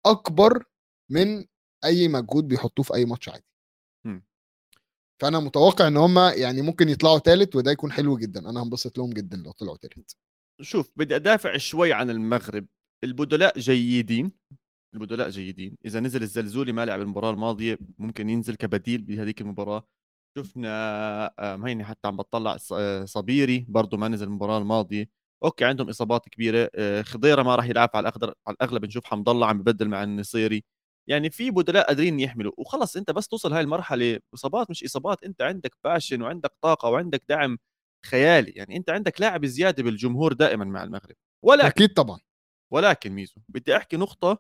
أكبر 0.06 0.64
من 1.10 1.46
أي 1.84 2.08
مجهود 2.08 2.48
بيحطوه 2.48 2.84
في 2.84 2.94
أي 2.94 3.04
ماتش 3.04 3.28
عادي. 3.28 3.44
مم. 4.06 4.24
فأنا 5.20 5.40
متوقع 5.40 5.88
إن 5.88 5.96
هم 5.96 6.18
يعني 6.18 6.62
ممكن 6.62 6.88
يطلعوا 6.88 7.18
ثالث 7.18 7.56
وده 7.56 7.70
يكون 7.70 7.92
حلو 7.92 8.18
جدا. 8.18 8.50
أنا 8.50 8.62
هنبسط 8.62 8.98
لهم 8.98 9.10
جدا 9.10 9.36
لو 9.36 9.52
طلعوا 9.52 9.76
ثالث 9.76 10.12
شوف 10.60 10.90
بدي 10.96 11.16
أدافع 11.16 11.56
شوي 11.56 11.92
عن 11.92 12.10
المغرب. 12.10 12.66
البدلاء 13.04 13.58
جيدين. 13.58 14.32
البدلاء 14.94 15.30
جيدين. 15.30 15.76
إذا 15.84 16.00
نزل 16.00 16.22
الزلزولي 16.22 16.72
ما 16.72 16.84
لعب 16.84 17.00
المباراة 17.00 17.30
الماضية 17.30 17.78
ممكن 17.98 18.30
ينزل 18.30 18.54
كبديل 18.54 19.02
بهذيك 19.02 19.40
المباراة. 19.40 19.86
شفنا 20.38 21.30
هيني 21.40 21.84
حتى 21.84 22.08
عم 22.08 22.16
بطلع 22.16 22.56
آه، 22.72 23.04
صبيري 23.04 23.66
برضه 23.68 23.96
ما 23.96 24.08
نزل 24.08 24.26
المباراة 24.26 24.58
الماضية. 24.58 25.08
okay 25.44 25.64
عندهم 25.64 25.88
إصابات 25.88 26.28
كبيرة. 26.28 26.70
آه، 26.74 27.02
خضيرة 27.02 27.42
ما 27.42 27.54
راح 27.56 27.64
يلعب 27.66 27.90
على 27.94 28.08
الأخضر 28.08 28.34
على 28.46 28.54
الأغلب 28.54 28.84
نشوف 28.84 29.04
حمد 29.04 29.28
الله 29.28 29.46
عم 29.46 29.58
ببدل 29.62 29.88
مع 29.88 30.02
النصيري. 30.02 30.64
يعني 31.08 31.30
في 31.30 31.50
بدلاء 31.50 31.86
قادرين 31.86 32.20
يحملوا 32.20 32.52
وخلص 32.58 32.96
أنت 32.96 33.10
بس 33.10 33.28
توصل 33.28 33.52
هاي 33.52 33.60
المرحلة 33.60 34.20
إصابات 34.34 34.70
مش 34.70 34.84
إصابات 34.84 35.24
أنت 35.24 35.42
عندك 35.42 35.74
passion 35.84 36.22
وعندك 36.22 36.52
طاقة 36.60 36.88
وعندك 36.90 37.22
دعم 37.28 37.58
خيالي 38.06 38.50
يعني 38.50 38.76
أنت 38.76 38.90
عندك 38.90 39.20
لاعب 39.20 39.46
زيادة 39.46 39.82
بالجمهور 39.82 40.32
دائما 40.32 40.64
مع 40.64 40.84
المغرب. 40.84 41.16
ولكن 41.44 41.66
أكيد 41.66 41.92
طبعا. 41.94 42.20
ولكن 42.72 43.12
ميزو 43.12 43.40
بدي 43.48 43.76
أحكي 43.76 43.96
نقطة 43.96 44.38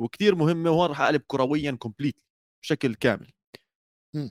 وكتير 0.00 0.34
مهمة 0.34 0.70
وهون 0.70 0.90
رح 0.90 1.00
أقلب 1.00 1.22
كرويا 1.26 1.70
complete 1.72 2.20
بشكل 2.62 2.94
كامل. 2.94 3.32
مم. 4.14 4.30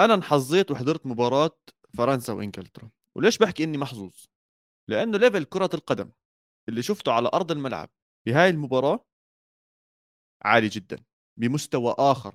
أنا 0.00 0.14
انحظيت 0.14 0.70
وحضرت 0.70 1.06
مباراة 1.06 1.58
فرنسا 1.98 2.32
وإنجلترا 2.32 2.90
وليش 3.16 3.38
بحكي 3.38 3.64
إني 3.64 3.78
محظوظ؟ 3.78 4.14
لأنه 4.90 5.18
ليفل 5.18 5.44
كرة 5.44 5.70
القدم 5.74 6.10
اللي 6.68 6.82
شفته 6.82 7.12
على 7.12 7.30
أرض 7.34 7.52
الملعب 7.52 7.90
بهاي 8.26 8.50
المباراة 8.50 9.06
عالي 10.42 10.68
جدا 10.68 11.04
بمستوى 11.38 11.94
آخر 11.98 12.34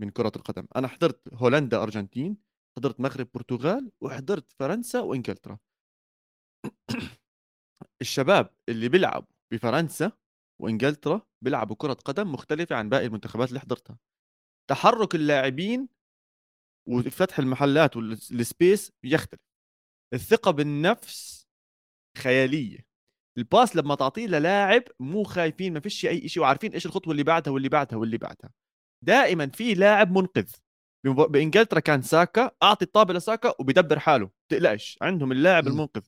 من 0.00 0.10
كرة 0.10 0.32
القدم. 0.36 0.66
أنا 0.76 0.88
حضرت 0.88 1.34
هولندا 1.34 1.82
أرجنتين 1.82 2.36
حضرت 2.78 3.00
مغرب 3.00 3.28
برتغال 3.34 3.92
وحضرت 4.00 4.52
فرنسا 4.52 5.00
وإنجلترا. 5.00 5.58
الشباب 8.02 8.54
اللي 8.68 8.88
بيلعبوا 8.88 9.28
بفرنسا 9.52 10.12
وإنجلترا 10.62 11.22
بيلعبوا 11.44 11.76
كرة 11.76 11.92
قدم 11.92 12.32
مختلفة 12.32 12.76
عن 12.76 12.88
باقي 12.88 13.06
المنتخبات 13.06 13.48
اللي 13.48 13.60
حضرتها. 13.60 13.98
تحرك 14.70 15.14
اللاعبين 15.14 15.88
وفتح 16.88 17.38
المحلات 17.38 17.96
وال 17.96 18.23
space 18.23 18.92
بيختلف. 19.02 19.40
الثقة 20.14 20.50
بالنفس 20.50 21.48
خيالية. 22.18 22.89
ال 23.40 23.47
pass 23.47 23.76
لما 23.76 23.94
تعطيه 23.94 24.26
للاعب 24.26 24.82
مو 25.00 25.22
خايفين 25.24 25.72
ما 25.72 25.80
فيش 25.80 26.06
أي 26.06 26.28
شيء 26.28 26.42
وعارفين 26.42 26.72
إيش 26.72 26.86
الخطوة 26.86 27.12
اللي 27.12 27.22
بعدها 27.22 27.52
واللي 27.52 27.68
بعدها 27.68 27.98
واللي 27.98 28.18
بعدها. 28.18 28.50
دائما 29.04 29.46
في 29.46 29.74
لاعب 29.74 30.12
منقذ. 30.18 30.52
بإنجلترا 31.04 31.80
كان 31.80 32.02
ساكا 32.02 32.50
أعطي 32.62 32.84
الطابة 32.84 33.14
لساكا 33.14 33.54
وبيدبر 33.58 33.98
حاله 33.98 34.30
تقلقش 34.48 34.98
عندهم 35.02 35.32
اللاعب 35.32 35.64
مم. 35.64 35.72
المنقذ. 35.72 36.02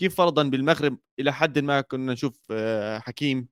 كيف 0.00 0.14
فرضا 0.14 0.42
بالمغرب 0.42 0.98
إلى 1.20 1.32
حد 1.32 1.58
ما 1.58 1.80
كنا 1.80 2.12
نشوف 2.12 2.40
آه، 2.50 2.98
حكيم 2.98 3.48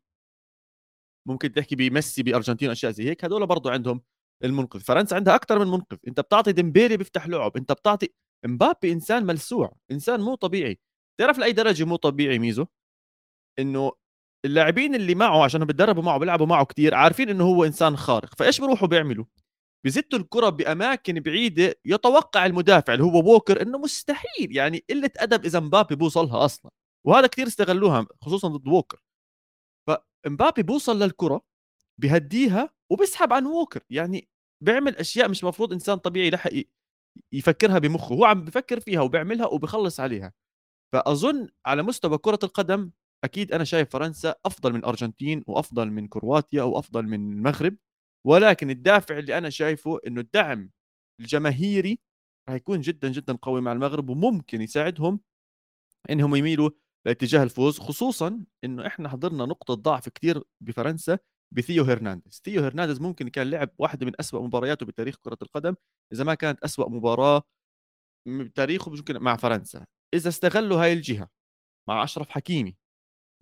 ممكن 1.28 1.52
تحكي 1.52 1.76
بميسي 1.76 2.22
بأرجنتين 2.22 2.70
أشياء 2.70 2.92
زي 2.92 3.04
هيك 3.04 3.24
هذول 3.24 3.46
برضو 3.46 3.68
عندهم 3.68 4.02
المنقذ. 4.44 4.80
فرنسا 4.80 5.14
عندها 5.14 5.34
أكثر 5.34 5.58
من 5.58 5.66
منقذ. 5.66 5.96
أنت 6.08 6.20
بتعطي 6.20 6.52
ديمبيلي 6.52 6.96
بيفتح 6.96 7.28
لعب 7.28 7.56
أنت 7.56 7.72
بتعطي 7.72 8.08
مبابي 8.46 8.92
إنسان 8.92 9.26
ملسوع 9.26 9.76
إنسان 9.90 10.20
مو 10.20 10.34
طبيعي. 10.34 10.78
تعرف 11.20 11.38
لأي 11.38 11.52
درجة 11.52 11.84
مو 11.84 11.96
طبيعي 11.96 12.38
ميزو؟ 12.38 12.66
إنه 13.58 13.92
اللاعبين 14.44 14.94
اللي 14.94 15.14
معه 15.14 15.44
عشان 15.44 15.64
بتدربوا 15.64 16.02
معه 16.02 16.18
بيلعبوا 16.18 16.46
معه 16.46 16.64
كتير 16.64 16.94
عارفين 16.94 17.28
إنه 17.28 17.44
هو 17.44 17.64
إنسان 17.64 17.96
خارق 17.96 18.34
فإيش 18.38 18.60
بيروحوا 18.60 18.88
بيعملوا؟ 18.88 19.24
بزتوا 19.86 20.18
الكرة 20.18 20.48
بأماكن 20.48 21.20
بعيدة 21.20 21.74
يتوقع 21.84 22.46
المدافع 22.46 22.92
اللي 22.94 23.04
هو 23.04 23.18
ووكر 23.32 23.62
إنه 23.62 23.78
مستحيل 23.78 24.56
يعني 24.56 24.84
قلة 24.90 25.10
أدب 25.16 25.44
إذا 25.44 25.60
مبابي 25.60 25.96
بوصلها 25.96 26.44
أصلا 26.44 26.70
وهذا 27.06 27.26
كتير 27.26 27.46
استغلوها 27.46 28.06
خصوصا 28.22 28.48
ضد 28.48 28.68
ووكر. 28.68 29.02
فمبابي 29.88 30.62
بوصل 30.62 30.98
للكرة 31.02 31.40
بهديها 32.00 32.70
وبسحب 32.92 33.32
عن 33.32 33.46
ووكر 33.46 33.80
يعني 33.90 34.28
بيعمل 34.64 34.96
أشياء 34.96 35.28
مش 35.28 35.44
مفروض 35.44 35.72
إنسان 35.72 35.98
طبيعي 35.98 36.30
لحق 36.30 36.50
يفكرها 37.32 37.78
بمخه 37.78 38.14
هو 38.14 38.24
عم 38.24 38.44
بفكر 38.44 38.80
فيها 38.80 39.00
وبيعملها 39.00 39.46
وبخلص 39.46 40.00
عليها. 40.00 40.32
فأظن 40.94 41.48
على 41.66 41.82
مستوى 41.82 42.18
كرة 42.18 42.38
القدم 42.44 42.90
أكيد 43.26 43.52
أنا 43.52 43.64
شايف 43.64 43.90
فرنسا 43.90 44.34
أفضل 44.46 44.72
من 44.72 44.78
الأرجنتين 44.78 45.44
وأفضل 45.46 45.90
من 45.90 46.08
كرواتيا 46.08 46.62
وأفضل 46.62 47.02
من 47.06 47.32
المغرب 47.32 47.76
ولكن 48.26 48.70
الدافع 48.70 49.18
اللي 49.18 49.38
أنا 49.38 49.50
شايفه 49.50 49.98
إنه 50.06 50.20
الدعم 50.20 50.70
الجماهيري 51.20 51.98
راح 52.48 52.56
يكون 52.56 52.80
جدا 52.80 53.08
جدا 53.08 53.36
قوي 53.42 53.60
مع 53.60 53.72
المغرب 53.72 54.08
وممكن 54.10 54.62
يساعدهم 54.62 55.20
إنهم 56.10 56.36
يميلوا 56.36 56.70
لاتجاه 57.06 57.42
الفوز 57.42 57.78
خصوصا 57.78 58.44
إنه 58.64 58.86
إحنا 58.86 59.08
حضرنا 59.08 59.44
نقطة 59.46 59.74
ضعف 59.74 60.08
كتير 60.08 60.42
بفرنسا 60.60 61.18
بثيو 61.54 61.84
هرنانديز. 61.84 62.42
ثيو 62.44 62.62
هرنانديز 62.64 63.00
ممكن 63.00 63.28
كان 63.28 63.50
لعب 63.50 63.70
واحدة 63.78 64.06
من 64.06 64.12
أسوأ 64.20 64.42
مبارياته 64.42 64.86
بتاريخ 64.86 65.16
كرة 65.16 65.38
القدم 65.42 65.74
إذا 66.12 66.24
ما 66.24 66.34
كانت 66.34 66.60
أسوأ 66.64 66.88
مباراة 66.88 67.42
بتاريخه 68.28 68.90
ممكن 68.90 69.18
مع 69.18 69.36
فرنسا. 69.36 69.86
إذا 70.14 70.28
استغلوا 70.28 70.82
هاي 70.82 70.92
الجهة 70.92 71.28
مع 71.88 72.04
أشرف 72.04 72.30
حكيمي 72.30 72.76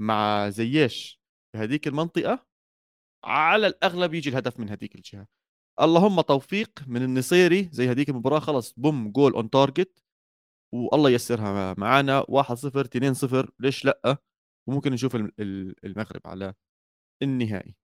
مع 0.01 0.49
زياش 0.49 1.21
بهذيك 1.55 1.87
المنطقة 1.87 2.47
على 3.25 3.67
الأغلب 3.67 4.15
يجي 4.15 4.31
الهدف 4.31 4.61
من 4.61 4.69
هذيك 4.71 4.95
الجهة. 4.95 5.27
اللهم 5.81 6.21
توفيق 6.21 6.71
من 6.87 7.03
النصيري 7.03 7.69
زي 7.73 7.89
هذيك 7.89 8.09
المباراة 8.09 8.39
خلص 8.39 8.73
boom 8.77 9.13
goal 9.13 9.33
on 9.33 9.51
target 9.51 10.05
والله 10.75 11.11
ييسرها 11.11 11.75
معانا 11.79 12.21
1-0 12.29 12.87
2-0 13.47 13.51
ليش 13.61 13.85
لأ؟ 13.85 14.17
وممكن 14.69 14.93
نشوف 14.93 15.15
المغرب 15.15 16.21
على 16.27 16.55
النهائي. 17.23 17.77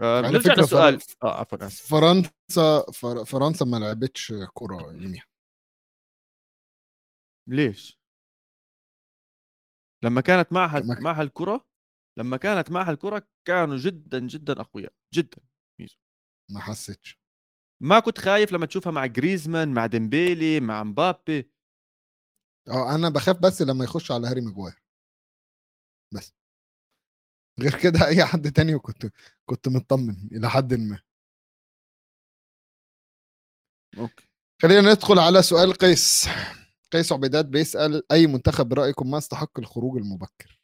آه 0.00 0.20
نرجع 0.20 0.54
للسؤال. 0.54 0.98
آه 1.22 1.40
عفوا 1.40 1.66
آسف. 1.66 1.86
فرنسا 1.90 2.92
فر- 2.92 3.24
فرنسا 3.24 3.64
ما 3.64 3.76
لعبتش 3.76 4.32
كرة 4.54 4.92
يوميها 4.92 5.24
ليش؟ 7.48 7.97
لما 10.04 10.20
كانت 10.20 10.52
معها 10.52 10.80
لما 10.80 11.00
معها 11.00 11.22
الكرة 11.22 11.68
لما 12.18 12.36
كانت 12.36 12.70
معها 12.70 12.90
الكرة 12.90 13.28
كانوا 13.44 13.76
جدا 13.76 14.18
جدا 14.18 14.60
أقوياء 14.60 14.92
جدا 15.14 15.42
ما 16.50 16.60
حسيتش. 16.60 17.20
ما 17.82 18.00
كنت 18.00 18.18
خايف 18.18 18.52
لما 18.52 18.66
تشوفها 18.66 18.92
مع 18.92 19.06
جريزمان 19.06 19.74
مع 19.74 19.86
ديمبيلي 19.86 20.60
مع 20.60 20.84
مبابي. 20.84 21.50
آه 22.68 22.94
أنا 22.94 23.08
بخاف 23.08 23.38
بس 23.42 23.62
لما 23.62 23.84
يخش 23.84 24.10
على 24.12 24.26
هاري 24.28 24.40
ماجواير. 24.40 24.82
بس. 26.14 26.34
غير 27.60 27.72
كده 27.82 28.06
أي 28.06 28.24
حد 28.24 28.52
تاني 28.52 28.74
وكنت 28.74 29.06
كنت 29.46 29.68
مطمن 29.68 30.28
إلى 30.32 30.50
حد 30.50 30.74
ما. 30.74 31.02
okay. 33.98 34.28
خلينا 34.62 34.92
ندخل 34.92 35.18
على 35.18 35.42
سؤال 35.42 35.72
قيس. 35.72 36.28
قيس 36.92 37.12
عبيدات 37.12 37.46
بيسأل 37.46 38.12
أي 38.12 38.26
منتخب 38.26 38.68
برأيكم 38.68 39.10
ما 39.10 39.18
استحق 39.18 39.58
الخروج 39.58 39.96
المبكر؟ 39.96 40.60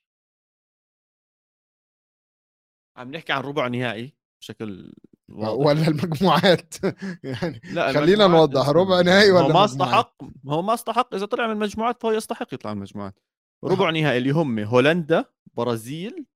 عم 2.97 3.11
نحكي 3.11 3.33
عن 3.33 3.41
ربع 3.41 3.69
نهائي 3.69 4.13
بشكل 4.41 4.93
واضح. 5.29 5.67
ولا 5.67 5.89
المجموعات؟ 5.89 6.75
يعني 7.25 7.61
لا 7.73 7.93
خلينا 7.93 8.25
المجموعات 8.25 8.51
نوضح 8.51 8.69
ربع 8.69 9.01
نهائي 9.01 9.31
ولا 9.31 9.55
ما 9.55 9.65
استحق 9.65 10.23
هو 10.49 10.63
ما 10.63 10.75
استحق. 10.75 11.15
إذا 11.15 11.27
طلع 11.27 11.47
من 11.47 11.53
المجموعات 11.53 12.03
فهو 12.03 12.13
يستحق 12.13 12.55
يطلع 12.55 12.75
من 12.75 12.79
المجموعات 12.79 13.19
ربع 13.65 13.91
نهائي 13.91 14.19
اللي 14.19 14.31
هم 14.31 14.59
هولندا 14.59 15.25
برازيل 15.55 16.27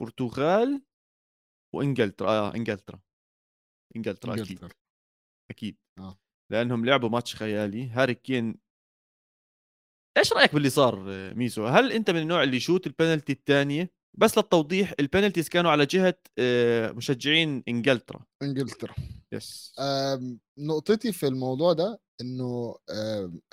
برتغال 0.00 0.82
وإنجلترا. 1.74 2.30
آه 2.30 2.54
إنجلترا. 2.54 3.00
إنجلترا 3.96 4.34
أكيد. 4.34 4.46
إنجلترا. 4.46 4.70
أكيد. 5.50 5.76
آه. 5.98 6.18
لأنهم 6.52 6.84
لعبوا 6.84 7.08
ماتش 7.08 7.36
خيالي. 7.36 7.88
هاري 7.88 8.14
كين 8.14 8.67
إيش 10.18 10.32
رأيك 10.32 10.54
باللي 10.54 10.70
صار 10.70 11.00
ميزو 11.34 11.66
هل 11.66 11.92
أنت 11.92 12.10
من 12.10 12.22
النوع 12.22 12.42
اللي 12.42 12.56
يشوت 12.56 12.86
البنالتي 12.86 13.32
الثانية؟ 13.32 13.90
بس 14.18 14.38
للتوضيح 14.38 14.94
ال 15.00 15.05
penalties 15.05 15.48
كانوا 15.48 15.70
على 15.70 15.86
جهة 15.86 16.14
آه، 16.38 16.90
مشجعين 16.92 17.62
إنجلترا. 17.68 18.24
إنجلترا. 18.42 18.94
yes 19.32 19.72
نقطتي 20.58 21.12
في 21.12 21.26
الموضوع 21.26 21.72
ده 21.72 22.00
إنه 22.20 22.76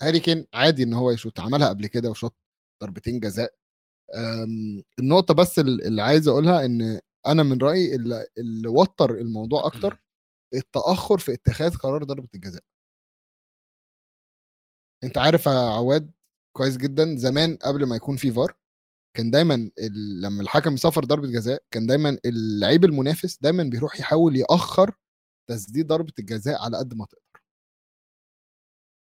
هاري 0.01 0.20
كين 0.20 0.47
عادي 0.53 0.84
إن 0.84 0.93
هو 0.93 1.11
يشوط 1.11 1.39
عملها 1.39 1.70
قبل 1.70 1.88
كده 1.88 2.09
وشاط 2.09 2.36
ضربتين 2.84 3.20
جزاء. 3.20 3.53
النقطة 4.99 5.34
بس 5.34 5.59
ال- 5.59 5.86
اللي 5.88 6.01
عايز 6.01 6.28
أقولها 6.28 6.66
إن 6.66 6.99
أنا 7.28 7.43
من 7.43 7.57
رأيي 7.61 7.95
اللي, 7.95 8.28
اللي 8.38 8.68
وتر 8.68 9.11
الموضوع 9.11 9.66
أكتر 9.66 9.97
التأخر 10.53 11.18
في 11.18 11.34
اتخاذ 11.34 11.76
قرار 11.78 12.03
ضربة 12.03 12.28
الجزاء. 12.36 12.63
أنت 15.03 15.18
عارف 15.18 15.45
يا 15.45 15.51
عواد 15.51 16.11
كويس 16.58 16.78
جدا. 16.78 17.16
زمان 17.18 17.56
قبل 17.56 17.86
ما 17.86 17.95
يكون 17.95 18.18
في 18.18 18.32
فار 18.32 18.58
كان 19.18 19.32
دايما 19.32 19.56
ال... 19.80 20.22
لما 20.22 20.41
الحكم 20.41 20.74
يصفر 20.74 21.06
ضربة 21.06 21.28
جزاء 21.28 21.64
كان 21.72 21.88
دايما 21.88 22.18
اللعيب 22.26 22.86
المنافس 22.86 23.38
دايما 23.41 23.64
بيروح 23.64 23.99
يحاول 23.99 24.36
يأخر 24.36 24.95
تسديد 25.49 25.88
ضربة 25.88 26.14
الجزاء 26.20 26.62
على 26.62 26.78
قد 26.78 26.93
ما 26.93 27.06
تقدر. 27.06 27.43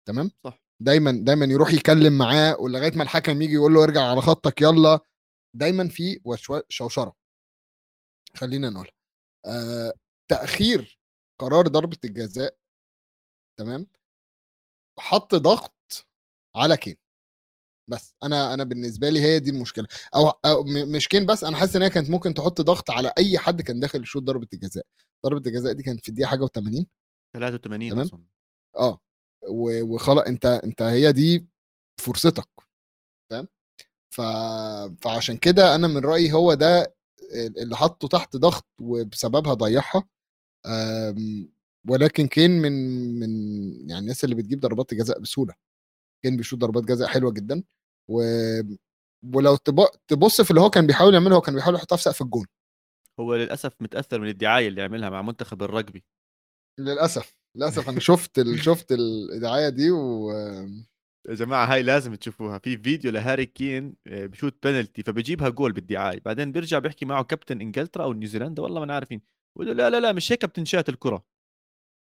تمام؟ 0.08 0.32
صح. 0.44 0.64
دايما 0.82 1.12
دايما 1.12 1.46
يروح 1.46 1.74
يكلم 1.74 2.18
معاه 2.18 2.58
ولغاية 2.60 2.92
ما 2.96 3.04
الحكم 3.04 3.42
يجي 3.42 3.54
يقول 3.54 3.74
له 3.74 3.84
ارجع 3.84 4.02
على 4.02 4.22
خطك 4.22 4.62
يلا. 4.62 5.00
دايما 5.56 5.88
في 5.90 6.22
شوشرة. 6.70 7.16
خلينا 8.36 8.70
نقول. 8.70 8.90
آه 9.46 9.94
تأخير 10.32 11.00
قرار 11.42 11.68
ضربة 11.68 11.98
الجزاء 12.04 12.58
تمام؟ 13.60 13.88
حط 15.00 15.36
ضغط 15.36 16.08
على 16.56 16.78
كين. 16.78 16.96
بس. 17.92 18.16
أنا 18.24 18.54
أنا 18.54 18.64
بالنسبة 18.64 19.10
لي 19.10 19.22
هي 19.22 19.40
دي 19.40 19.50
المشكلة. 19.50 19.88
أو, 20.16 20.30
أو 20.30 20.64
مش 20.64 21.08
كين 21.08 21.26
بس 21.26 21.44
أنا 21.44 21.58
حاسس 21.58 21.76
إن 21.76 21.82
هي 21.82 21.90
كانت 21.90 22.10
ممكن 22.10 22.34
تحط 22.34 22.62
ضغط 22.62 22.92
على 22.92 23.14
أي 23.18 23.38
حد 23.38 23.62
كان 23.62 23.80
داخل 23.80 24.02
يشوط 24.02 24.24
ضربة 24.24 24.48
الجزاء. 24.54 24.86
ضربة 25.26 25.50
الجزاء 25.50 25.74
دي 25.74 25.84
كانت 25.84 26.04
في 26.04 26.10
الدقيقة 26.10 26.28
حاجة 26.28 26.46
و80 26.46 26.84
83 27.34 27.90
تمام. 27.90 28.26
آه. 28.78 29.00
وخلاص 29.82 30.24
أنت 30.28 30.46
أنت 30.46 30.82
هي 30.82 31.12
دي 31.12 31.48
فرصتك. 32.02 32.50
فاهم 33.32 33.48
ف... 34.16 34.22
فعشان 35.02 35.38
كده 35.38 35.76
أنا 35.76 35.88
من 35.88 35.98
رأيي 35.98 36.34
هو 36.34 36.54
ده 36.54 36.96
اللي 37.34 37.76
حطه 37.78 38.08
تحت 38.08 38.36
ضغط 38.38 38.66
وبسببها 38.82 39.54
ضيعها. 39.54 40.04
أم، 40.66 41.52
ولكن 41.90 42.28
كين 42.28 42.52
من 42.52 42.72
من 43.20 43.30
يعني 43.90 44.02
الناس 44.02 44.24
اللي 44.24 44.36
بتجيب 44.36 44.60
ضربات 44.60 44.92
الجزاء 44.94 45.20
بسهولة. 45.20 45.54
كين 46.24 46.38
بيشوط 46.38 46.60
ضربات 46.60 46.84
جزاء 46.84 47.08
حلوة 47.08 47.32
جدا. 47.32 47.64
و 48.10 48.22
ولو 49.36 49.56
تب- 49.56 49.90
تبص 50.08 50.42
في 50.42 50.50
اللي 50.52 50.62
هو 50.62 50.70
كان 50.70 50.88
بيحاول 50.88 51.14
يعمله 51.14 51.36
هو 51.36 51.42
كان 51.42 51.56
بيحاول 51.56 51.76
يحطها 51.76 51.96
في 51.96 52.02
سقف 52.04 52.22
الجون. 52.22 52.46
هو 53.20 53.36
للأسف 53.36 53.74
متأثر 53.82 54.20
من 54.20 54.28
الدعاية 54.28 54.68
اللي 54.68 54.82
عملها 54.82 55.10
مع 55.10 55.22
منتخب 55.22 55.64
الرجبي. 55.64 56.04
للأسف 56.80 57.38
للأسف. 57.58 57.90
أنا 57.90 58.00
شفت 58.00 58.40
ال... 58.40 58.60
شفت 58.64 58.92
الدعايه 58.92 59.70
دي 59.70 59.92
و 59.92 60.32
يا 61.30 61.34
جماعة 61.36 61.66
هاي 61.74 61.84
لازم 61.84 62.16
تشوفوها. 62.16 62.58
في 62.58 62.78
فيديو 62.78 63.12
لهاري 63.12 63.46
كين 63.46 63.96
آه، 64.08 64.26
بشوت 64.26 64.68
بنالتي 64.68 65.04
فبجيبها 65.04 65.50
جول 65.50 65.72
بالدعاية. 65.72 66.20
بعدين 66.26 66.52
بيرجع 66.52 66.80
بيحكي 66.80 67.06
معه 67.06 67.24
كابتن 67.24 67.62
إنجلترا 67.62 68.04
أو 68.04 68.14
نيوزيلندا 68.14 68.64
والله 68.64 68.86
ما 68.86 68.94
عارفين 68.96 69.22
بقول 69.56 69.68
له 69.68 69.74
لا 69.74 69.90
لا 69.90 70.00
لا 70.00 70.12
مش 70.12 70.32
هيك 70.32 70.46
بتنشات 70.46 70.90
الكرة. 70.90 71.26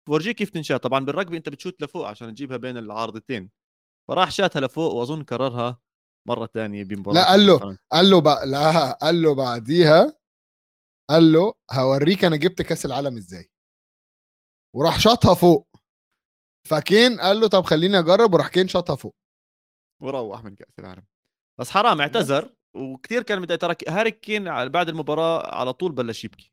بورجيه 0.09 0.33
كيف 0.33 0.51
تنشات. 0.51 0.83
طبعا 0.83 1.05
بالرجبي 1.05 1.37
أنت 1.37 1.49
بتشوت 1.49 1.83
لفوق 1.83 2.07
عشان 2.09 2.35
تجيبها 2.35 2.57
بين 2.57 2.77
العارضتين. 2.77 3.51
فراح 4.09 4.31
شاتها 4.31 4.61
لفوق 4.61 4.93
وأظن 4.95 5.23
كررها 5.23 5.81
مرة 6.29 6.47
ثانية 6.47 6.85
بمباراه 6.85 7.15
لا، 7.15 7.29
قال 7.31 7.47
له-. 7.47 7.79
قال 7.93 8.11
له 8.11 8.21
بقى 8.21 8.47
لا 8.47 8.93
قال 8.93 9.23
له 9.23 9.35
بعديها 9.35 10.19
قال 11.11 11.33
له 11.33 11.55
هوريك 11.73 12.25
أنا 12.25 12.37
جبت 12.37 12.63
كأس 12.63 12.87
العالم 12.87 13.17
إزاي. 13.17 13.51
وراح 14.77 15.01
شاطها 15.01 15.35
فوق. 15.35 15.69
فكين 16.69 17.21
قال 17.21 17.41
له 17.41 17.49
طب 17.49 17.65
خليني 17.65 17.99
أجرب 17.99 18.35
وراح 18.35 18.49
كين 18.49 18.69
شاطها 18.69 18.97
فوق. 18.97 19.17
وروح 20.03 20.45
من 20.45 20.55
كأس 20.55 20.79
العالم. 20.79 21.07
بس 21.61 21.71
حرام 21.71 22.01
اعتذر. 22.01 22.57
وكثير 22.77 23.23
كان 23.23 23.41
متضايق 23.41 23.61
ترى 23.61 23.77
هاري 23.89 24.11
كين 24.11 24.69
بعد 24.69 24.89
المباراة 24.89 25.55
على 25.55 25.73
طول 25.73 25.93
بلش 25.93 26.25
يبكي. 26.25 26.53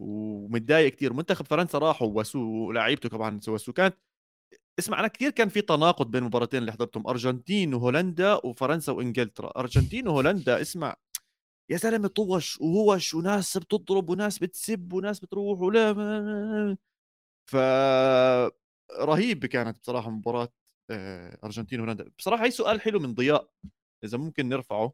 ومتضايق 0.00 0.92
كثير 0.92 1.12
منتخب 1.12 1.46
فرنسا 1.46 1.78
راحوا 1.78 2.08
وسوه 2.08 2.42
ولاعيبته 2.42 3.08
طبعا 3.08 3.40
وسوه 3.48 3.74
كانت 3.74 3.96
اسمع 4.80 5.00
أنا 5.00 5.08
كثير 5.08 5.30
كان 5.30 5.48
في 5.48 5.60
تناقض 5.62 6.10
بين 6.10 6.22
المباراتين 6.22 6.60
اللي 6.60 6.72
حضرتهم 6.72 7.06
أرجنتين 7.06 7.74
وهولندا 7.74 8.34
وفرنسا 8.46 8.92
وإنجلترا. 8.92 9.52
أرجنتين 9.56 10.08
وهولندا 10.08 10.60
اسمع 10.60 10.96
يا 11.70 11.76
زلمة 11.76 12.08
طوش 12.08 12.60
وهوش 12.60 13.14
وناس 13.14 13.58
بتضرب 13.58 14.08
وناس 14.10 14.38
بتسب 14.38 14.92
وناس 14.92 15.20
بتروح 15.20 15.60
ولا 15.60 15.92
ما- 15.92 16.76
ف 17.50 17.56
رهيب 19.00 19.46
كانت 19.46 19.78
بصراحة 19.80 20.10
مباراة 20.10 20.48
آه، 20.90 21.38
أرجنتين 21.44 21.80
وهولندا. 21.80 22.10
بصراحة 22.18 22.44
هي 22.44 22.50
سؤال 22.50 22.80
حلو 22.80 22.98
من 23.00 23.14
ضياء 23.14 23.50
إذا 24.04 24.18
ممكن 24.18 24.48
نرفعه. 24.48 24.92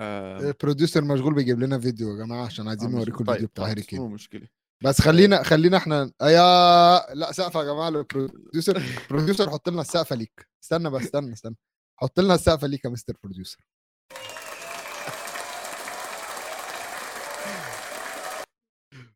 ال 0.00 0.12
producer 0.12 1.04
مشغول 1.04 1.34
بيجيب 1.34 1.60
لنا 1.60 1.78
فيديو 1.78 2.10
يا 2.16 2.24
جماعة 2.24 2.46
عشان 2.46 2.68
عايزين 2.68 2.88
آه، 2.90 2.92
نوريكم 2.96 3.18
طيب، 3.24 3.28
الفيديو 3.28 3.48
بتاع 3.48 3.64
خلاص، 3.64 3.70
هاري 3.70 3.82
كين. 3.82 3.98
مو 4.00 4.08
مشكلة. 4.08 4.48
بس 4.84 5.00
خلينا 5.00 5.42
خلينا 5.42 5.76
إحنا 5.76 6.12
يا 6.22 7.14
لا 7.14 7.32
سقفة 7.32 7.60
يا 7.60 7.64
جماعة 7.64 7.88
ال 7.88 7.98
producer 7.98 8.82
producer 9.10 9.50
حط 9.50 9.68
لنا 9.68 9.80
السقفة 9.80 10.16
ليك. 10.16 10.48
استنى 10.64 10.90
بس 10.90 11.02
استنى 11.02 11.32
استنى. 11.32 11.56
حط 11.96 12.20
لنا 12.20 12.34
السقفة 12.34 12.66
ليك 12.66 12.84
يا 12.84 12.90
mister 12.90 13.16
producer. 13.22 13.58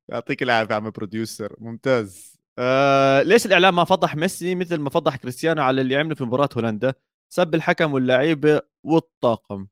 يعطيك 0.08 0.42
العافية 0.42 0.74
عم 0.74 0.90
producer. 0.90 1.56
ممتاز. 1.58 2.36
آه 2.58 3.22
ليش 3.22 3.46
الإعلام 3.46 3.76
ما 3.76 3.84
فضح 3.84 4.16
ميسي 4.16 4.54
مثل 4.54 4.76
ما 4.76 4.90
فضح 4.90 5.16
كريستيانو 5.16 5.62
على 5.62 5.80
اللي 5.80 5.96
عمله 5.96 6.14
في 6.14 6.24
مباراة 6.24 6.48
هولندا؟ 6.56 6.94
سب 7.32 7.54
الحكم 7.54 7.92
واللعيبة 7.92 8.60
والطاقم. 8.84 9.66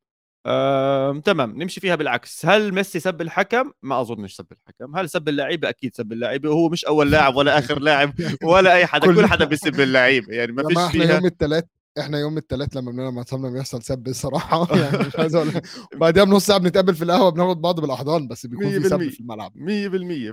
آه، 0.47 1.13
تمام 1.25 1.51
نمشي 1.63 1.81
فيها 1.81 1.95
بالعكس. 1.95 2.47
هل 2.47 2.75
ميسي 2.75 3.01
سب 3.01 3.21
الحكم؟ 3.21 3.73
ما 3.83 4.01
أظنش 4.01 4.35
سب 4.35 4.47
الحكم. 4.53 4.97
هل 4.97 5.09
سب 5.11 5.29
اللعيبه 5.29 5.69
أكيد 5.69 5.95
سب 5.97 6.13
اللعيبه 6.13 6.51
وهو 6.51 6.69
مش 6.69 6.85
أول 6.85 7.11
لاعب 7.11 7.37
ولا 7.37 7.53
آخر 7.59 7.79
لاعب 7.79 8.13
ولا 8.43 8.75
أي 8.75 8.87
حدا. 8.87 9.07
كل- 9.07 9.27
حدا 9.27 9.45
بيسب 9.45 9.81
اللعيبه 9.81 10.35
يعني 10.35 10.53
ما 10.53 10.69
فيش 10.69 10.77
إحنا 10.77 10.89
فيها 10.89 11.15
يوم 11.15 11.27
الثلاث 11.27 11.65
إحنا 11.99 12.19
يوم 12.21 12.39
الثلاث 12.39 12.77
لما 12.77 12.91
بنلعب 12.91 13.13
مع 13.13 13.23
صحابنا 13.23 13.51
بيحصل 13.51 13.83
سب 13.83 14.09
الصراحة. 14.09 14.69
يعني 14.81 14.99
مش 15.07 15.17
عايز 15.17 15.35
أقول 15.35 15.49
بعدها 15.97 16.25
بنص 16.25 16.47
ساعة 16.47 16.59
بنتقابل 16.59 16.95
في 16.95 17.05
القهوة 17.05 17.31
بناخد 17.31 17.61
بعض 17.61 17.81
بالأحضان 17.81 18.29
بس 18.29 18.47
بيكون 18.47 18.71
في 18.83 18.89
سب 18.89 19.01
100%. 19.01 19.11
في 19.11 19.21
الملعب. 19.21 19.53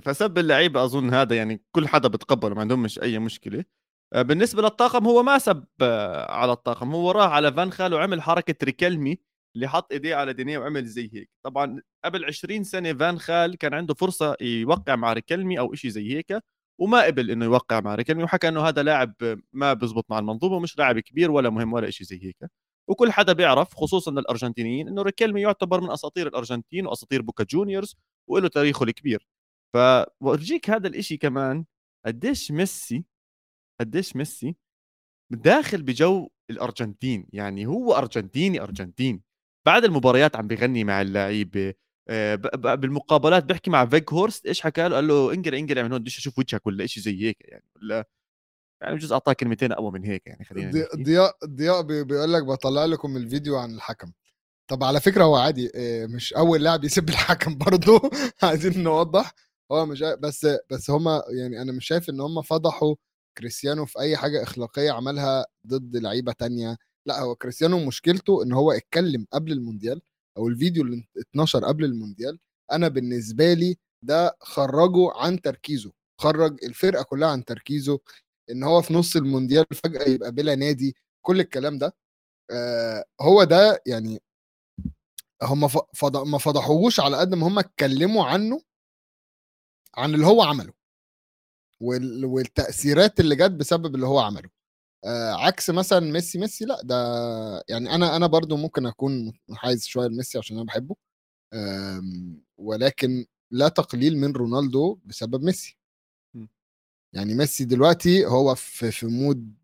فسب 0.04 0.38
اللعيبه 0.38 0.84
أظن 0.84 1.14
هذا 1.14 1.36
يعني 1.36 1.62
كل 1.72 1.88
حدا 1.88 2.08
بتقبله 2.08 2.54
ما 2.54 2.60
عندهم 2.60 2.82
مش 2.82 2.98
أي 3.02 3.18
مشكلة. 3.18 3.64
آه، 4.12 4.22
بالنسبة 4.22 4.62
للطاقم 4.62 5.04
هو 5.06 5.22
ما 5.22 5.38
سب 5.38 5.64
آه، 5.82 6.32
على 6.32 6.52
الطاقم. 6.52 6.94
هو 6.94 7.10
راح 7.10 7.30
على 7.30 7.52
فان 7.52 7.72
خال 7.72 7.94
وعمل 7.94 8.22
حركة 8.22 8.54
ريكلمي 8.64 9.18
اللي 9.56 9.68
حط 9.68 9.92
إيديه 9.92 10.14
على 10.14 10.32
دينيه 10.32 10.58
وعمل 10.58 10.84
زي 10.86 11.10
هيك. 11.14 11.30
طبعا 11.42 11.82
قبل 12.04 12.24
20 12.24 12.64
سنة 12.64 12.92
فان 12.94 13.18
خال 13.18 13.56
كان 13.56 13.74
عنده 13.74 13.94
فرصة 13.94 14.36
يوقع 14.40 14.96
مع 14.96 15.12
ريكلمي 15.12 15.58
أو 15.58 15.74
شيء 15.74 15.90
زي 15.90 16.16
هيك 16.16 16.38
وما 16.80 17.02
قبل 17.04 17.30
إنه 17.30 17.44
يوقع 17.44 17.80
مع 17.80 17.94
ريكلمي 17.94 18.22
وحكى 18.24 18.48
إنه 18.48 18.60
هذا 18.62 18.82
لاعب 18.82 19.14
ما 19.52 19.72
بزبط 19.72 20.06
مع 20.10 20.18
المنظومة 20.18 20.56
ومش 20.56 20.78
لاعب 20.78 20.98
كبير 20.98 21.30
ولا 21.30 21.50
مهم 21.50 21.72
ولا 21.72 21.90
شيء 21.90 22.06
زي 22.06 22.24
هيك. 22.24 22.36
وكل 22.88 23.12
حدا 23.12 23.32
بيعرف 23.32 23.74
خصوصا 23.74 24.10
الأرجنتينيين 24.10 24.88
إنه 24.88 25.02
ريكلمي 25.02 25.40
يعتبر 25.42 25.80
من 25.80 25.90
أساطير 25.90 26.26
الأرجنتين 26.28 26.86
وأساطير 26.86 27.22
بوكا 27.22 27.44
جونيورز 27.44 27.96
وله 28.30 28.48
تاريخه 28.48 28.84
الكبير. 28.84 29.26
فبورجيك 29.74 30.70
هذا 30.70 30.88
الإشي 30.88 31.16
كمان 31.16 31.64
قديش 32.06 32.50
ميسي 32.52 33.04
قديش 33.80 34.16
ميسي 34.16 34.56
داخل 35.30 35.82
بجو 35.82 36.28
الأرجنتين 36.50 37.26
يعني 37.32 37.66
هو 37.66 37.92
أرجنتيني 37.94 38.60
ارجنتيني 38.62 39.22
بعد 39.66 39.84
المباريات 39.84 40.36
عم 40.36 40.46
بيغني 40.46 40.84
مع 40.84 41.02
اللعيبة 41.02 41.74
آه، 42.08 42.34
بالمقابلات 42.74 43.44
بيحكي 43.44 43.70
مع 43.70 43.86
فيجهورست 43.86 44.46
إيش 44.46 44.60
حكى 44.60 44.88
له؟ 44.88 44.94
قال 44.94 45.08
له 45.08 45.34
انقر 45.34 45.58
انقر 45.58 45.84
من 45.84 45.92
هون 45.92 46.00
بديش 46.00 46.18
أشوف 46.18 46.38
وجهك 46.38 46.66
ولا 46.66 46.86
شيء 46.86 47.02
زي 47.02 47.22
هيك 47.22 47.36
يعني 47.40 47.64
ولا 47.76 48.08
يعني 48.82 48.96
بجوز 48.96 49.12
أعطاه 49.12 49.32
كلمتين 49.32 49.72
أقوى 49.72 49.92
من 49.92 50.04
هيك 50.04 50.26
يعني 50.26 50.44
خلينا 50.44 50.86
ضياء 50.96 51.36
ضياء 51.46 51.82
بيقول 51.82 52.32
لك 52.32 52.44
بطلع 52.44 52.84
لكم 52.84 53.16
الفيديو 53.16 53.56
عن 53.56 53.74
الحكم. 53.74 54.12
طب 54.70 54.84
على 54.84 55.00
فكرة 55.00 55.24
هو 55.24 55.36
عادي 55.36 55.70
آه، 55.74 56.06
مش 56.06 56.34
أول 56.34 56.62
لاعب 56.62 56.84
يسب 56.84 57.08
الحكم 57.08 57.58
برضه 57.58 58.00
عايزين 58.42 58.82
نوضح. 58.82 59.34
هو 59.72 59.86
مش 59.86 60.02
بس 60.02 60.46
بس 60.70 60.90
هم 60.90 61.08
يعني 61.08 61.62
أنا 61.62 61.72
مش 61.72 61.86
شايف 61.86 62.10
إن 62.10 62.20
هم 62.20 62.42
فضحوا 62.42 62.94
كريستيانو 63.38 63.86
في 63.86 63.98
أي 64.00 64.16
حاجة 64.16 64.42
إخلاقية 64.42 64.90
عملها 64.92 65.46
ضد 65.66 65.96
لعيبة 65.96 66.32
تانية. 66.32 66.76
لا 67.06 67.20
هو 67.20 67.34
كريستيانو 67.34 67.86
مشكلته 67.86 68.42
إن 68.42 68.52
هو 68.52 68.72
اتكلم 68.72 69.26
قبل 69.32 69.52
المونديال 69.52 70.02
أو 70.36 70.48
الفيديو 70.48 70.82
اللي 70.84 71.04
اتنشر 71.16 71.64
قبل 71.64 71.84
المونديال 71.84 72.38
أنا 72.72 72.88
بالنسبة 72.88 73.52
لي 73.52 73.76
ده 74.02 74.36
خرجه 74.40 75.12
عن 75.14 75.40
تركيزه 75.40 75.92
خرج 76.20 76.64
الفرقة 76.64 77.02
كلها 77.02 77.28
عن 77.28 77.44
تركيزه 77.44 78.00
إن 78.50 78.62
هو 78.62 78.82
في 78.82 78.94
نص 78.94 79.16
المونديال 79.16 79.66
فجأة 79.84 80.08
يبقى 80.08 80.32
بلا 80.32 80.54
نادي 80.54 80.96
كل 81.22 81.40
الكلام 81.40 81.78
ده 81.78 81.94
آه 82.50 83.04
هو 83.20 83.44
ده 83.44 83.82
يعني 83.86 84.22
هم. 85.42 85.60
ما 86.14 86.38
فضحوهوش 86.38 87.00
على 87.00 87.16
قد 87.16 87.34
ما 87.34 87.46
هم 87.46 87.58
اتكلموا 87.58 88.24
عنه 88.26 88.62
عن 89.96 90.14
اللي 90.14 90.26
هو 90.26 90.42
عمله 90.42 90.72
وال... 91.80 92.24
والتأثيرات 92.24 93.20
اللي 93.20 93.36
جت 93.36 93.50
بسبب 93.50 93.94
اللي 93.94 94.06
هو 94.06 94.18
عمله 94.20 94.50
آه 95.04 95.32
عكس 95.46 95.70
مثلا 95.70 96.00
ميسي 96.00 96.38
ميسي 96.38 96.64
لأ 96.64 96.82
ده 96.84 96.96
يعني 97.68 97.94
أنا 97.94 98.16
أنا 98.16 98.26
برضو 98.26 98.56
ممكن 98.56 98.86
أكون 98.86 99.32
حايز 99.54 99.86
شوية 99.86 100.06
لميسي 100.08 100.38
عشان 100.38 100.56
أنا 100.56 100.66
بحبه 100.66 100.96
ولكن 102.58 103.26
لا 103.50 103.68
تقليل 103.68 104.18
من 104.18 104.32
رونالدو 104.32 104.98
بسبب 105.04 105.42
ميسي. 105.44 105.78
يعني 107.14 107.34
ميسي 107.34 107.64
دلوقتي 107.64 108.26
هو 108.26 108.54
في 108.54 108.90
في 108.92 109.06
مود 109.06 109.54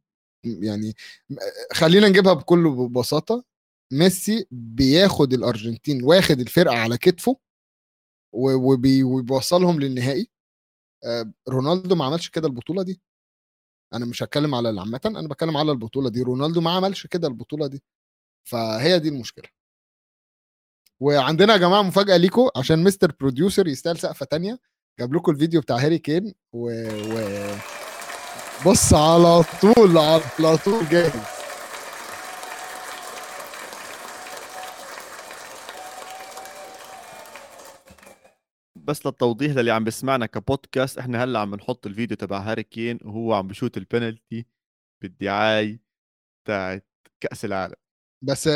يعني 0.46 0.94
خلينا 1.74 2.08
نجيبها 2.08 2.32
بكل 2.34 2.88
بساطة 2.92 3.44
ميسي 3.92 4.46
بياخد 4.50 5.32
الأرجنتين 5.34 6.04
واخد 6.04 6.40
الفرقة 6.40 6.76
على 6.76 6.98
كتفه 6.98 7.38
وبيوصلهم 8.34 9.80
للنهائي. 9.80 10.30
رونالدو 11.48 11.94
ما 11.96 12.04
عملش 12.04 12.28
كده 12.30 12.48
البطولة 12.48 12.82
دي. 12.84 13.00
أنا 13.94 14.06
مش 14.06 14.22
هتكلم 14.22 14.54
على 14.54 14.70
العامه 14.70 15.00
أنا 15.06 15.28
بتكلم 15.28 15.56
على 15.56 15.72
البطولة 15.72 16.10
دي. 16.10 16.22
رونالدو 16.22 16.60
ما 16.60 16.70
عملش 16.70 17.06
كده 17.06 17.28
البطولة 17.28 17.66
دي. 17.66 17.82
فهي 18.44 18.98
دي 18.98 19.08
المشكلة. 19.08 19.48
وعندنا 21.00 21.52
يا 21.52 21.58
جماعة 21.58 21.82
مفاجأة 21.82 22.16
ليكم 22.16 22.48
عشان 22.56 22.84
mister 22.84 23.12
producer 23.20 23.68
يستاهل 23.68 23.98
سقفة 23.98 24.26
تانية. 24.26 24.58
جاب 25.00 25.14
لكم 25.14 25.32
الفيديو 25.32 25.60
بتاع 25.60 25.76
هاري 25.76 25.98
كين 25.98 26.34
و, 26.52 26.70
و... 27.14 27.56
بص 28.66 28.94
على 28.94 29.44
طول 29.62 29.98
على 29.98 30.56
طول 30.56 30.88
جاهز 30.88 31.37
بس 38.88 39.06
للتوضيح 39.06 39.52
للي 39.52 39.70
عم 39.70 39.84
بسمعنا 39.84 40.26
كبودكاست 40.26 40.98
إحنا 40.98 41.24
هلأ 41.24 41.38
عم 41.38 41.54
نحط 41.54 41.86
الفيديو 41.86 42.16
تبع 42.16 42.38
هاري 42.38 42.62
كين 42.62 42.98
وهو 43.04 43.34
عم 43.34 43.48
بشوت 43.48 43.76
البنالتي 43.76 44.46
بالدعاية 45.02 45.80
تاعت 46.44 46.86
كأس 47.20 47.44
العالم 47.44 47.74
بس 48.22 48.48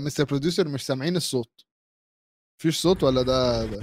مستر 0.00 0.24
بروديوسر 0.24 0.68
مش 0.68 0.86
سامعين 0.86 1.16
الصوت 1.16 1.66
فيش 2.60 2.78
صوت 2.82 3.02
ولا 3.02 3.22
ده, 3.22 3.66
ده. 3.66 3.82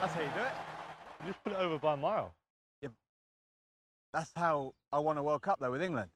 That's 0.00 0.14
how 0.14 0.20
you 0.20 0.28
do 0.36 0.42
it. 0.42 0.54
You 1.20 1.26
just 1.26 1.44
put 1.44 1.52
it 1.52 1.58
over 1.58 1.78
by 1.78 1.94
a 1.94 1.96
mile. 1.96 2.34
That's 4.14 4.30
how 4.36 4.72
I 4.92 5.00
won 5.00 5.18
a 5.18 5.22
World 5.24 5.42
Cup 5.42 5.58
though 5.58 5.72
with 5.72 5.82
England. 5.82 6.10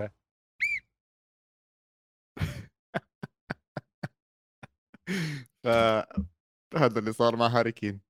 Okay. 0.00 0.08
فهذا 5.64 6.98
اللي 6.98 7.12
صار 7.12 7.36
مع 7.36 7.46
هاري 7.46 7.72
كين. 7.72 8.00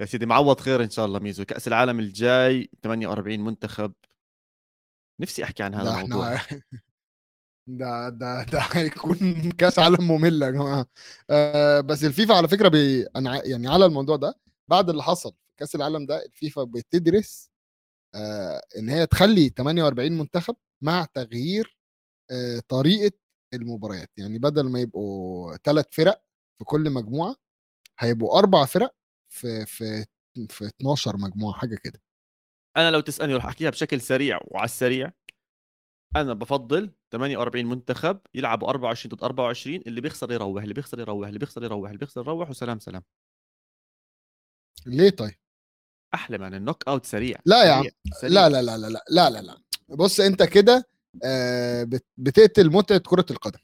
يا 0.00 0.06
سيدي 0.06 0.26
معوض 0.26 0.60
خير 0.60 0.82
إن 0.84 0.90
شاء 0.90 1.06
الله 1.06 1.18
ميزو. 1.18 1.44
كأس 1.44 1.68
العالم 1.68 2.00
الجاي 2.00 2.70
48 2.82 3.40
منتخب. 3.40 3.92
نفسي 5.20 5.44
أحكي 5.44 5.62
عن 5.62 5.74
هذا 5.74 6.00
الموضوع. 6.00 6.34
ده 7.68 8.08
ده 8.08 8.42
ده 8.42 8.60
هيكون 8.72 9.50
كأس 9.52 9.78
عالم 9.78 10.08
ممل 10.08 10.42
يا 10.42 10.50
جماعة. 10.50 10.86
آه 11.30 11.80
بس 11.80 12.04
الفيفا 12.04 12.34
على 12.34 12.48
فكرة 12.48 12.68
بي 12.68 13.06
أنا 13.16 13.44
يعني 13.44 13.68
على 13.68 13.86
الموضوع 13.86 14.16
ده 14.16 14.34
بعد 14.68 14.90
اللي 14.90 15.02
حصل 15.02 15.34
كاس 15.58 15.74
العالم 15.74 16.06
ده 16.06 16.24
الفيفا 16.26 16.64
بتدرس 16.64 17.50
آه 18.14 18.62
إن 18.78 18.88
هي 18.90 19.06
تخلي 19.06 19.48
48 19.48 20.12
منتخب 20.12 20.56
مع 20.82 21.04
تغيير 21.14 21.78
آه 22.30 22.60
طريقة 22.68 23.12
المباريات. 23.54 24.10
يعني 24.18 24.38
بدل 24.38 24.70
ما 24.70 24.80
يبقوا 24.80 25.56
ثلاث 25.56 25.86
فرق 25.92 26.22
في 26.58 26.64
كل 26.64 26.90
مجموعة 26.90 27.36
هيبقوا 28.00 28.38
أربع 28.38 28.64
فرق 28.66 28.94
في 29.30 29.66
في 29.66 30.06
في 30.50 30.66
12 30.66 31.16
مجموعة 31.16 31.54
حاجة 31.60 31.76
كده. 31.84 32.02
أنا 32.76 32.90
لو 32.90 33.00
تسألني 33.00 33.34
راح 33.34 33.46
احكيها 33.46 33.70
بشكل 33.70 34.00
سريع 34.00 34.40
وعلى 34.44 34.64
السريع 34.64 35.12
أنا 36.16 36.34
بفضل 36.34 36.92
48 37.12 37.66
منتخب 37.66 38.20
يلعبوا 38.34 38.68
24 38.68 39.14
ضد 39.16 39.24
24 39.24 39.82
اللي 39.86 40.00
بيخسر 40.00 40.32
يروح 40.32 40.62
اللي 40.62 40.74
بيخسر 40.74 41.00
يروح 41.00 41.26
اللي 41.28 41.38
بيخسر 41.38 41.64
يروح 41.64 41.88
اللي 41.90 41.98
بيخسر 41.98 42.20
يروح 42.20 42.50
وسلام 42.50 42.78
سلام. 42.80 43.02
ليه 44.86 45.10
طيب؟ 45.10 45.34
أحلى 46.14 46.38
من 46.38 46.54
النوك 46.54 46.88
أوت 46.88 47.06
سريع. 47.06 47.38
لا 47.44 47.64
يا 47.64 47.72
عم. 47.72 47.84
لا 48.22 48.48
لا 48.48 48.62
لا 48.62 48.78
لا 48.78 49.04
لا 49.10 49.30
لا 49.30 49.40
لا 49.42 49.58
بص 49.88 50.20
أنت 50.20 50.42
كده 50.42 50.88
آه، 51.24 51.88
بتقتل 52.16 52.70
متعة 52.70 52.98
كرة 52.98 53.26
القدم. 53.30 53.58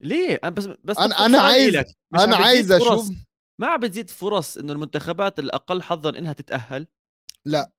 ليه؟ 0.00 0.40
أنا 0.44 0.50
بس 0.50 0.68
بس 0.84 0.98
أنا 0.98 1.26
أنا 1.26 1.40
عايز 1.40 1.76
أنا 2.14 2.36
عايز 2.36 2.72
أشوف 2.72 3.10
ما 3.58 3.76
بتزيد 3.76 4.10
فرص 4.10 4.56
انه 4.56 4.72
المنتخبات 4.72 5.38
الأقل 5.38 5.82
حظا 5.82 6.10
إنها 6.10 6.32
تتأهل؟ 6.32 6.86
لا. 7.44 7.72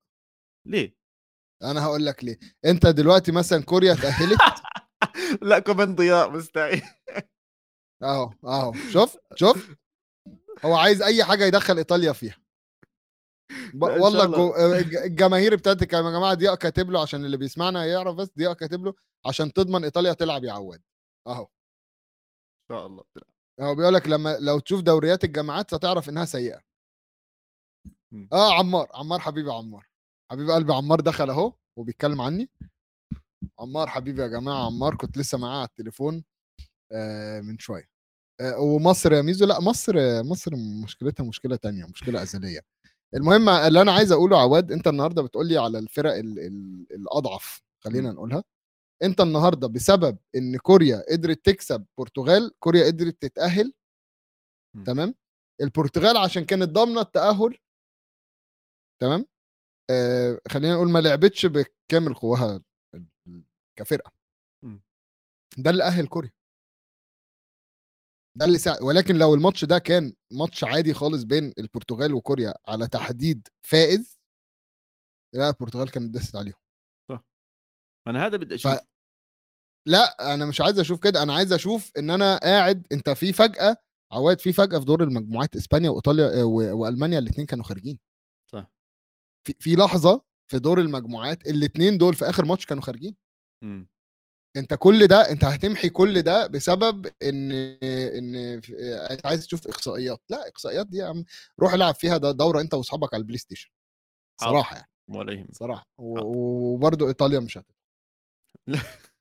ليه؟ 0.66 0.96
أنا 1.62 1.84
هقول 1.84 2.06
لك 2.06 2.24
ليه. 2.24 2.38
أنت 2.64 2.86
دلوقتي 2.86 3.32
مثلا 3.32 3.62
كوريا 3.62 3.94
تأهلت؟ 3.94 4.38
لا 5.42 5.58
كمان 5.58 5.94
ضياء 5.94 6.30
مستحيل. 6.30 6.82
أهو 8.02 8.32
أهو. 8.44 8.72
شوف 8.92 9.16
شوف. 9.34 9.70
هو 10.64 10.74
عايز 10.74 11.02
أي 11.02 11.24
حاجة 11.24 11.44
يدخل 11.44 11.76
إيطاليا 11.76 12.12
فيها. 12.12 12.36
والله 13.74 14.56
آه، 14.56 14.78
الجماهير 15.04 15.56
بتاعتك 15.56 15.92
يا 15.92 16.00
جماعة 16.00 16.34
ضياء 16.34 16.54
كاتب 16.54 16.90
له 16.90 17.02
عشان 17.02 17.24
اللي 17.24 17.36
بيسمعنا 17.36 17.86
يعرف 17.86 18.16
بس 18.16 18.28
ضياء 18.38 18.52
كاتب 18.52 18.84
له 18.84 18.94
عشان 19.26 19.52
تضمن 19.52 19.84
إيطاليا 19.84 20.12
تلعب 20.12 20.44
يا 20.44 20.52
عواد. 20.52 20.82
أهو. 21.26 21.42
إن 21.42 22.76
شاء 22.76 22.86
الله. 22.86 23.04
هو 23.60 23.74
بيقول 23.74 23.94
لك 23.94 24.08
لما 24.08 24.36
لو 24.40 24.58
تشوف 24.58 24.80
دوريات 24.80 25.24
الجامعات 25.24 25.74
ستعرف 25.74 26.08
إنها 26.08 26.24
سيئة. 26.24 26.60
آه 28.32 28.58
عمار. 28.58 28.88
عمار 28.94 29.20
حبيبي 29.20 29.50
عمار. 29.50 29.88
حبيب 30.30 30.50
قلبي 30.50 30.72
عمار 30.72 31.00
دخل 31.00 31.30
أهو 31.30 31.52
وبيتكلم 31.78 32.20
عني. 32.20 32.50
عمار 33.58 33.88
حبيبي 33.88 34.22
يا 34.22 34.26
جماعة 34.26 34.66
عمار 34.66 34.96
كنت 34.96 35.18
لسه 35.18 35.38
معاه 35.38 35.58
على 35.58 35.68
التليفون 35.68 36.24
آه 36.92 37.40
من 37.40 37.58
شوية. 37.58 37.88
آه، 38.40 38.58
ومصر 38.60 39.12
يا 39.12 39.22
ميزو؟ 39.22 39.46
لا 39.46 39.60
مصر 39.60 40.22
مصر 40.22 40.52
مشكلتها 40.84 41.24
مشكلة 41.24 41.56
تانية 41.56 41.84
مشكلة 41.84 42.22
أزلية. 42.22 42.60
المهم 43.14 43.48
اللي 43.48 43.82
أنا 43.82 43.92
عايز 43.92 44.12
أقوله 44.12 44.40
عواد 44.40 44.72
أنت 44.72 44.88
النهارده 44.88 45.22
بتقول 45.22 45.48
لي 45.48 45.58
على 45.58 45.78
الفرق 45.78 46.14
ال 46.14 46.38
ال 46.38 46.86
الأضعف 46.90 47.62
خلينا. 47.84 48.12
نقولها 48.12 48.44
أنت 49.02 49.20
النهارده 49.20 49.68
بسبب 49.68 50.18
إن 50.36 50.56
كوريا 50.58 51.04
قدرت 51.10 51.44
تكسب 51.46 51.86
برتغال 51.98 52.52
كوريا 52.58 52.86
قدرت 52.86 53.22
تتأهل 53.22 53.72
م. 54.76 54.84
تمام 54.84 55.14
البرتغال 55.60 56.16
عشان 56.16 56.44
كانت 56.44 56.68
ضامنة 56.70 57.00
التأهل 57.00 57.58
تمام 59.00 59.26
آه 59.90 60.40
خلينا 60.50 60.74
نقول 60.74 60.90
ما 60.90 60.98
لعبتش 60.98 61.46
بكامل 61.46 62.14
قواها 62.14 62.62
كفرقة 63.78 64.12
م. 64.64 64.78
ده 65.58 65.70
اللي 65.70 65.84
أهل 65.84 66.06
كوريا 66.06 66.30
ده 68.38 68.44
اللي 68.44 68.58
سا... 68.58 68.82
ولكن 68.82 69.14
لو 69.14 69.34
الماتش 69.34 69.64
ده 69.64 69.78
كان 69.78 70.12
ماتش 70.32 70.64
عادي 70.64 70.94
خالص 70.94 71.22
بين 71.22 71.52
البرتغال 71.58 72.14
وكوريا 72.14 72.54
على 72.68 72.88
تحديد 72.88 73.48
فائز 73.66 74.20
لا 75.34 75.48
البرتغال 75.48 75.90
كانت 75.90 76.14
دست 76.14 76.36
عليهم. 76.36 76.62
أنا 78.08 78.26
هذا 78.26 78.36
بدي 78.36 78.58
ف... 78.58 78.66
أشوف 78.66 78.80
لا 79.88 80.34
أنا 80.34 80.46
مش 80.46 80.60
عايز 80.60 80.78
أشوف 80.78 81.00
كده. 81.00 81.22
أنا 81.22 81.34
عايز 81.34 81.52
أشوف 81.52 81.92
إن 81.98 82.10
أنا 82.10 82.36
قاعد 82.36 82.86
أنت 82.92 83.10
في 83.10 83.32
فجأة 83.32 83.76
عواد 84.12 84.40
في 84.40 84.52
فجأة 84.52 84.78
في 84.78 84.84
دور 84.84 85.02
المجموعات 85.02 85.56
إسبانيا 85.56 85.90
وإيطاليا 85.90 86.40
آه، 86.40 86.44
و... 86.44 86.82
وألمانيا 86.82 87.18
الاثنين 87.18 87.46
كانوا 87.46 87.64
خارجين. 87.64 87.98
صح. 88.52 88.70
في... 89.46 89.54
في 89.58 89.76
لحظة 89.76 90.24
في 90.50 90.58
دور 90.58 90.80
المجموعات 90.80 91.46
الاثنين 91.46 91.98
دول 91.98 92.14
في 92.14 92.24
آخر 92.24 92.44
ماتش 92.44 92.66
كانوا 92.66 92.82
خارجين. 92.82 93.16
م. 93.64 93.84
انت 94.56 94.74
كل 94.74 95.06
ده 95.06 95.30
انت 95.30 95.44
هتمحي 95.44 95.88
كل 95.88 96.22
ده 96.22 96.46
بسبب 96.46 97.06
ان 97.22 97.52
ان 97.52 98.34
انت 99.10 99.26
عايز 99.26 99.46
تشوف 99.46 99.68
احصائيات 99.68 100.20
لا 100.30 100.48
احصائيات 100.50 100.86
دي 100.86 100.96
يا 100.98 101.06
عم 101.06 101.24
روح 101.60 101.72
العب 101.74 101.94
فيها 101.94 102.16
ده 102.16 102.30
دورة 102.30 102.60
انت 102.60 102.74
واصحابك 102.74 103.14
على 103.14 103.20
البلاي 103.20 103.38
ستيشن. 103.38 103.70
صراحة 104.40 104.76
يعني. 104.76 104.88
ولا 105.10 105.32
يهمك 105.32 105.54
صراحة. 105.54 105.86
و- 105.98 106.16
حاضر. 106.16 106.26
وبرضه 106.26 107.08
إيطاليا 107.08 107.40
مش 107.40 107.58
هتبقى 107.58 107.74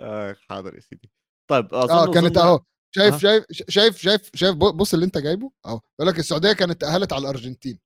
آه 0.00 0.36
حاضر 0.50 0.74
يا 0.74 0.80
سيدي. 0.80 1.10
طيب 1.50 1.74
آه 1.74 2.12
كانت 2.12 2.36
أهو 2.38 2.60
شايف 2.96 3.14
أها. 3.14 3.18
شايف 3.18 3.44
شايف 3.68 3.96
شايف 3.98 4.30
شايف 4.34 4.54
بص 4.56 4.94
اللي 4.94 5.06
أنت 5.06 5.18
جايبه. 5.18 5.50
أهو 5.66 5.80
يقول 6.00 6.08
لك 6.12 6.18
السعودية 6.18 6.52
كانت 6.52 6.80
تأهلت 6.80 7.12
على 7.12 7.22
الأرجنتين. 7.22 7.78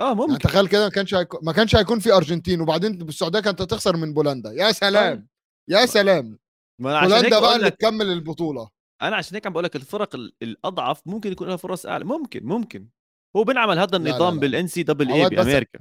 آه 0.00 0.04
يعني 0.04 0.14
ممكن. 0.14 0.38
تخيل 0.38 0.68
كده 0.68 0.84
ما 0.84 0.90
كانش 0.90 1.14
هيكون 1.14 1.40
ما 1.42 1.52
كانش 1.52 1.76
هيكون 1.76 1.98
في 1.98 2.12
أرجنتين 2.12 2.60
وبعدين 2.60 3.02
السعودية 3.02 3.40
كانت 3.40 3.60
هتخسر 3.62 3.96
من 3.96 4.14
بولندا. 4.14 4.52
يا 4.52 4.72
سلام 4.72 5.28
يا 5.70 5.86
سلام. 5.86 6.38
ما 6.80 6.98
أنا 6.98 7.08
بولندا 7.08 7.40
بقى 7.40 7.56
اللي 7.56 7.70
تكمل 7.70 8.06
البطولة. 8.06 8.68
أنا 9.02 9.16
عشان 9.16 9.34
هيك 9.34 9.46
عم 9.46 9.52
بقول 9.52 9.64
لك 9.64 9.76
الفرق 9.76 10.14
ال- 10.14 10.32
الأضعف 10.42 11.00
ممكن 11.06 11.32
يكون 11.32 11.48
لها 11.48 11.56
فرص 11.56 11.86
أعلى 11.86 12.04
ممكن 12.04 12.44
ممكن. 12.46 12.88
هو 13.36 13.44
بنعمل 13.44 13.78
هذا 13.78 13.96
النظام 13.96 14.34
لا. 14.34 14.40
بال 14.40 14.66
NCAA 14.66 15.28
بأمريكا. 15.28 15.78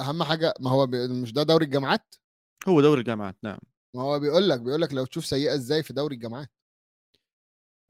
أهم 0.00 0.22
حاجة 0.22 0.54
ما 0.60 0.70
هو 0.70 0.86
بي- 0.86 1.08
مش 1.08 1.32
ده 1.32 1.42
دوري 1.42 1.64
الجامعات؟ 1.64 2.14
هو 2.68 2.80
دوري 2.80 3.00
الجامعات 3.00 3.36
نعم. 3.42 3.58
ما 3.96 4.02
هو 4.02 4.18
بيقول 4.20 4.48
لك 4.48 4.60
بيقول 4.60 4.80
لك 4.80 4.92
لو 4.94 5.04
تشوف 5.04 5.26
سيئة 5.26 5.54
إزاي 5.54 5.82
في 5.82 5.92
دوري 5.92 6.14
الجامعات. 6.14 6.50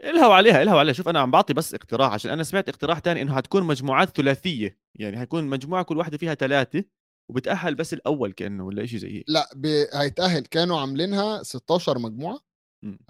الها 0.05 0.27
وعليها 0.27 0.63
الها 0.63 0.75
وعليها 0.75 0.93
شوف 0.93 1.09
أنا 1.09 1.21
عم 1.21 1.31
بعطي 1.31 1.55
بس 1.55 1.75
اقتراح 1.75 2.13
عشان 2.13 2.31
أنا 2.31 2.43
سمعت 2.43 2.69
اقتراح 2.69 2.99
تاني 2.99 3.23
إنه 3.23 3.37
هتكون 3.37 3.63
مجموعات 3.63 4.17
ثلاثية 4.17 4.79
يعني 4.95 5.21
هيكون 5.21 5.45
مجموعة 5.45 5.83
كل 5.83 5.99
واحدة 5.99 6.19
فيها 6.19 6.35
ثلاثة 6.35 6.85
وبتأهل 7.31 7.75
بس 7.75 7.95
الأول 7.95 8.33
كأنه 8.33 8.67
ولا 8.67 8.87
شيء 8.87 8.99
زي 8.99 9.17
هيك 9.19 9.25
لا 9.29 9.49
بي... 9.55 9.87
هيتأهل 9.95 10.41
كانوا 10.47 10.81
عاملينها 10.81 11.43
16 11.43 11.99
مجموعة. 11.99 12.41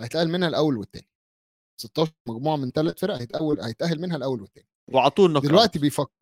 هيتأهل 0.00 0.28
منها 0.28 0.48
الأول 0.48 0.76
والثاني 0.78 1.08
16 1.80 2.12
مجموعة 2.28 2.56
من 2.56 2.70
ثلاث 2.70 2.98
فرق 3.00 3.14
هيتأول 3.14 3.60
هيتأهل 3.60 4.00
منها 4.00 4.16
الأول 4.16 4.40
والثاني 4.40 4.68
وعلى 4.92 5.10
طول 5.10 5.40
دلوقتي. 5.40 5.78
بيفكر 5.78 6.12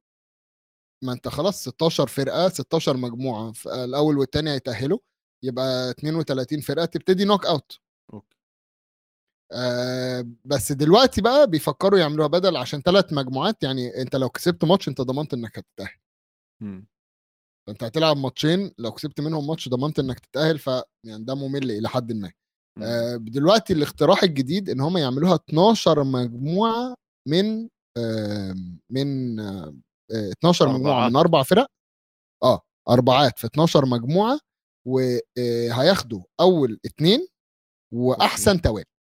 ما 1.05 1.13
أنت 1.13 1.29
خلاص 1.29 1.63
16 1.69 2.07
فرقة 2.07 2.49
16 2.49 2.97
مجموعة 2.97 3.53
الأول 3.67 4.19
والثاني 4.19 4.51
هيتأهلوا 4.51 4.99
يبقى 5.43 5.91
32 5.91 6.61
فرقة 6.61 6.85
تبتدي 6.85 7.25
knock 7.25 7.47
out 7.47 7.79
okay. 8.13 8.36
آه 9.53 10.27
بس 10.45 10.73
دلوقتي 10.73 11.21
بقى 11.23 11.51
بيفكروا 11.51 11.99
يعملوها 11.99 12.29
بدل 12.29 12.57
عشان 12.57 12.81
ثلاث 12.83 13.13
مجموعات 13.13 13.63
يعني 13.63 14.03
انت 14.03 14.17
لو 14.17 14.29
كسبت 14.29 14.65
ماتش 14.65 14.89
انت 14.89 15.01
ضمنت 15.01 15.35
انك 15.35 15.59
هتتأهل. 15.59 15.99
فانت 17.69 17.85
هتلعب 17.85 18.17
ماتشين 18.17 18.71
لو 18.79 18.93
كسبت 18.93 19.21
منهم 19.21 19.47
ماتش 19.47 19.69
ضمنت 19.69 19.99
انك 19.99 20.19
تتأهل 20.21 20.59
ف 20.59 20.67
يعني 21.07 21.25
ده 21.25 21.35
ممل 21.35 21.71
إلى 21.71 21.89
حد 21.89 22.13
ما. 22.13 22.33
آه 22.83 23.17
دلوقتي 23.17 23.73
الاقتراح 23.73 24.23
الجديد 24.23 24.71
إن 24.71 24.81
هم 24.81 24.97
يعملوها 24.99 25.35
12 25.35 26.05
مجموعة 26.05 26.95
من 27.29 27.69
آه 27.99 28.55
من 28.91 29.41
آه 29.41 29.75
آه، 30.15 30.31
12 30.39 30.69
مجموعه 30.69 30.93
أربعات. 30.95 31.11
من 31.11 31.17
أربع 31.17 31.43
فرق 31.43 31.67
آه 32.43 32.61
أربعات 32.91 33.39
في 33.39 33.47
12 33.47 33.87
مجموعة 33.87 34.39
وهياخدوا 34.89 36.23
أول 36.41 36.81
اتنين 36.85 37.27
وأحسن 37.95 38.61
توالت 38.61 38.87
آه 38.87 38.96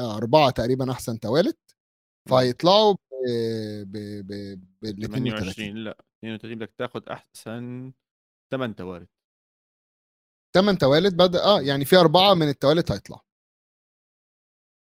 أربعة 0.00 0.50
تقريبا 0.50 0.92
أحسن 0.92 1.20
توالت 1.20 1.58
فهيطلعوا 2.28 2.92
ب 2.92 2.96
ب 3.86 4.26
ب 4.26 4.60
بال 4.82 5.04
32 5.04 5.30
28 5.30 5.76
لأ 5.76 5.98
32 6.24 6.58
بدك 6.58 6.74
تاخذ 6.78 7.08
أحسن 7.08 7.92
ثمان 8.52 8.74
توالد 8.76 9.08
8 10.54 10.78
توالت 10.78 11.14
بدا 11.14 11.44
آه 11.44 11.60
يعني 11.60 11.84
في 11.84 11.96
أربعة 11.96 12.34
من 12.34 12.48
التوالت 12.48 12.92
هيطلعوا 12.92 13.22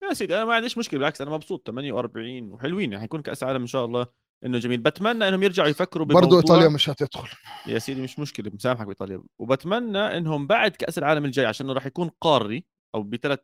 يا 0.03 0.13
سيدي 0.13 0.35
أنا 0.35 0.45
ما 0.45 0.53
عنديش 0.53 0.77
مشكلة 0.77 0.97
بالعكس 0.97 1.21
أنا 1.21 1.31
مبسوط 1.31 1.67
48 1.67 2.51
وحلوين 2.51 2.91
يعني 2.91 3.01
حيكون 3.01 3.21
كأس 3.21 3.43
عالم 3.43 3.61
إن 3.61 3.67
شاء 3.67 3.85
الله 3.85 4.07
إنه 4.45 4.59
جميل. 4.59 4.81
بتمنى 4.81 5.27
إنهم 5.27 5.43
يرجعوا 5.43 5.67
يفكروا 5.67 6.05
برضه 6.05 6.19
بالموضوع 6.19 6.39
إيطاليا 6.39 6.69
مش 6.69 6.89
هتدخل. 6.89 7.29
يا 7.67 7.79
سيدي 7.79 8.01
مش 8.01 8.19
مشكلة 8.19 8.51
مسامحك 8.53 8.85
بإيطاليا. 8.85 9.23
وبتمنى 9.39 10.17
إنهم 10.17 10.47
بعد 10.47 10.71
كأس 10.71 10.97
العالم 10.97 11.25
الجاي 11.25 11.45
عشان 11.45 11.71
راح 11.71 11.85
يكون 11.85 12.09
قاري 12.21 12.65
أو 12.95 13.03
بثلاث 13.03 13.39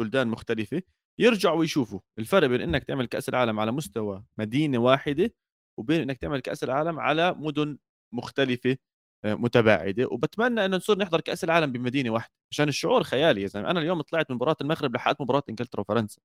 بلدان 0.00 0.28
مختلفة 0.28 0.82
يرجعوا 1.18 1.58
ويشوفوا. 1.58 2.00
الفرق 2.18 2.48
بين 2.48 2.60
إنك 2.60 2.84
تعمل 2.84 3.06
كأس 3.06 3.28
العالم 3.28 3.60
على 3.60 3.72
مستوى 3.72 4.24
مدينة 4.38 4.78
واحدة 4.78 5.34
وبين 5.78 6.00
إنك 6.00 6.18
تعمل 6.18 6.40
كأس 6.40 6.64
العالم 6.64 7.00
على 7.00 7.34
مدن 7.34 7.78
مختلفة 8.12 8.76
آه، 9.24 9.34
متباعدة. 9.34 10.06
وبتمنى 10.10 10.64
إنه 10.64 10.76
نصير 10.76 10.98
نحضر 10.98 11.20
كأس 11.20 11.44
العالم 11.44 11.72
بمدينة 11.72 12.10
واحدة. 12.10 12.32
عشان 12.52 12.68
الشعور 12.68 13.02
خيالي 13.02 13.42
يا 13.42 13.46
زلمة. 13.46 13.70
أنا 13.70 13.80
اليوم 13.80 14.00
طلعت 14.00 14.30
من 14.30 14.36
مباراة 14.36 14.56
المغرب 14.60 14.94
لحقت 14.96 15.20
مباراة 15.20 15.42
إنجلترا 15.48 15.80
وفرنسا. 15.80 16.20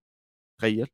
تخيل. 0.59 0.87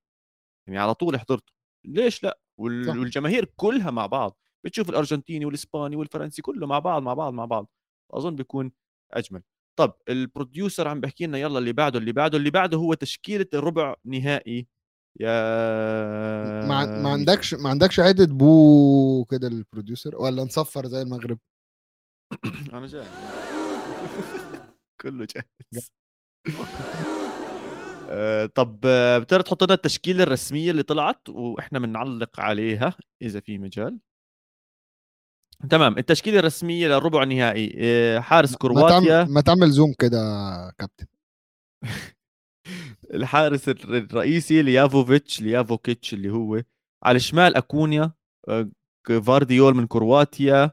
يعني 0.67 0.79
على 0.79 0.93
طول 0.93 1.19
حضرته. 1.19 1.53
ليش 1.85 2.23
لا؟ 2.23 2.39
وال- 2.59 2.85
صح. 2.85 2.95
والجماهير 2.95 3.45
كلها 3.55 3.91
مع 3.91 4.05
بعض. 4.05 4.37
بتشوف 4.65 4.89
الأرجنتيني 4.89 5.45
والإسباني 5.45 5.95
والفرنسي 5.95 6.41
كله 6.41 6.67
مع 6.67 6.79
بعض 6.79 7.01
مع 7.01 7.13
بعض 7.13 7.33
مع 7.33 7.45
بعض. 7.45 7.71
أظن 8.11 8.35
بيكون 8.35 8.71
أجمل. 9.11 9.43
طب 9.75 9.93
ال 10.09 10.18
producer 10.18 10.87
عم 10.87 11.01
بحكي 11.01 11.25
لنا 11.27 11.37
يلا 11.37 11.59
اللي 11.59 11.73
بعده 11.73 11.99
اللي 11.99 12.11
بعده 12.11 12.37
اللي 12.37 12.49
بعده 12.49 12.77
هو 12.77 12.93
تشكيلة 12.93 13.47
الربع 13.53 13.95
نهائي. 14.05 14.67
يا 15.19 15.29
ما, 16.67 16.85
ما 17.01 17.09
عندكش 17.09 17.53
ما 17.53 17.69
عندكش 17.69 17.99
عدة 17.99 18.25
بو 18.25 19.25
كده 19.25 19.49
للبروديوسر 19.49 20.15
ولا 20.15 20.43
نصفر 20.43 20.85
زي 20.87 21.01
المغرب؟ 21.01 21.39
أنا 22.73 22.87
جاي 22.87 23.05
كله 25.01 25.27
جاهز. 25.35 25.91
آه، 28.09 28.45
طب 28.45 28.79
بتقدر 29.21 29.41
تحط 29.41 29.63
لنا 29.63 29.73
التشكيلة 29.73 30.23
الرسمية 30.23 30.71
اللي 30.71 30.83
طلعت 30.83 31.29
وإحنا 31.29 31.79
بنعلق 31.79 32.39
عليها 32.39 32.93
إذا 33.21 33.39
في 33.39 33.57
مجال؟ 33.57 33.99
تمام 35.69 35.97
التشكيلة 35.97 36.39
الرسمية 36.39 36.87
للربع 36.87 37.23
النهائي 37.23 37.73
آه، 37.77 38.19
حارس 38.19 38.55
كرواتيا. 38.55 39.23
ما 39.23 39.41
تعمل 39.41 39.71
zoom 39.71 39.93
كده 39.99 40.19
كابتن. 40.79 41.05
الحارس 43.13 43.69
الر- 43.69 43.97
الرئيسي 43.97 44.61
ليفاكوفيتش 44.61 45.41
ليفاكوفيتش 45.41 46.13
اللي 46.13 46.29
هو 46.29 46.61
على 47.03 47.15
الشمال 47.15 47.55
أكونيا 47.55 48.11
آه، 48.47 48.69
فارديول 49.21 49.75
من 49.75 49.87
كرواتيا 49.87 50.71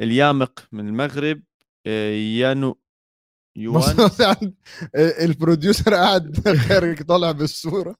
اليامق 0.00 0.66
من 0.72 0.88
المغرب 0.88 1.42
آه، 1.86 2.10
يانو 2.12 2.78
يوان 3.56 3.96
عند- 4.20 4.54
ال 4.96 5.07
producer 5.07 5.94
قاعد 5.94 6.56
خارج 6.58 7.02
طالع 7.02 7.30
بالصورة. 7.32 7.96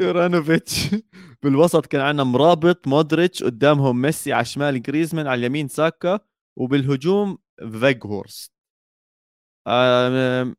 يورانوفيتش. 0.00 0.94
بالوسط 1.42 1.86
كان 1.86 2.00
عندنا 2.00 2.24
مرابط 2.24 2.88
مودريتش 2.88 3.42
قدامهم 3.42 4.02
ميسي 4.02 4.32
على 4.32 4.42
الشمال 4.42 4.82
جريزمان 4.82 5.26
على 5.26 5.38
اليمين 5.38 5.68
ساكا 5.68 6.20
وبالهجوم 6.58 7.38
فيغهورست. 7.58 8.52
آم، 9.68 10.56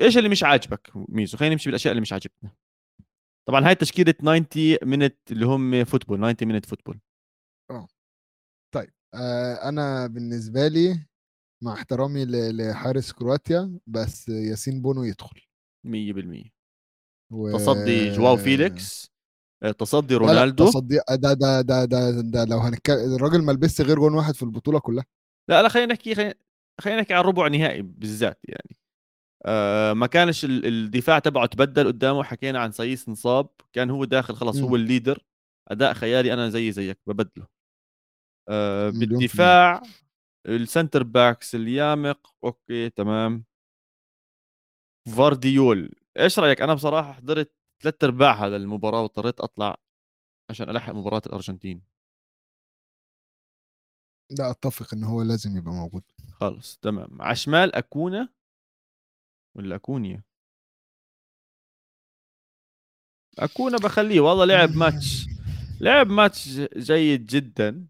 إيش 0.00 0.18
اللي 0.18 0.28
مش 0.28 0.42
عاجبك 0.42 0.92
ميزو؟ 0.94 1.38
خلينا 1.38 1.54
نمشي 1.54 1.68
بالأشياء 1.68 1.92
اللي 1.92 2.00
مش 2.00 2.12
عاجبتنا. 2.12 2.50
طبعا 3.48 3.68
هاي 3.68 3.74
تشكيلة 3.74 4.12
90 4.12 4.46
minute 4.82 5.32
اللي 5.32 5.46
هم 5.46 5.84
football 5.84 6.18
90 6.18 6.52
minute 6.52 6.66
football. 6.66 7.00
آه. 7.70 7.86
أنا 9.68 10.06
بالنسبة 10.06 10.68
لي 10.68 11.06
مع 11.64 11.72
احترامي 11.72 12.24
لحارس 12.26 13.12
كرواتيا 13.12 13.78
بس 13.86 14.28
ياسين 14.28 14.82
بونو 14.82 15.04
يدخل. 15.04 15.40
100% 15.86 16.57
و... 17.30 17.52
تصدي 17.52 18.10
جواو 18.10 18.36
فيليكس 18.36 19.08
آه، 19.62 19.70
تصدي 19.70 20.14
لا 20.14 20.18
لا 20.20 20.26
رونالدو. 20.26 20.66
تصدي 20.66 21.00
ده 21.10 21.32
ده 21.32 21.60
ده 21.60 21.84
ده, 21.84 22.10
ده 22.20 22.44
لو 22.44 22.58
هنتكلم 22.58 23.14
الراجل 23.14 23.42
ما 23.42 23.52
لبسش 23.52 23.80
غير 23.80 23.98
جون 23.98 24.14
واحد 24.14 24.34
في 24.34 24.42
البطولة 24.42 24.78
كلها. 24.80 25.04
لا 25.48 25.62
لا 25.62 25.68
خلينا 25.68 25.92
نحكي 25.94 26.14
خلينا 26.14 26.34
خلينا 26.80 27.00
نحكي 27.00 27.14
عن 27.14 27.20
ربع 27.24 27.48
نهائي 27.48 27.82
بالذات 27.82 28.40
يعني. 28.44 28.76
آه 29.46 29.92
ما 29.92 30.06
كانش 30.06 30.44
ال- 30.44 30.66
الدفاع 30.66 31.18
تبعه 31.18 31.46
تبدل 31.46 31.86
قدامه 31.86 32.22
حكينا 32.22 32.58
عن 32.58 32.72
سايس 32.72 33.08
انصاب 33.08 33.48
كان 33.72 33.90
هو 33.90 34.04
داخل 34.04 34.46
مم. 34.46 34.64
هو 34.64 34.76
ال 34.76 34.82
leader. 34.82 35.24
أداء 35.68 35.92
خيالي 35.94 36.32
أنا 36.32 36.48
زي 36.48 36.72
زيك 36.72 36.98
ببدله. 37.06 37.46
آه. 38.48 38.90
بالدفاع 38.90 39.82
ال 40.46 40.54
center 40.54 41.02
backs 41.02 41.54
اليامق 41.54 42.34
okay 42.44 42.90
تمام. 42.90 43.44
فارديول. 45.16 45.94
إيش 46.18 46.38
رأيك؟ 46.38 46.60
أنا 46.60 46.74
بصراحة 46.74 47.12
حضرت 47.12 47.54
ثلاث 47.82 48.04
ارباعها 48.04 48.48
للمباراه 48.48 49.02
واضطريت 49.02 49.40
أطلع 49.40 49.76
عشان 50.50 50.70
ألحق 50.70 50.92
مباراة 50.92 51.22
الأرجنتين. 51.26 51.82
لا 54.30 54.50
أتفق 54.50 54.94
ان 54.94 55.04
هو 55.04 55.22
لازم 55.22 55.56
يبقى 55.56 55.72
موجود. 55.72 56.02
خلص 56.32 56.78
تمام. 56.82 57.22
على 57.22 57.36
شمال 57.36 57.74
أكونا 57.74 58.28
ولا 59.56 59.76
أكونيا؟ 59.76 60.22
أكونا 63.38 63.76
بخليه. 63.78 64.20
والله 64.20 64.44
لعب 64.44 64.70
ماتش 64.70 65.26
لعب 65.80 66.06
ماتش 66.06 66.48
جيد 66.76 67.26
جدا. 67.26 67.88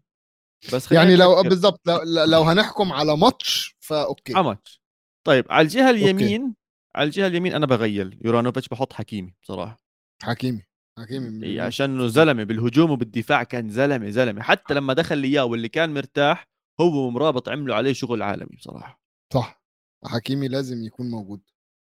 بس 0.73 0.91
يعني 0.91 1.15
لو. 1.15 1.43
بالظبط 1.43 1.81
لو, 1.87 2.25
لو 2.25 2.41
هنحكم 2.41 2.93
على 2.93 3.17
match 3.17 3.75
ف 3.79 3.88
okay. 3.88 4.33
على 4.33 4.43
ماتش. 4.43 4.81
طيب 5.23 5.51
على 5.51 5.61
الجهة 5.61 5.89
اليمين 5.89 6.55
على 6.95 7.07
الجهة 7.07 7.27
اليمين 7.27 7.53
أنا 7.53 7.65
بغير 7.65 8.19
يورانوفيتش 8.25 8.67
بحط 8.67 8.93
حكيمي 8.93 9.33
بصراحة. 9.43 9.79
حكيمي 10.23 10.61
حكيمي 10.99 11.25
إيه، 11.25 11.31
مليون 11.31 11.59
عشان 11.65 11.89
انه 11.89 12.07
زلمة 12.07 12.43
بالهجوم 12.43 12.91
وبالدفاع 12.91 13.43
كان 13.43 13.69
زلمة 13.69 14.09
زلمة. 14.09 14.41
حتى 14.41 14.73
لما 14.73 14.93
دخل 14.93 15.17
لي 15.17 15.27
اياه 15.27 15.45
واللي 15.45 15.69
كان 15.69 15.93
مرتاح 15.93 16.47
هو 16.81 17.07
ومرابط 17.07 17.49
عملوا 17.49 17.75
عليه 17.75 17.93
شغل 17.93 18.21
عالمي 18.21 18.55
بصراحة. 18.57 19.01
صح. 19.33 19.63
حكيمي 20.05 20.47
لازم 20.47 20.83
يكون 20.83 21.09
موجود. 21.09 21.41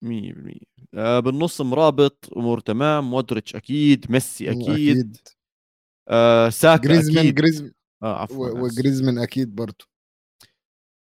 100% 0.05 0.59
آه 0.95 1.21
بالنص 1.21 1.61
مرابط 1.61 2.31
أمور 2.37 2.61
تمام 2.61 3.11
مودريتش 3.11 3.57
أكيد 3.57 4.11
ميسي 4.11 4.51
أكيد, 4.51 4.69
أكيد. 4.71 5.17
آه 6.09 6.49
ساكا 6.49 6.83
جريزمان 6.83 7.19
أكيد. 7.19 7.35
جريزمان 7.35 7.73
آه 8.03 8.23
عفوا. 8.23 8.51
وجريزمان 8.51 9.19
أكيد 9.19 9.55
برضه. 9.55 9.87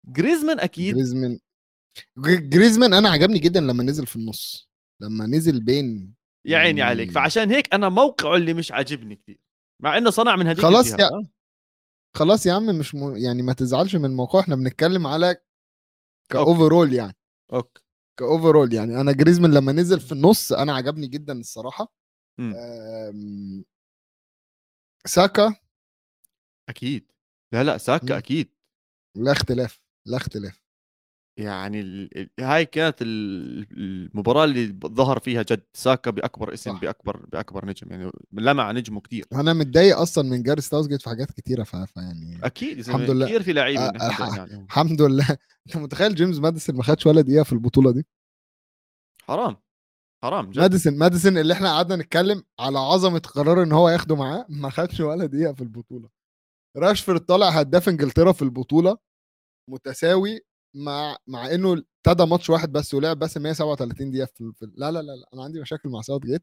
جريزمان 0.08 0.60
أكيد. 0.60 0.94
جريزمان 0.94 1.38
جريزمان 2.38 2.94
أنا 2.94 3.08
عجبني 3.08 3.38
جدا 3.38 3.60
لما 3.60 3.84
نزل 3.84 4.06
في 4.06 4.16
النص 4.16 4.70
لما 5.00 5.26
نزل 5.26 5.60
بين 5.64 6.14
يا 6.44 6.58
عيني 6.58 6.80
يعني- 6.80 6.90
عليك 6.90 7.10
فعشان 7.10 7.50
هيك 7.50 7.74
أنا 7.74 7.88
موقعه 7.88 8.36
اللي 8.36 8.54
مش 8.54 8.72
عاجبني 8.72 9.16
كثير 9.16 9.38
مع 9.82 9.98
إنه 9.98 10.10
صنع 10.10 10.36
من 10.36 10.46
هذيك 10.46 10.60
خلاص 10.62 10.90
يا- 10.90 11.04
آه. 11.12 11.28
خلاص 12.16 12.46
يا 12.46 12.52
عم 12.52 12.66
مش 12.78 12.94
م... 12.94 13.16
يعني 13.16 13.42
ما 13.42 13.52
تزعلش 13.52 13.96
من 13.96 14.04
الموضوع 14.04 14.40
إحنا 14.40 14.56
بنتكلم 14.56 15.06
على 15.06 15.36
كاوفرول 16.30 16.92
يعني. 16.92 17.16
okay. 17.52 17.82
كاوفرول 18.18 18.72
يعني. 18.74 19.00
أنا 19.00 19.12
جريزمان 19.12 19.54
لما 19.54 19.72
نزل 19.72 20.00
في 20.00 20.12
النص 20.12 20.52
أنا 20.52 20.74
عجبني 20.74 21.06
جدا 21.06 21.40
الصراحة. 21.40 21.92
أم... 22.40 23.64
ساكا. 25.06 25.54
أكيد. 26.68 27.12
لا 27.52 27.64
لا 27.64 27.78
ساكا 27.78 28.04
مم. 28.06 28.12
أكيد. 28.12 28.54
لا 29.16 29.32
اختلاف 29.32 29.80
لا 30.06 30.16
اختلاف. 30.16 30.62
يعني 31.38 31.80
ال... 31.80 32.18
ال- 32.18 32.44
هاي 32.44 32.66
كانت 32.66 33.02
ال- 33.02 33.66
المباراة 33.72 34.44
اللي 34.44 34.76
ظهر 34.86 35.18
فيها 35.18 35.42
جد. 35.42 35.62
ساكا 35.74 36.10
بأكبر 36.10 36.54
اسم 36.54 36.72
صح. 36.74 36.80
بأكبر 36.80 37.26
بأكبر 37.32 37.66
نجم. 37.66 37.90
يعني 37.90 38.10
لمع 38.32 38.72
نجمه 38.72 39.00
كثير 39.00 39.24
أنا 39.32 39.52
متضايق 39.52 39.98
أصلا 39.98 40.28
من 40.28 40.42
جاري 40.42 40.60
ساوثجيت 40.60 41.02
في 41.02 41.08
حاجات 41.08 41.30
كتيرة 41.30 41.62
ف... 41.62 41.76
فيعني 41.76 42.38
أكيد 42.44 42.78
الحمد 42.78 43.10
لله. 43.10 43.26
كثير 43.26 43.42
في 43.42 43.52
لعيبة 43.52 43.86
متضايقين 43.88 44.40
عليهم. 44.40 44.64
الحمد 44.64 45.02
لله. 45.02 45.36
أنت 45.66 45.76
متخيل 45.76 46.14
جيمس 46.14 46.38
ماديسون 46.38 46.76
ما 46.76 46.82
خدش 46.82 47.06
ولا 47.06 47.20
دقيقة 47.20 47.42
في 47.44 47.52
البطولة 47.52 47.90
دي؟ 47.92 48.06
حرام. 49.22 49.56
حرام 50.24 50.50
جد. 50.50 50.58
ماديسون 50.60 50.98
ماديسون 50.98 51.38
اللي 51.38 51.52
إحنا 51.54 51.72
قعدنا 51.72 51.96
نتكلم 51.96 52.42
على 52.60 52.78
عظمة 52.78 53.18
قرار 53.18 53.62
إن 53.62 53.72
هو 53.72 53.88
ياخده 53.88 54.16
معاه 54.16 54.46
ما 54.48 54.70
خدش 54.70 55.00
ولا 55.00 55.26
دقيقة 55.26 55.52
في 55.52 55.60
البطولة. 55.60 56.08
راشفورد 56.76 57.20
طالع 57.20 57.48
هداف 57.48 57.88
إنجلترا 57.88 58.32
في 58.32 58.42
البطولة 58.42 58.98
متساوي 59.70 60.40
مع 60.76 61.16
مع 61.26 61.54
إنه 61.54 61.72
ابتدى 62.06 62.26
ماتش 62.30 62.50
واحد 62.50 62.72
بس 62.72 62.94
ولعب 62.94 63.18
بس 63.18 63.36
137 63.36 64.10
دقيقة 64.10 64.26
في, 64.34 64.52
في 64.54 64.66
لا 64.76 64.90
لا 64.90 65.02
لا 65.02 65.12
لا 65.12 65.28
أنا 65.34 65.44
عندي 65.44 65.60
مشاكل 65.60 65.88
مع 65.88 66.00
ساوثجيت. 66.00 66.42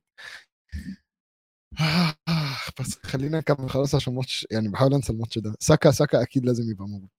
بس 2.79 2.97
خلينا 3.03 3.37
نكمل 3.37 3.69
خلاص 3.69 3.95
عشان 3.95 4.13
ماتش 4.15 4.47
يعني 4.51 4.69
بحاول 4.69 4.93
أنسى 4.93 5.13
الماتش 5.13 5.37
ده. 5.39 5.55
ساكا 5.59 5.91
ساكا 5.91 6.21
أكيد 6.21 6.45
لازم 6.45 6.71
يبقى 6.71 6.87
موجود. 6.87 7.09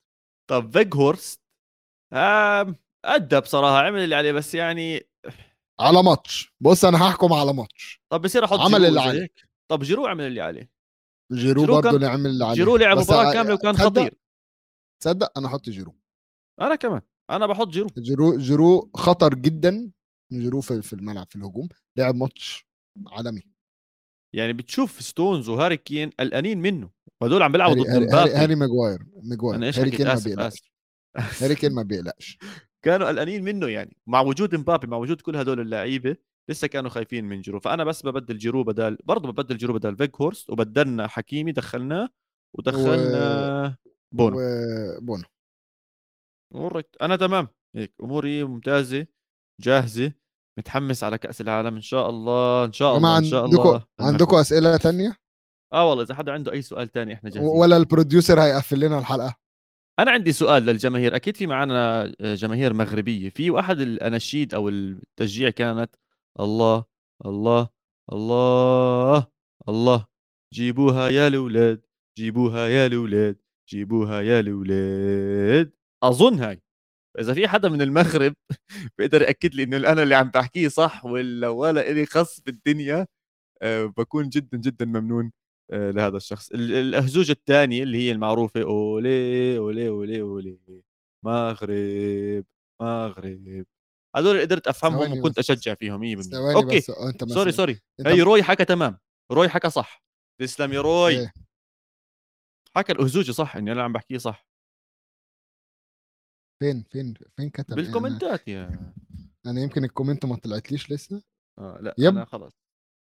طب 0.50 0.72
فيغهورست 0.72 1.40
أدى 3.04 3.40
بصراحة 3.40 3.78
عمل 3.86 4.00
اللي 4.04 4.14
عليه 4.14 4.32
بس 4.32 4.54
يعني 4.54 5.08
على 5.80 6.02
ماتش. 6.02 6.54
بص 6.60 6.84
أنا 6.84 7.08
هحكم 7.08 7.32
على 7.32 7.52
ماتش. 7.52 8.00
طب 8.12 8.20
بصير 8.22 8.44
أحط 8.44 8.58
عمل 8.58 8.84
اللي 8.84 9.00
عليه. 9.00 9.28
طب 9.70 9.82
جيرو 9.82 10.06
عمل 10.06 10.26
اللي 10.26 10.40
عليه. 10.40 10.70
جيرو, 11.32 11.60
جيرو 11.60 11.74
برضه 11.74 11.82
كان- 11.88 11.94
اللي 11.94 12.06
عمل 12.06 12.26
اللي 12.26 12.44
عليه. 12.44 12.54
جيرو 12.54 12.76
لعب 12.76 12.98
مباراة 12.98 13.32
كاملة 13.32 13.54
وكان 13.54 13.76
خطير. 13.76 14.14
تصدق 15.02 15.38
أنا 15.38 15.46
أحط 15.46 15.68
جيرو. 15.70 15.94
أنا 16.60 16.74
كمان 16.74 17.00
أنا 17.30 17.46
بحط 17.46 17.68
جيرو. 17.68 17.88
جيرو 17.98 18.36
جيرو 18.36 18.90
خطر 18.94 19.34
جدا 19.34 19.90
جيرو 20.32 20.60
في 20.60 20.92
الملعب 20.92 21.26
في 21.30 21.36
الهجوم 21.36 21.68
لعب 21.96 22.14
ماتش 22.14 22.66
عالمي. 23.06 23.42
يعني 24.32 24.52
بتشوف 24.52 25.00
ستونز 25.00 25.48
وهاري 25.48 25.76
كين 25.76 26.10
قلقانين 26.10 26.58
منه 26.58 26.90
وهدول 27.20 27.42
عم 27.42 27.52
بيلعبوا 27.52 27.74
ضد 27.74 28.14
هاري, 28.14 28.30
هاري, 28.30 28.54
ماجواير 28.54 29.06
ماجواير 29.22 29.56
أنا 29.56 29.66
إيش 29.66 29.78
هاري 29.78 29.90
كين 29.90 30.06
ما 30.06 30.20
بيقلقش. 30.24 30.72
هاري 31.16 31.54
كين 31.54 31.72
ما 31.72 31.82
بيقلقش. 31.88 32.38
كانوا 32.82 33.08
قلقانين 33.08 33.44
منه 33.44 33.68
يعني 33.68 33.96
مع 34.06 34.20
وجود 34.20 34.54
مبابي 34.54 34.86
مع 34.86 34.96
وجود 34.96 35.20
كل 35.20 35.36
هدول 35.36 35.60
اللعيبة 35.60 36.16
لسه 36.50 36.66
كانوا 36.66 36.90
خايفين 36.90 37.24
من 37.24 37.40
جيرو. 37.40 37.60
فأنا 37.60 37.84
بس 37.84 38.06
ببدل 38.06 38.38
جيرو 38.38 38.64
بدل 38.64 38.98
برضه 39.04 39.32
ببدل 39.32 39.56
جيرو 39.56 39.74
بدل 39.74 39.96
فيغهورست 39.96 40.50
وبدلنا 40.50 41.06
حكيمي 41.06 41.52
دخلناه 41.52 42.08
ودخلنا 42.54 43.76
بونو. 44.12 44.36
وبونو 44.40 45.24
وريت 46.54 46.96
أنا 47.02 47.16
تمام. 47.16 47.48
هيك 47.76 47.94
أموري 48.02 48.44
ممتازة 48.44 49.06
جاهزة 49.60 50.12
متحمس 50.58 51.04
على 51.04 51.18
كأس 51.18 51.40
العالم. 51.40 51.74
إن 51.74 51.80
شاء 51.80 52.10
الله 52.10 52.64
إن 52.64 52.72
شاء 52.72 52.96
الله 52.96 53.18
إن 53.18 53.24
شاء 53.24 53.44
الله. 53.44 53.86
عندكم 54.00 54.36
أسئلة 54.36 54.76
تانية؟ 54.76 55.16
آه 55.72 55.88
والله 55.88 56.04
إذا 56.04 56.14
حدا 56.14 56.32
عنده 56.32 56.52
أي 56.52 56.62
سؤال 56.62 56.88
تاني 56.88 57.14
إحنا 57.14 57.30
جاهزين. 57.30 57.50
ولا 57.50 57.76
البروديوسر 57.76 58.40
هيقفل 58.40 58.80
لنا 58.80 58.98
الحلقة؟ 58.98 59.36
أنا 59.98 60.10
عندي 60.10 60.32
سؤال 60.32 60.62
للجماهير. 60.62 61.16
أكيد 61.16 61.36
في 61.36 61.46
معنا 61.46 62.06
جماهير 62.20 62.74
مغربية. 62.74 63.28
في 63.28 63.50
واحد 63.50 63.80
الاناشيد 63.80 64.54
أو 64.54 64.68
التشجيع 64.68 65.50
كانت 65.50 65.94
الله 66.40 66.84
الله 67.26 67.68
الله 68.12 69.26
الله. 69.68 70.06
جيبوها 70.54 71.08
يا 71.08 71.28
الأولاد 71.28 71.86
جيبوها 72.18 72.68
يا 72.68 72.86
الأولاد 72.86 73.36
جيبوها 73.68 74.20
يا 74.20 74.40
الأولاد. 74.40 75.72
اظن 76.02 76.40
هاي 76.40 76.62
إذا 77.20 77.34
في 77.34 77.48
حدا 77.48 77.68
من 77.68 77.82
المغرب 77.82 78.34
بيقدر 78.98 79.22
يأكد 79.22 79.54
لي 79.54 79.62
إنه 79.62 79.76
أنا 79.76 80.02
اللي 80.02 80.14
عم 80.14 80.30
بحكيه 80.30 80.68
صح 80.68 81.04
ولا 81.04 81.48
ولا 81.48 81.90
إلي 81.90 82.06
خص 82.06 82.40
بالدنيا 82.40 83.06
أه 83.62 83.84
بكون 83.84 84.28
جدا 84.28 84.58
جدا 84.58 84.84
ممنون 84.84 85.32
أه 85.72 85.90
لهذا 85.90 86.16
الشخص. 86.16 86.50
ال- 86.52 86.72
الاهزوجه 86.72 87.32
الثانية 87.32 87.82
اللي 87.82 87.98
هي 87.98 88.12
المعروفة 88.12 88.62
أولي 88.62 89.58
أولي 89.58 89.88
أولي 89.88 90.20
أولي 90.20 90.58
مغرب 91.24 92.44
مغرب. 92.82 93.66
هذول 94.16 94.40
قدرت 94.40 94.68
أفهمهم 94.68 95.18
وكنت. 95.18 95.38
أشجع 95.38 95.74
فيهم 95.74 96.00
100% 96.00 96.22
ثواني 96.22 96.54
okay. 96.56 96.78
بس 96.78 96.90
أنت 96.90 97.32
sorry 97.32 97.52
sorry. 97.52 97.80
أنت 98.00 98.08
هي 98.08 98.22
روي 98.22 98.42
حكى 98.42 98.64
تمام. 98.64 98.98
روي 99.32 99.48
حكى 99.48 99.70
صح. 99.70 100.02
تسلم 100.40 100.72
يا 100.72 100.80
روي. 100.80 101.18
إيه. 101.20 101.32
حكى 102.76 102.92
الاهزوجه 102.92 103.32
صح 103.32 103.56
إني 103.56 103.72
أنا 103.72 103.82
عم 103.82 103.92
بحكيه 103.92 104.18
صح. 104.18 104.46
فين 106.62 106.82
فين 106.90 107.14
فين 107.36 107.50
كتب؟ 107.50 107.72
أنا- 107.72 107.76
بال 107.76 107.91
comment 107.91 108.41
ات 108.41 108.48
يا 108.48 108.92
أنا 109.46 109.60
يمكن 109.60 109.84
ال 109.84 109.89
comment 109.89 110.24
ما 110.26 110.36
طلعتليش 110.36 110.90
لسه. 110.92 111.22
آه 111.58 111.78
لا 111.80 111.94
yep. 111.98 112.12
أنا 112.12 112.24
خلاص. 112.24 112.52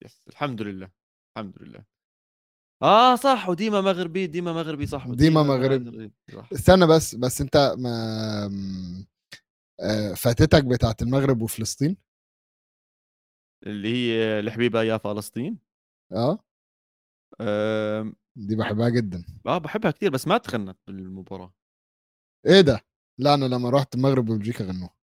yes 0.05 0.22
الحمد 0.28 0.62
لله 0.62 0.92
الحمد 1.38 1.62
لله. 1.62 1.86
آه 2.84 3.16
صح 3.16 3.50
وديما 3.50 3.82
مغربي 3.82 4.28
ديما 4.28 4.54
مغربي 4.54 4.86
صح 4.86 5.08
ديما 5.08 5.44
مغربي. 5.44 6.12
صح. 6.36 6.50
استنى 6.54 6.88
بس 6.88 7.16
بس 7.16 7.42
أنت 7.42 7.76
ما 7.78 7.96
آه، 9.80 10.14
فاتتك 10.14 10.64
بتاعت 10.66 11.02
المغرب 11.02 11.42
وفلسطين؟ 11.42 11.98
اللي 13.66 13.88
هي 13.94 14.39
الحبيبه 14.39 14.84
يا 14.84 14.98
فلسطين؟ 14.98 15.58
آه. 16.12 16.39
آم، 17.42 18.16
دي 18.36 18.56
بحبها 18.56 18.89
جدا. 18.89 19.26
آه 19.48 19.58
بحبها 19.58 19.92
كثير 19.92 20.12
بس 20.12 20.28
ما 20.28 20.38
تغنت 20.38 20.78
بالمباراة. 20.88 21.54
إيه 22.46 22.62
ده؟ 22.62 22.82
لا 23.22 23.34
أنا 23.34 23.45
لما 23.45 23.69
رحت 23.69 23.95
المغرب 23.95 24.30
وبلجيكا 24.30 24.63
غنوها. 24.65 24.93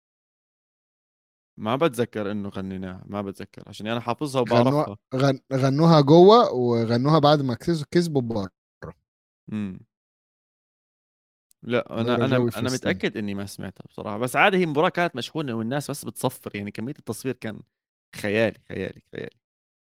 ما 1.58 1.76
بتذكر 1.76 2.30
إنه 2.30 2.48
غنيناها 2.48 3.02
ما 3.06 3.22
بتذكر 3.22 3.62
عشان 3.66 3.86
أنا 3.86 4.00
حافظها 4.00 4.42
غنوها 4.50 4.60
وبعرفها. 4.82 4.96
غن... 5.14 5.40
غنوها 5.52 6.00
جوه 6.00 6.52
وغنوها 6.52 7.18
بعد 7.18 7.42
ما 7.42 7.54
كسبوا 7.54 7.86
كسبوا 7.90 8.22
بره. 8.22 8.50
إمم. 9.52 9.80
لا 11.62 12.00
أنا 12.00 12.14
أنا 12.14 12.36
أنا. 12.36 12.70
متأكد 12.72 13.16
إني 13.16 13.34
ما 13.34 13.46
سمعتها 13.46 13.84
بصراحة 13.88 14.18
بس 14.18 14.36
عادي 14.36 14.56
هي 14.56 14.64
المباراه 14.64 14.88
كانت 14.88 15.16
مشحونة 15.16 15.54
والناس 15.54 15.90
بس 15.90 16.04
بتصفر 16.04 16.56
يعني 16.56 16.70
كمية 16.70 16.94
التصوير 16.98 17.34
كان 17.34 17.60
خيالي 18.16 18.58
خيالي 18.68 19.02
خيالي. 19.12 19.36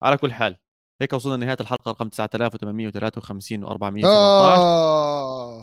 على 0.02 0.16
كل 0.16 0.32
حال 0.32 0.56
هيك 1.00 1.12
وصلنا 1.12 1.36
لنهاية 1.36 1.56
الحلقة 1.60 1.90
رقم 1.90 2.08
9853 2.08 3.66
و417 3.66 4.04
آه! 4.04 5.62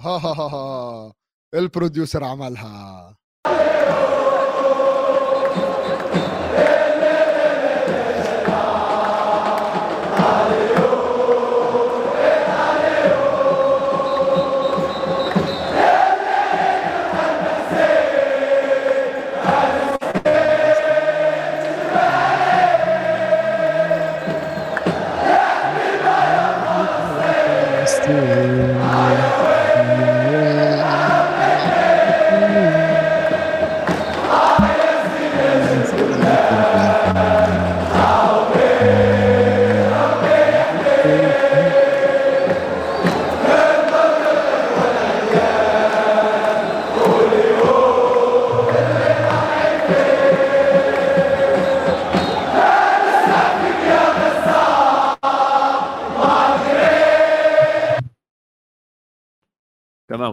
البروديوسر 1.53 2.23
عملها. 2.23 3.15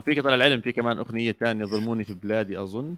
تمام 0.07 0.17
في 0.17 0.23
طلع 0.23 0.35
العلم 0.35 0.61
في 0.61 0.73
كمان 0.73 0.99
أغنية 0.99 1.33
ثانية 1.33 1.65
ظلموني 1.65 2.05
في 2.05 2.15
بلادي 2.15 2.63
أظن. 2.63 2.97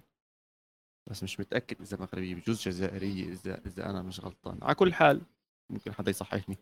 بس 1.09 1.23
مش 1.23 1.39
متأكد 1.39 1.81
إذا 1.81 1.97
مغربيه 1.97 2.35
بجوز 2.35 2.67
جزائرية 2.67 3.31
إذا 3.31 3.61
إذا 3.65 3.89
أنا 3.89 4.01
مش 4.01 4.19
غلطان. 4.19 4.59
على 4.61 4.75
كل 4.75 4.93
حال 4.93 5.21
ممكن 5.71 5.93
حدا 5.93 6.09
يصححني. 6.09 6.57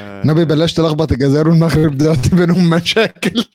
آه، 0.00 0.26
نبي 0.26 0.44
بلاش 0.44 0.74
تلخبط 0.74 1.12
الجزائر 1.12 1.48
والمغرب 1.48 1.96
دلوقتي 1.96 2.36
بينهم 2.36 2.70
مشاكل. 2.70 3.44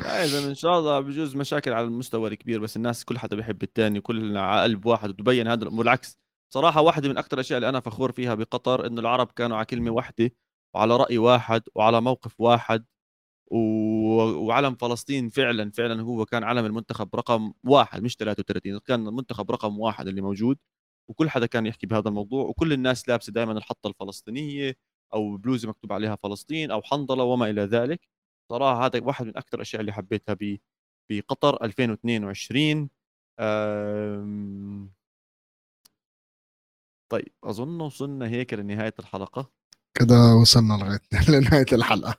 لا 0.00 0.24
إذا 0.24 0.48
إن 0.48 0.54
شاء 0.54 0.78
الله 0.78 1.00
بجوز 1.00 1.36
مشاكل 1.36 1.72
على 1.72 1.86
المستوى 1.86 2.30
الكبير 2.30 2.60
بس 2.60 2.76
الناس 2.76 3.04
كل 3.04 3.18
حدا 3.18 3.36
بيحب 3.36 3.62
الثاني 3.62 3.98
وكلنا 3.98 4.42
على 4.42 4.62
قلب 4.62 4.86
واحد 4.86 5.10
وتبين 5.10 5.48
هذا 5.48 5.62
الامر 5.62 5.78
بالعكس 5.78 6.18
صراحة 6.54 6.80
واحدة 6.80 7.08
من 7.08 7.18
أكثر 7.18 7.34
الأشياء 7.34 7.56
اللي 7.56 7.68
أنا 7.68 7.80
فخور 7.80 8.12
فيها 8.12 8.34
بقطر 8.34 8.86
إنه 8.86 9.00
العرب 9.00 9.30
كانوا 9.30 9.56
على 9.56 9.66
كلمة 9.66 9.90
واحدة 9.90 10.30
وعلى 10.74 10.96
رأي 10.96 11.18
واحد 11.18 11.62
وعلى 11.74 12.00
موقف 12.00 12.40
واحد. 12.40 12.84
وعلم 13.50 14.74
فلسطين 14.74 15.28
فعلا 15.28 15.70
فعلا 15.70 16.02
هو 16.02 16.24
كان 16.26 16.44
علم 16.44 16.64
المنتخب 16.66 17.16
رقم 17.16 17.52
واحد 17.64 18.02
مش 18.02 18.16
33 18.16 18.78
كان 18.78 19.08
المنتخب 19.08 19.50
رقم 19.50 19.78
واحد 19.80 20.08
اللي 20.08 20.20
موجود 20.20 20.58
وكل 21.10 21.30
حدا 21.30 21.46
كان 21.46 21.66
يحكي 21.66 21.86
بهذا 21.86 22.08
الموضوع 22.08 22.44
وكل 22.44 22.72
الناس 22.72 23.08
لابسة 23.08 23.32
دائما 23.32 23.52
الحطة 23.52 23.88
الفلسطينية 23.88 24.76
أو 25.14 25.36
بلوزة 25.36 25.68
مكتوب 25.68 25.92
عليها 25.92 26.16
فلسطين 26.16 26.70
أو 26.70 26.82
حنظلة 26.82 27.24
وما 27.24 27.50
إلى 27.50 27.62
ذلك. 27.62 28.08
صراحة 28.50 28.86
هذا 28.86 29.00
واحد 29.04 29.26
من 29.26 29.36
أكثر 29.36 29.56
الأشياء 29.56 29.80
اللي 29.80 29.92
حبيتها 29.92 30.36
بقطر 31.10 31.64
2022 31.64 32.90
أم... 33.40 34.92
طيب 37.08 37.28
أظن 37.44 37.80
وصلنا 37.80 38.28
هيك 38.28 38.54
لنهاية 38.54 38.94
الحلقة. 38.98 39.50
كده 39.94 40.34
وصلنا 40.40 40.74
لغاية 40.74 41.00
لنهاية 41.38 41.66
الحلقة. 41.72 42.14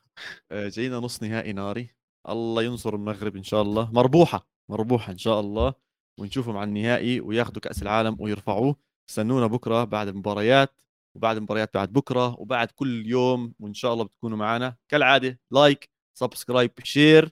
آه، 0.51 0.67
جينا 0.67 0.97
نص 0.99 1.23
نهائي 1.23 1.53
ناري. 1.53 1.89
الله 2.29 2.63
ينصر 2.63 2.95
المغرب 2.95 3.35
إن 3.35 3.43
شاء 3.43 3.61
الله. 3.61 3.91
مربوحة 3.91 4.47
مربوحة 4.69 5.11
إن 5.11 5.17
شاء 5.17 5.39
الله. 5.39 5.73
ونشوفهم 6.19 6.57
على 6.57 6.67
النهائي 6.67 7.19
وياخذوا 7.21 7.61
كأس 7.61 7.81
العالم 7.81 8.17
ويرفعوه. 8.19 8.75
استنونا 9.09 9.47
بكرة 9.47 9.83
بعد 9.83 10.07
المباريات 10.07 10.81
وبعد 11.15 11.37
المباريات 11.37 11.73
بعد 11.73 11.93
بكرة 11.93 12.39
وبعد 12.39 12.67
كل 12.71 13.07
يوم. 13.07 13.53
وإن 13.59 13.73
شاء 13.73 13.93
الله 13.93 14.03
بتكونوا 14.03 14.37
معنا. 14.37 14.75
كالعادة 14.89 15.39
like 15.51 15.89
subscribe 16.17 16.71
share 16.83 17.31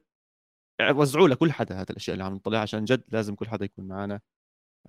وزعوا 0.92 1.28
لكل 1.28 1.52
حدا 1.52 1.76
هذا 1.76 1.86
الأشياء 1.90 2.14
اللي 2.14 2.24
عم 2.24 2.34
نطلعها 2.36 2.62
عشان 2.62 2.86
جد 2.86 3.04
لازم 3.10 3.36
كل 3.36 3.48
حدا 3.48 3.66
يكون 3.66 3.86
معنا. 3.88 4.20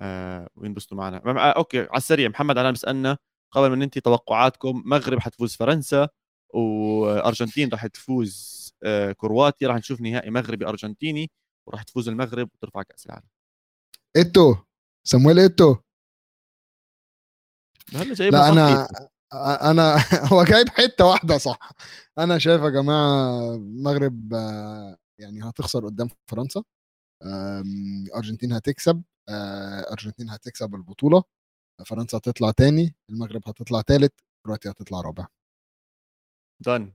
آه 0.01 0.49
وينبسطوا 0.55 0.97
معنا. 0.97 1.21
مع- 1.25 1.49
آه 1.49 1.51
okay 1.51 1.79
على 1.79 1.97
السريع. 1.97 2.29
محمد 2.29 2.57
علان 2.57 2.71
بيسالنا 2.71 3.17
قبل 3.51 3.67
ما 3.69 3.75
ننتهي 3.75 4.01
توقعاتكم 4.01 4.83
مغرب 4.85 5.19
حتفوز 5.19 5.55
فرنسا 5.55 6.09
وأرجنتين 6.53 7.69
راح 7.69 7.87
تفوز 7.87 8.61
آه، 8.83 9.11
كرواتيا. 9.11 9.67
راح 9.67 9.77
نشوف 9.77 10.01
نهائي 10.01 10.29
مغربي 10.29 10.67
أرجنتيني 10.67 11.31
وراح 11.67 11.83
تفوز 11.83 12.09
المغرب 12.09 12.49
وترفع 12.53 12.81
كأس 12.83 13.05
العالم. 13.05 13.27
إيتو 14.17 14.55
سمويل 15.07 15.39
إيتو. 15.39 15.75
هلا 17.95 18.13
جايب 18.13 18.33
لا 18.33 18.49
أنا 18.49 18.87
أنا 19.71 19.95
هو 20.33 20.43
جايب 20.43 20.69
حتة 20.69 21.05
واحدة 21.05 21.37
صح. 21.37 21.59
أنا 22.17 22.37
شايف 22.37 22.61
يا 22.61 22.69
جماعة 22.69 23.55
المغرب 23.55 24.33
آه، 24.33 24.97
يعني 25.19 25.43
هتخسر 25.49 25.85
قدام 25.85 26.09
فرنسا 26.27 26.63
أرجنتين 28.15 28.53
هتكسب 28.53 29.03
آه، 29.29 29.91
أرجنتين 29.91 30.29
هتكسب 30.29 30.75
البطولة. 30.75 31.23
فرنسا 31.85 32.17
هتطلع 32.17 32.51
تاني 32.51 32.95
المغرب 33.09 33.41
هتطلع 33.47 33.81
تالت 33.81 34.13
كرواتيا 34.45 34.71
هتطلع 34.71 35.01
رابع. 35.01 35.27
دن 36.59 36.93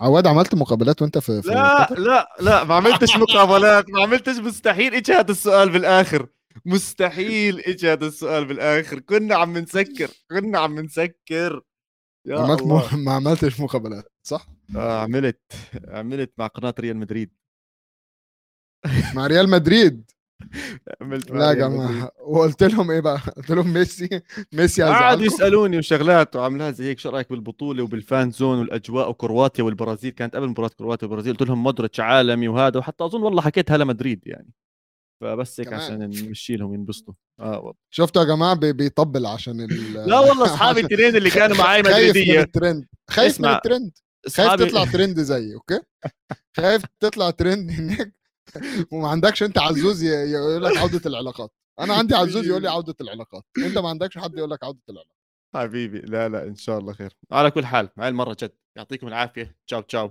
عواد 0.00 0.26
عملت 0.26 0.54
مقابلات 0.54 1.02
وانت 1.02 1.18
في, 1.18 1.42
في 1.42 1.48
لا؟ 1.48 1.88
لا 1.98 2.36
لا 2.40 2.64
ما 2.64 2.74
عملتش 2.74 3.16
مقابلات 3.16 3.90
ما 3.90 4.02
عملتش 4.02 4.36
مستحيل 4.36 4.94
اجى 4.94 5.12
هذا 5.12 5.30
السؤال 5.30 5.70
بالآخر. 5.70 6.28
مستحيل 6.66 7.60
اجى 7.60 7.92
هذا 7.92 8.06
السؤال 8.06 8.44
بالآخر. 8.44 8.98
كنا 9.00 9.34
عم 9.34 9.58
نسكر 9.58 10.10
كنا 10.30 10.58
عم 10.58 10.80
نسكر. 10.80 11.62
يا 12.26 12.38
عملت 12.38 12.60
الله. 12.60 12.96
م... 12.96 12.98
ما 13.04 13.12
عملتش 13.12 13.60
مقابلات 13.60 14.12
صح؟ 14.22 14.48
آه 14.76 15.02
عملت 15.02 15.40
عملت 15.88 16.32
مع 16.38 16.46
قناة 16.46 16.74
ريال 16.80 16.96
مدريد. 16.96 17.30
مع 19.14 19.26
ريال 19.26 19.50
مدريد؟ 19.50 20.10
عملت 21.00 21.30
لا 21.30 21.48
يا. 21.48 21.52
جماعة. 21.54 22.12
وقلت 22.26 22.62
لهم 22.62 22.90
إيه 22.90 23.00
بقى؟ 23.00 23.18
قلت 23.36 23.50
لهم 23.50 23.72
ميسي 23.72 24.08
ميسي 24.52 24.82
قعدوا 24.82 25.26
يسألوني 25.26 25.78
وشغلات 25.78 26.36
وعملها 26.36 26.70
زي 26.70 26.84
هيك 26.84 26.98
شو 26.98 27.08
رأيك 27.10 27.30
بالبطولة 27.30 27.82
وبال 27.82 28.06
fan 28.06 28.30
zone 28.30 28.58
والأجواء 28.58 29.10
وكرواتيا 29.10 29.64
والبرازيل؟ 29.64 30.10
كانت 30.10 30.36
قبل 30.36 30.48
مباراة 30.48 30.70
كرواتيا 30.78 31.06
والبرازيل. 31.08 31.32
قلت 31.36 31.48
لهم 31.48 31.62
مودريتش 31.62 32.00
عالمي 32.00 32.48
وهذا 32.48 32.78
وحتى 32.78 33.04
أظن 33.04 33.22
والله 33.22 33.42
حكيتها 33.42 33.76
لمدريد 33.76 34.20
يعني. 34.26 34.50
فبس 35.20 35.60
هيك. 35.60 35.72
عشان 35.72 35.98
نمشي 35.98 36.56
لهم 36.56 36.74
ينبسطوا. 36.74 37.14
آه 37.40 37.58
والله. 37.58 37.74
شفتوا 37.90 38.22
يا 38.22 38.26
جماعة؟ 38.28 38.54
بي- 38.54 38.72
بيطبل 38.72 39.26
عشان 39.26 39.60
ال... 39.60 39.94
لا 40.08 40.18
والله 40.18 40.44
أصحابي 40.44 40.80
الاثنين 40.84 41.16
اللي 41.16 41.30
كانوا 41.30 41.56
معي 41.56 41.82
خايف 41.82 41.96
من 41.96 42.10
مدريدية. 42.10 42.40
الترند. 42.40 42.86
خايف 43.10 43.40
من 43.40 43.48
الترند. 43.48 43.90
خايف 44.36 44.52
تطلع 44.52 44.84
ترند 44.84 45.20
زيي 45.20 45.54
okay؟ 45.54 45.80
خايف 46.56 46.82
تطلع 47.00 47.30
ترند 47.30 47.70
هناك. 47.70 48.17
وما 48.92 49.08
عندكش 49.08 49.42
انت 49.42 49.58
عزوز 49.58 50.02
يقول 50.02 50.64
لك 50.64 50.76
عودة 50.76 51.00
العلاقات. 51.06 51.52
أنا 51.80 51.94
عندي 51.94 52.14
عزوز 52.14 52.46
يقول 52.46 52.62
لي 52.62 52.68
عودة 52.70 52.94
العلاقات. 53.00 53.44
انت 53.58 53.78
ما 53.78 53.88
عندكش 53.88 54.18
حد 54.18 54.34
يقول 54.34 54.50
لك 54.50 54.64
عودة 54.64 54.80
العلاقات. 54.88 55.18
حبيبي 55.54 55.98
لا 55.98 56.28
لا 56.28 56.44
إن 56.44 56.56
شاء 56.56 56.78
الله 56.78 56.92
خير. 56.92 57.16
على 57.32 57.50
كل 57.50 57.66
حال 57.66 57.88
هاي 57.98 58.08
المرة 58.08 58.36
جد 58.42 58.52
يعطيكم 58.76 59.08
العافية. 59.08 59.56
ciao 59.66 59.80
ciao. 59.80 60.10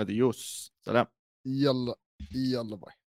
adiós. 0.00 0.72
سلام. 0.82 1.06
يلا 1.46 1.94
يلا 2.34 2.76
bye. 2.76 2.99